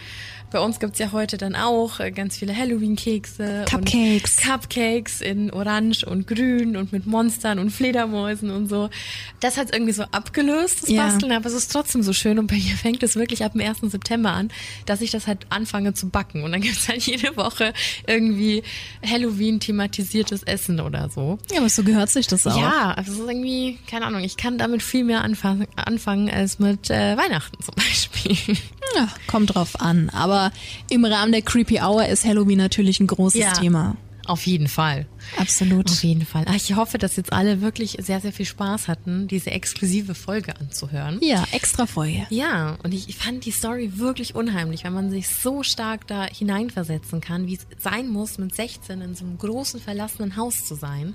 Bei 0.52 0.58
uns 0.60 0.80
gibt's 0.80 0.98
ja 0.98 1.12
heute 1.12 1.38
dann 1.38 1.54
auch 1.54 2.00
äh, 2.00 2.10
ganz 2.10 2.36
viele 2.36 2.56
Halloween-Kekse. 2.56 3.64
Cupcakes. 3.68 4.36
Cupcakes 4.38 5.20
in 5.20 5.52
Orange 5.52 6.04
und 6.04 6.26
Grün 6.26 6.76
und 6.76 6.92
mit 6.92 7.06
Monstern 7.06 7.58
und 7.58 7.70
Fledermäusen 7.70 8.50
und 8.50 8.68
so. 8.68 8.90
Das 9.40 9.56
hat 9.56 9.72
irgendwie 9.72 9.92
so 9.92 10.02
abgelöst, 10.10 10.82
das 10.82 10.90
Ja. 10.90 11.06
Basteln, 11.06 11.32
aber 11.32 11.46
es 11.46 11.52
ist 11.54 11.70
trotzdem 11.72 12.02
so 12.02 12.12
schön. 12.12 12.38
Und 12.38 12.48
bei 12.48 12.56
mir 12.56 12.74
fängt 12.76 13.02
es 13.02 13.16
wirklich 13.16 13.44
ab 13.44 13.52
dem 13.52 13.60
1. 13.60 13.78
September 13.82 14.32
an, 14.32 14.50
dass 14.86 15.00
ich 15.02 15.10
das 15.10 15.26
halt 15.26 15.46
anfange 15.50 15.94
zu 15.94 16.08
backen. 16.08 16.42
Und 16.42 16.52
dann 16.52 16.60
gibt's 16.60 16.88
halt 16.88 17.02
jede 17.06 17.36
Woche 17.36 17.72
irgendwie 18.06 18.62
Halloween-thematisiertes 19.08 20.42
Essen 20.42 20.80
oder 20.80 21.08
so. 21.10 21.38
ja, 21.52 21.58
aber 21.58 21.68
so 21.68 21.82
gehört 21.82 22.10
sich 22.10 22.26
das 22.26 22.46
auch. 22.46 22.58
Ja, 22.60 22.92
also 22.96 23.12
es 23.12 23.18
ist 23.18 23.28
irgendwie, 23.28 23.78
keine 23.88 24.06
Ahnung, 24.06 24.22
ich 24.22 24.36
kann 24.36 24.58
damit 24.58 24.82
viel 24.82 25.04
mehr 25.04 25.22
anfangen, 25.22 25.66
anfangen 25.76 26.30
als 26.30 26.58
mit 26.58 26.90
äh, 26.90 27.16
Weihnachten 27.16 27.62
zum 27.62 27.74
Beispiel. 27.76 28.56
Ja, 28.96 29.08
kommt 29.28 29.54
drauf 29.54 29.80
an. 29.80 30.10
Aber 30.10 30.39
im 30.88 31.04
Rahmen 31.04 31.32
der 31.32 31.42
Creepy 31.42 31.80
Hour 31.80 32.06
ist 32.06 32.24
Halloween 32.24 32.58
natürlich 32.58 33.00
ein 33.00 33.06
großes 33.06 33.40
Ja. 33.40 33.52
Thema. 33.52 33.96
Auf 34.26 34.46
jeden 34.46 34.68
Fall. 34.68 35.06
Absolut. 35.38 35.90
Auf 35.90 36.04
jeden 36.04 36.24
Fall. 36.24 36.44
Ich 36.54 36.76
hoffe, 36.76 36.98
dass 36.98 37.16
jetzt 37.16 37.32
alle 37.32 37.62
wirklich 37.62 37.96
sehr, 38.00 38.20
sehr 38.20 38.32
viel 38.32 38.46
Spaß 38.46 38.86
hatten, 38.86 39.26
diese 39.26 39.50
exklusive 39.50 40.14
Folge 40.14 40.54
anzuhören. 40.60 41.18
Ja, 41.20 41.42
extra 41.50 41.86
Folge. 41.86 42.26
Ja, 42.30 42.76
und 42.84 42.94
ich 42.94 43.16
fand 43.16 43.44
die 43.44 43.50
Story 43.50 43.92
wirklich 43.96 44.36
unheimlich, 44.36 44.84
weil 44.84 44.92
man 44.92 45.10
sich 45.10 45.28
so 45.28 45.64
stark 45.64 46.06
da 46.06 46.26
hineinversetzen 46.26 47.20
kann, 47.20 47.48
wie 47.48 47.54
es 47.54 47.66
sein 47.82 48.06
muss, 48.08 48.38
mit 48.38 48.54
16 48.54 49.00
in 49.00 49.14
so 49.16 49.24
einem 49.24 49.36
großen 49.36 49.80
verlassenen 49.80 50.36
Haus 50.36 50.64
zu 50.64 50.76
sein. 50.76 51.14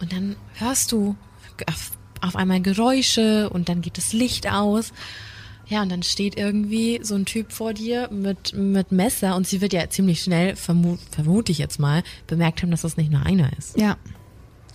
Und 0.00 0.12
dann 0.12 0.36
hörst 0.54 0.92
du 0.92 1.16
auf, 1.68 1.90
auf 2.22 2.36
einmal 2.36 2.62
Geräusche 2.62 3.50
und 3.50 3.68
dann 3.68 3.82
geht 3.82 3.98
das 3.98 4.14
Licht 4.14 4.50
aus. 4.50 4.92
Ja, 5.68 5.82
und 5.82 5.90
dann 5.90 6.02
steht 6.02 6.36
irgendwie 6.36 7.00
so 7.02 7.14
ein 7.16 7.24
Typ 7.24 7.52
vor 7.52 7.74
dir 7.74 8.08
mit, 8.12 8.52
mit 8.54 8.92
Messer 8.92 9.34
und 9.34 9.46
sie 9.46 9.60
wird 9.60 9.72
ja 9.72 9.88
ziemlich 9.90 10.22
schnell, 10.22 10.54
vermu 10.54 10.96
vermute 11.10 11.50
ich 11.50 11.58
jetzt 11.58 11.80
mal, 11.80 12.04
bemerkt 12.26 12.62
haben, 12.62 12.70
dass 12.70 12.82
das 12.82 12.96
nicht 12.96 13.10
nur 13.10 13.22
einer 13.22 13.50
ist. 13.58 13.76
Ja. 13.76 13.96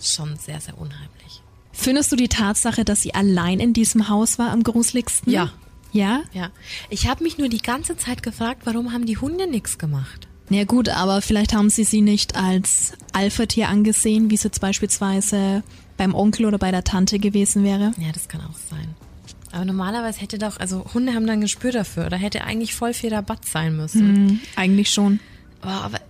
Schon 0.00 0.36
sehr, 0.36 0.60
sehr 0.60 0.76
unheimlich. 0.78 1.42
Findest 1.72 2.12
du 2.12 2.16
die 2.16 2.28
Tatsache, 2.28 2.84
dass 2.84 3.00
sie 3.00 3.14
allein 3.14 3.58
in 3.58 3.72
diesem 3.72 4.08
Haus 4.08 4.38
war, 4.38 4.50
am 4.50 4.62
gruseligsten? 4.62 5.32
Ja. 5.32 5.50
Ja? 5.92 6.22
Ja. 6.32 6.50
Ich 6.90 7.08
habe 7.08 7.24
mich 7.24 7.38
nur 7.38 7.48
die 7.48 7.62
ganze 7.62 7.96
Zeit 7.96 8.22
gefragt, 8.22 8.62
warum 8.64 8.92
haben 8.92 9.06
die 9.06 9.16
Hunde 9.16 9.46
nichts 9.46 9.78
gemacht? 9.78 10.28
Ja 10.50 10.64
gut, 10.64 10.90
aber 10.90 11.22
vielleicht 11.22 11.54
haben 11.54 11.70
sie 11.70 11.84
sie 11.84 12.02
nicht 12.02 12.36
als 12.36 12.92
Alpha-Tier 13.12 13.68
angesehen, 13.68 14.30
wie 14.30 14.34
es 14.34 14.42
jetzt 14.42 14.60
beispielsweise 14.60 15.62
beim 15.96 16.14
Onkel 16.14 16.44
oder 16.44 16.58
bei 16.58 16.70
der 16.70 16.84
Tante 16.84 17.18
gewesen 17.18 17.64
wäre. 17.64 17.92
Ja, 17.96 18.12
das 18.12 18.28
kann 18.28 18.42
auch 18.42 18.58
sein. 18.70 18.94
Aber 19.52 19.64
normalerweise 19.64 20.20
hätte 20.20 20.38
doch, 20.38 20.58
also 20.58 20.84
Hunde 20.94 21.14
haben 21.14 21.26
dann 21.26 21.38
ein 21.38 21.42
Gespür 21.42 21.72
dafür, 21.72 22.06
oder 22.06 22.16
hätte 22.16 22.44
eigentlich 22.44 22.74
voll 22.74 22.94
viel 22.94 23.14
Rabatt 23.14 23.44
sein 23.44 23.76
müssen. 23.76 24.00
Hm, 24.16 24.40
eigentlich 24.56 24.90
schon. 24.90 25.20
Oh, 25.62 25.68
aber 25.68 26.00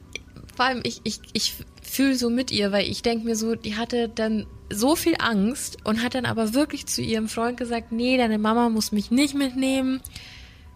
vor 0.55 0.66
allem, 0.66 0.81
ich, 0.85 1.00
ich, 1.05 1.20
ich 1.33 1.55
fühle 1.83 2.14
so 2.16 2.31
mit 2.31 2.50
ihr, 2.50 2.72
weil 2.72 2.88
ich 2.88 3.02
denke 3.02 3.24
mir 3.26 3.37
so, 3.37 3.55
die 3.55 3.76
hatte 3.76 4.09
dann 4.09 4.46
so 4.70 4.96
viel 4.96 5.16
Angst 5.18 5.78
und 5.85 6.02
hat 6.02 6.14
dann 6.14 6.24
aber 6.24 6.55
wirklich 6.55 6.87
zu 6.87 7.02
ihrem 7.02 7.28
Freund 7.28 7.57
gesagt, 7.57 7.92
nee, 7.92 8.16
deine 8.16 8.38
Mama 8.38 8.68
muss 8.68 8.92
mich 8.92 9.11
nicht 9.11 9.35
mitnehmen, 9.35 10.00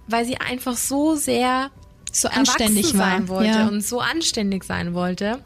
weil 0.09 0.24
sie 0.24 0.38
einfach 0.38 0.76
so 0.76 1.14
sehr 1.14 1.70
So 2.12 2.29
anständig 2.29 2.94
war. 2.94 3.11
sein 3.11 3.29
wollte 3.29 3.50
ja. 3.50 3.68
und 3.68 3.83
so 3.83 4.00
anständig 4.00 4.64
sein 4.64 4.92
wollte 4.92 5.38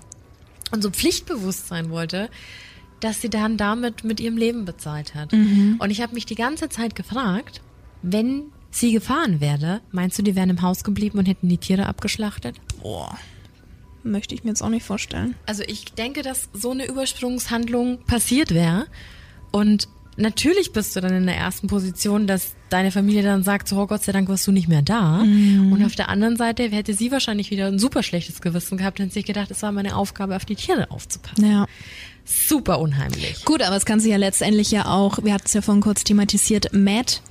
und 0.72 0.83
so 0.83 0.90
pflichtbewusst 0.90 1.68
sein 1.68 1.90
wollte, 1.90 2.30
dass 3.00 3.20
sie 3.20 3.30
dann 3.30 3.56
damit 3.56 4.04
mit 4.04 4.20
ihrem 4.20 4.36
Leben 4.36 4.64
bezahlt 4.64 5.14
hat. 5.14 5.32
Mhm. 5.32 5.76
Und 5.78 5.90
ich 5.90 6.00
habe 6.00 6.14
mich 6.14 6.26
die 6.26 6.34
ganze 6.34 6.68
Zeit 6.68 6.94
gefragt, 6.94 7.60
wenn 8.02 8.44
sie 8.70 8.92
gefahren 8.92 9.40
wäre, 9.40 9.80
meinst 9.90 10.18
du, 10.18 10.22
die 10.22 10.36
wären 10.36 10.50
im 10.50 10.62
Haus 10.62 10.84
geblieben 10.84 11.18
und 11.18 11.26
hätten 11.26 11.48
die 11.48 11.58
Tiere 11.58 11.86
abgeschlachtet? 11.86 12.56
Boah. 12.82 13.18
Möchte 14.02 14.34
ich 14.34 14.44
mir 14.44 14.50
jetzt 14.50 14.62
auch 14.62 14.70
nicht 14.70 14.86
vorstellen. 14.86 15.34
Also 15.46 15.62
ich 15.66 15.84
denke, 15.92 16.22
dass 16.22 16.48
so 16.52 16.70
eine 16.70 16.86
Übersprungshandlung 16.86 17.98
passiert 18.06 18.54
wäre. 18.54 18.86
Und 19.50 19.88
natürlich 20.16 20.72
bist 20.72 20.96
du 20.96 21.00
dann 21.00 21.12
in 21.12 21.26
der 21.26 21.36
ersten 21.36 21.66
Position, 21.66 22.26
dass 22.26 22.54
deine 22.70 22.92
Familie 22.92 23.22
dann 23.22 23.42
sagt, 23.42 23.68
so 23.68 23.76
oh 23.76 23.86
Gott 23.86 24.02
sei 24.02 24.12
Dank 24.12 24.28
warst 24.28 24.46
du 24.46 24.52
nicht 24.52 24.68
mehr 24.68 24.80
da. 24.80 25.20
Und 25.20 25.84
auf 25.84 25.96
der 25.96 26.08
anderen 26.08 26.36
Seite 26.36 26.62
hätte 26.70 26.94
sie 26.94 27.10
wahrscheinlich 27.10 27.50
wieder 27.50 27.66
ein 27.66 27.78
super 27.78 28.02
schlechtes 28.02 28.40
Gewissen 28.40 28.78
gehabt 28.78 29.00
und 29.00 29.12
sich 29.12 29.26
gedacht, 29.26 29.50
es 29.50 29.62
war 29.62 29.72
meine 29.72 29.96
Aufgabe, 29.96 30.36
auf 30.36 30.44
die 30.44 30.56
Tiere 30.56 30.90
aufzupassen. 30.90 31.50
Ja. 31.50 31.66
Super 32.30 32.78
unheimlich. 32.78 33.44
Gut, 33.44 33.62
aber 33.62 33.76
es 33.76 33.84
kann 33.84 34.00
sich 34.00 34.10
ja 34.10 34.16
letztendlich 34.16 34.70
ja 34.70 34.86
auch, 34.86 35.18
wir 35.22 35.34
hatten 35.34 35.46
es 35.46 35.52
ja 35.52 35.62
vorhin 35.62 35.82
kurz 35.82 36.04
thematisiert, 36.04 36.72
Matt 36.72 37.22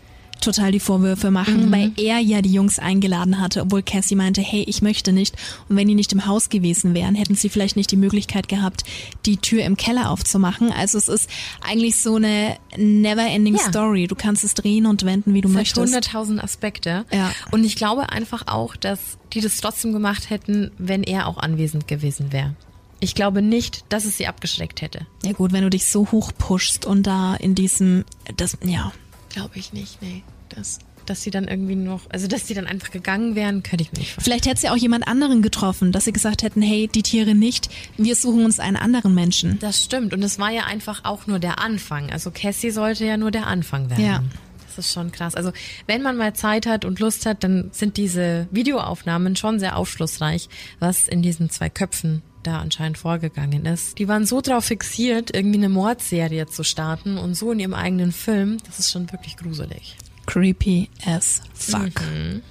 total 0.41 0.71
die 0.71 0.79
Vorwürfe 0.79 1.31
machen, 1.31 1.67
mhm. 1.67 1.71
weil 1.71 1.91
er 1.97 2.19
ja 2.19 2.41
die 2.41 2.51
Jungs 2.51 2.79
eingeladen 2.79 3.39
hatte, 3.39 3.61
obwohl 3.61 3.83
Cassie 3.83 4.15
meinte, 4.15 4.41
hey, 4.41 4.63
ich 4.67 4.81
möchte 4.81 5.11
nicht. 5.11 5.35
Und 5.67 5.75
wenn 5.75 5.87
die 5.87 5.95
nicht 5.95 6.13
im 6.13 6.25
Haus 6.25 6.49
gewesen 6.49 6.93
wären, 6.93 7.15
hätten 7.15 7.35
sie 7.35 7.49
vielleicht 7.49 7.75
nicht 7.75 7.91
die 7.91 7.97
Möglichkeit 7.97 8.47
gehabt, 8.47 8.83
die 9.25 9.37
Tür 9.37 9.63
im 9.63 9.77
Keller 9.77 10.09
aufzumachen. 10.09 10.71
Also 10.71 10.97
es 10.97 11.07
ist 11.07 11.29
eigentlich 11.61 11.97
so 12.01 12.15
eine 12.15 12.57
never-ending 12.77 13.55
ja. 13.55 13.63
Story. 13.63 14.07
Du 14.07 14.15
kannst 14.15 14.43
es 14.43 14.53
drehen 14.53 14.85
und 14.85 15.05
wenden, 15.05 15.33
wie 15.33 15.41
du 15.41 15.49
es 15.49 15.53
möchtest. 15.53 15.95
Hat 15.95 16.07
100.000 16.07 16.39
Aspekte. 16.39 17.05
Ja. 17.11 17.31
Und 17.51 17.63
ich 17.63 17.75
glaube 17.75 18.09
einfach 18.09 18.47
auch, 18.47 18.75
dass 18.75 19.17
die 19.33 19.41
das 19.41 19.57
trotzdem 19.57 19.93
gemacht 19.93 20.29
hätten, 20.29 20.71
wenn 20.77 21.03
er 21.03 21.27
auch 21.27 21.37
anwesend 21.37 21.87
gewesen 21.87 22.31
wäre. 22.31 22.55
Ich 22.99 23.15
glaube 23.15 23.41
nicht, 23.41 23.85
dass 23.89 24.05
es 24.05 24.17
sie 24.17 24.27
abgeschreckt 24.27 24.81
hätte. 24.81 25.07
Ja 25.23 25.31
gut, 25.31 25.53
wenn 25.53 25.63
du 25.63 25.69
dich 25.69 25.85
so 25.85 26.11
hoch 26.11 26.31
pushst 26.37 26.85
und 26.85 27.03
da 27.03 27.35
in 27.35 27.55
diesem, 27.55 28.03
das, 28.35 28.57
ja. 28.63 28.91
Glaube 29.29 29.51
ich 29.57 29.71
nicht, 29.73 30.01
nee. 30.01 30.23
Das, 30.49 30.79
dass 31.05 31.23
sie 31.23 31.31
dann 31.31 31.47
irgendwie 31.47 31.75
noch, 31.75 32.01
also 32.09 32.27
dass 32.27 32.47
sie 32.47 32.53
dann 32.53 32.67
einfach 32.67 32.91
gegangen 32.91 33.35
wären, 33.35 33.63
könnte 33.63 33.83
ich 33.83 33.91
mir 33.91 33.99
nicht 33.99 34.13
vorstellen. 34.13 34.23
Vielleicht 34.23 34.45
hätte 34.47 34.61
sie 34.61 34.69
auch 34.69 34.77
jemand 34.77 35.07
anderen 35.07 35.41
getroffen, 35.41 35.91
dass 35.91 36.05
sie 36.05 36.11
gesagt 36.11 36.43
hätten, 36.43 36.61
hey, 36.61 36.87
die 36.87 37.03
Tiere 37.03 37.35
nicht, 37.35 37.69
wir 37.97 38.15
suchen 38.15 38.43
uns 38.43 38.59
einen 38.59 38.77
anderen 38.77 39.13
Menschen. 39.13 39.59
Das 39.59 39.83
stimmt 39.83 40.13
und 40.13 40.23
es 40.23 40.39
war 40.39 40.51
ja 40.51 40.65
einfach 40.65 41.05
auch 41.05 41.25
nur 41.25 41.39
der 41.39 41.59
Anfang. 41.59 42.11
Also 42.11 42.31
Cassie 42.31 42.71
sollte 42.71 43.05
ja 43.05 43.17
nur 43.17 43.31
der 43.31 43.47
Anfang 43.47 43.89
werden. 43.89 44.05
Ja. 44.05 44.23
Das 44.67 44.85
ist 44.85 44.93
schon 44.93 45.11
krass. 45.11 45.35
Also 45.35 45.51
wenn 45.87 46.01
man 46.01 46.15
mal 46.15 46.33
Zeit 46.33 46.65
hat 46.65 46.85
und 46.85 46.99
Lust 46.99 47.25
hat, 47.25 47.43
dann 47.43 47.69
sind 47.71 47.97
diese 47.97 48.47
Videoaufnahmen 48.51 49.35
schon 49.35 49.59
sehr 49.59 49.77
aufschlussreich, 49.77 50.47
was 50.79 51.07
in 51.07 51.21
diesen 51.21 51.49
zwei 51.49 51.69
Köpfen 51.69 52.21
da 52.43 52.59
anscheinend 52.59 52.97
vorgegangen 52.97 53.65
ist. 53.65 53.97
Die 53.99 54.07
waren 54.07 54.25
so 54.25 54.41
drauf 54.41 54.65
fixiert, 54.65 55.33
irgendwie 55.33 55.57
eine 55.57 55.69
Mordserie 55.69 56.47
zu 56.47 56.63
starten 56.63 57.17
und 57.17 57.35
so 57.35 57.51
in 57.51 57.59
ihrem 57.59 57.73
eigenen 57.73 58.11
Film. 58.11 58.57
Das 58.65 58.79
ist 58.79 58.91
schon 58.91 59.11
wirklich 59.11 59.37
gruselig. 59.37 59.97
Creepy 60.25 60.89
as 61.05 61.41
fuck. 61.53 62.01
Mhm. 62.01 62.41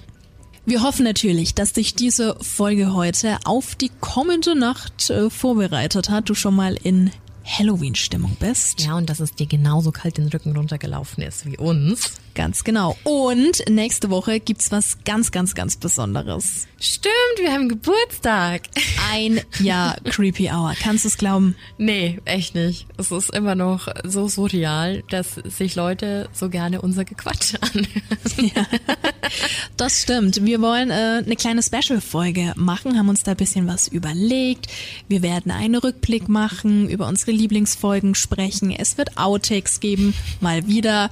Wir 0.65 0.83
hoffen 0.83 1.03
natürlich, 1.03 1.55
dass 1.55 1.73
dich 1.73 1.95
diese 1.95 2.35
Folge 2.41 2.93
heute 2.93 3.39
auf 3.45 3.75
die 3.75 3.89
kommende 4.01 4.53
Nacht 4.53 5.09
äh, 5.09 5.29
vorbereitet 5.29 6.09
hat. 6.09 6.29
Du 6.29 6.35
schon 6.35 6.55
mal 6.55 6.75
in 6.75 7.11
Halloween-Stimmung 7.43 8.37
bist. 8.39 8.81
Ja, 8.81 8.95
und 8.95 9.09
dass 9.09 9.19
es 9.19 9.33
dir 9.33 9.47
genauso 9.47 9.91
kalt 9.91 10.17
den 10.17 10.27
Rücken 10.27 10.55
runtergelaufen 10.55 11.23
ist 11.23 11.45
wie 11.45 11.57
uns. 11.57 12.19
Ganz 12.39 12.63
genau. 12.63 12.95
Und 13.03 13.67
nächste 13.67 14.09
Woche 14.09 14.39
gibt's 14.39 14.71
was 14.71 14.99
ganz, 15.03 15.31
ganz, 15.31 15.55
ganz 15.55 15.75
Besonderes. 15.75 16.69
Stimmt, 16.79 17.13
wir 17.41 17.51
haben 17.51 17.67
Geburtstag. 17.67 18.61
Ein 19.11 19.41
Jahr 19.59 19.97
Creepy 20.05 20.49
Hour. 20.49 20.73
Kannst 20.81 21.03
du 21.03 21.09
es 21.09 21.17
glauben? 21.17 21.57
Nee, 21.77 22.21
echt 22.23 22.55
nicht. 22.55 22.87
Es 22.97 23.11
ist 23.11 23.31
immer 23.31 23.55
noch 23.55 23.89
so 24.05 24.29
surreal, 24.29 25.03
dass 25.09 25.35
sich 25.35 25.75
Leute 25.75 26.29
so 26.31 26.49
gerne 26.49 26.81
unser 26.81 27.03
Gequatsch 27.03 27.55
anhören. 27.61 28.53
Ja, 28.55 28.65
das 29.75 30.01
stimmt. 30.03 30.45
Wir 30.45 30.61
wollen 30.61 30.91
äh, 30.91 31.23
eine 31.25 31.35
kleine 31.35 31.61
Special-Folge 31.61 32.53
machen, 32.55 32.97
haben 32.97 33.09
uns 33.09 33.23
da 33.23 33.31
ein 33.31 33.37
bisschen 33.37 33.67
was 33.67 33.89
überlegt. 33.89 34.67
Wir 35.09 35.21
werden 35.21 35.51
einen 35.51 35.75
Rückblick 35.75 36.29
machen, 36.29 36.87
über 36.87 37.07
unsere 37.09 37.31
Lieblingsfolgen 37.31 38.15
sprechen. 38.15 38.71
Es 38.71 38.97
wird 38.97 39.17
Outtakes 39.17 39.81
geben, 39.81 40.13
mal 40.39 40.65
wieder. 40.67 41.09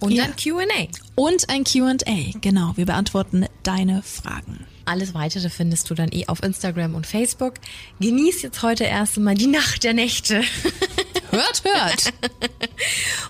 Und 0.00 0.12
ja. 0.12 0.24
dann 0.24 0.36
Q&A. 0.62 0.86
Und 1.14 1.48
ein 1.48 1.64
Q&A, 1.64 2.38
genau. 2.40 2.72
Wir 2.76 2.86
beantworten 2.86 3.46
deine 3.62 4.02
Fragen. 4.02 4.66
Alles 4.84 5.14
weitere 5.14 5.48
findest 5.48 5.88
du 5.90 5.94
dann 5.94 6.10
eh 6.12 6.26
auf 6.26 6.42
Instagram 6.42 6.94
und 6.94 7.06
Facebook. 7.06 7.54
Genieß 8.00 8.42
jetzt 8.42 8.62
heute 8.62 8.84
erst 8.84 9.16
einmal 9.16 9.34
die 9.34 9.46
Nacht 9.46 9.84
der 9.84 9.94
Nächte. 9.94 10.42
Hört, 11.30 11.62
hört. 11.64 12.12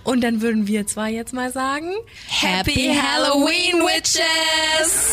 Und 0.03 0.23
dann 0.25 0.43
würden 0.43 0.67
wir 0.67 0.89
zwar 0.89 1.07
jetzt 1.07 1.33
mal 1.33 1.53
sagen, 1.53 1.93
Happy 2.27 2.93
Halloween, 3.01 3.79
Witches! 3.85 5.13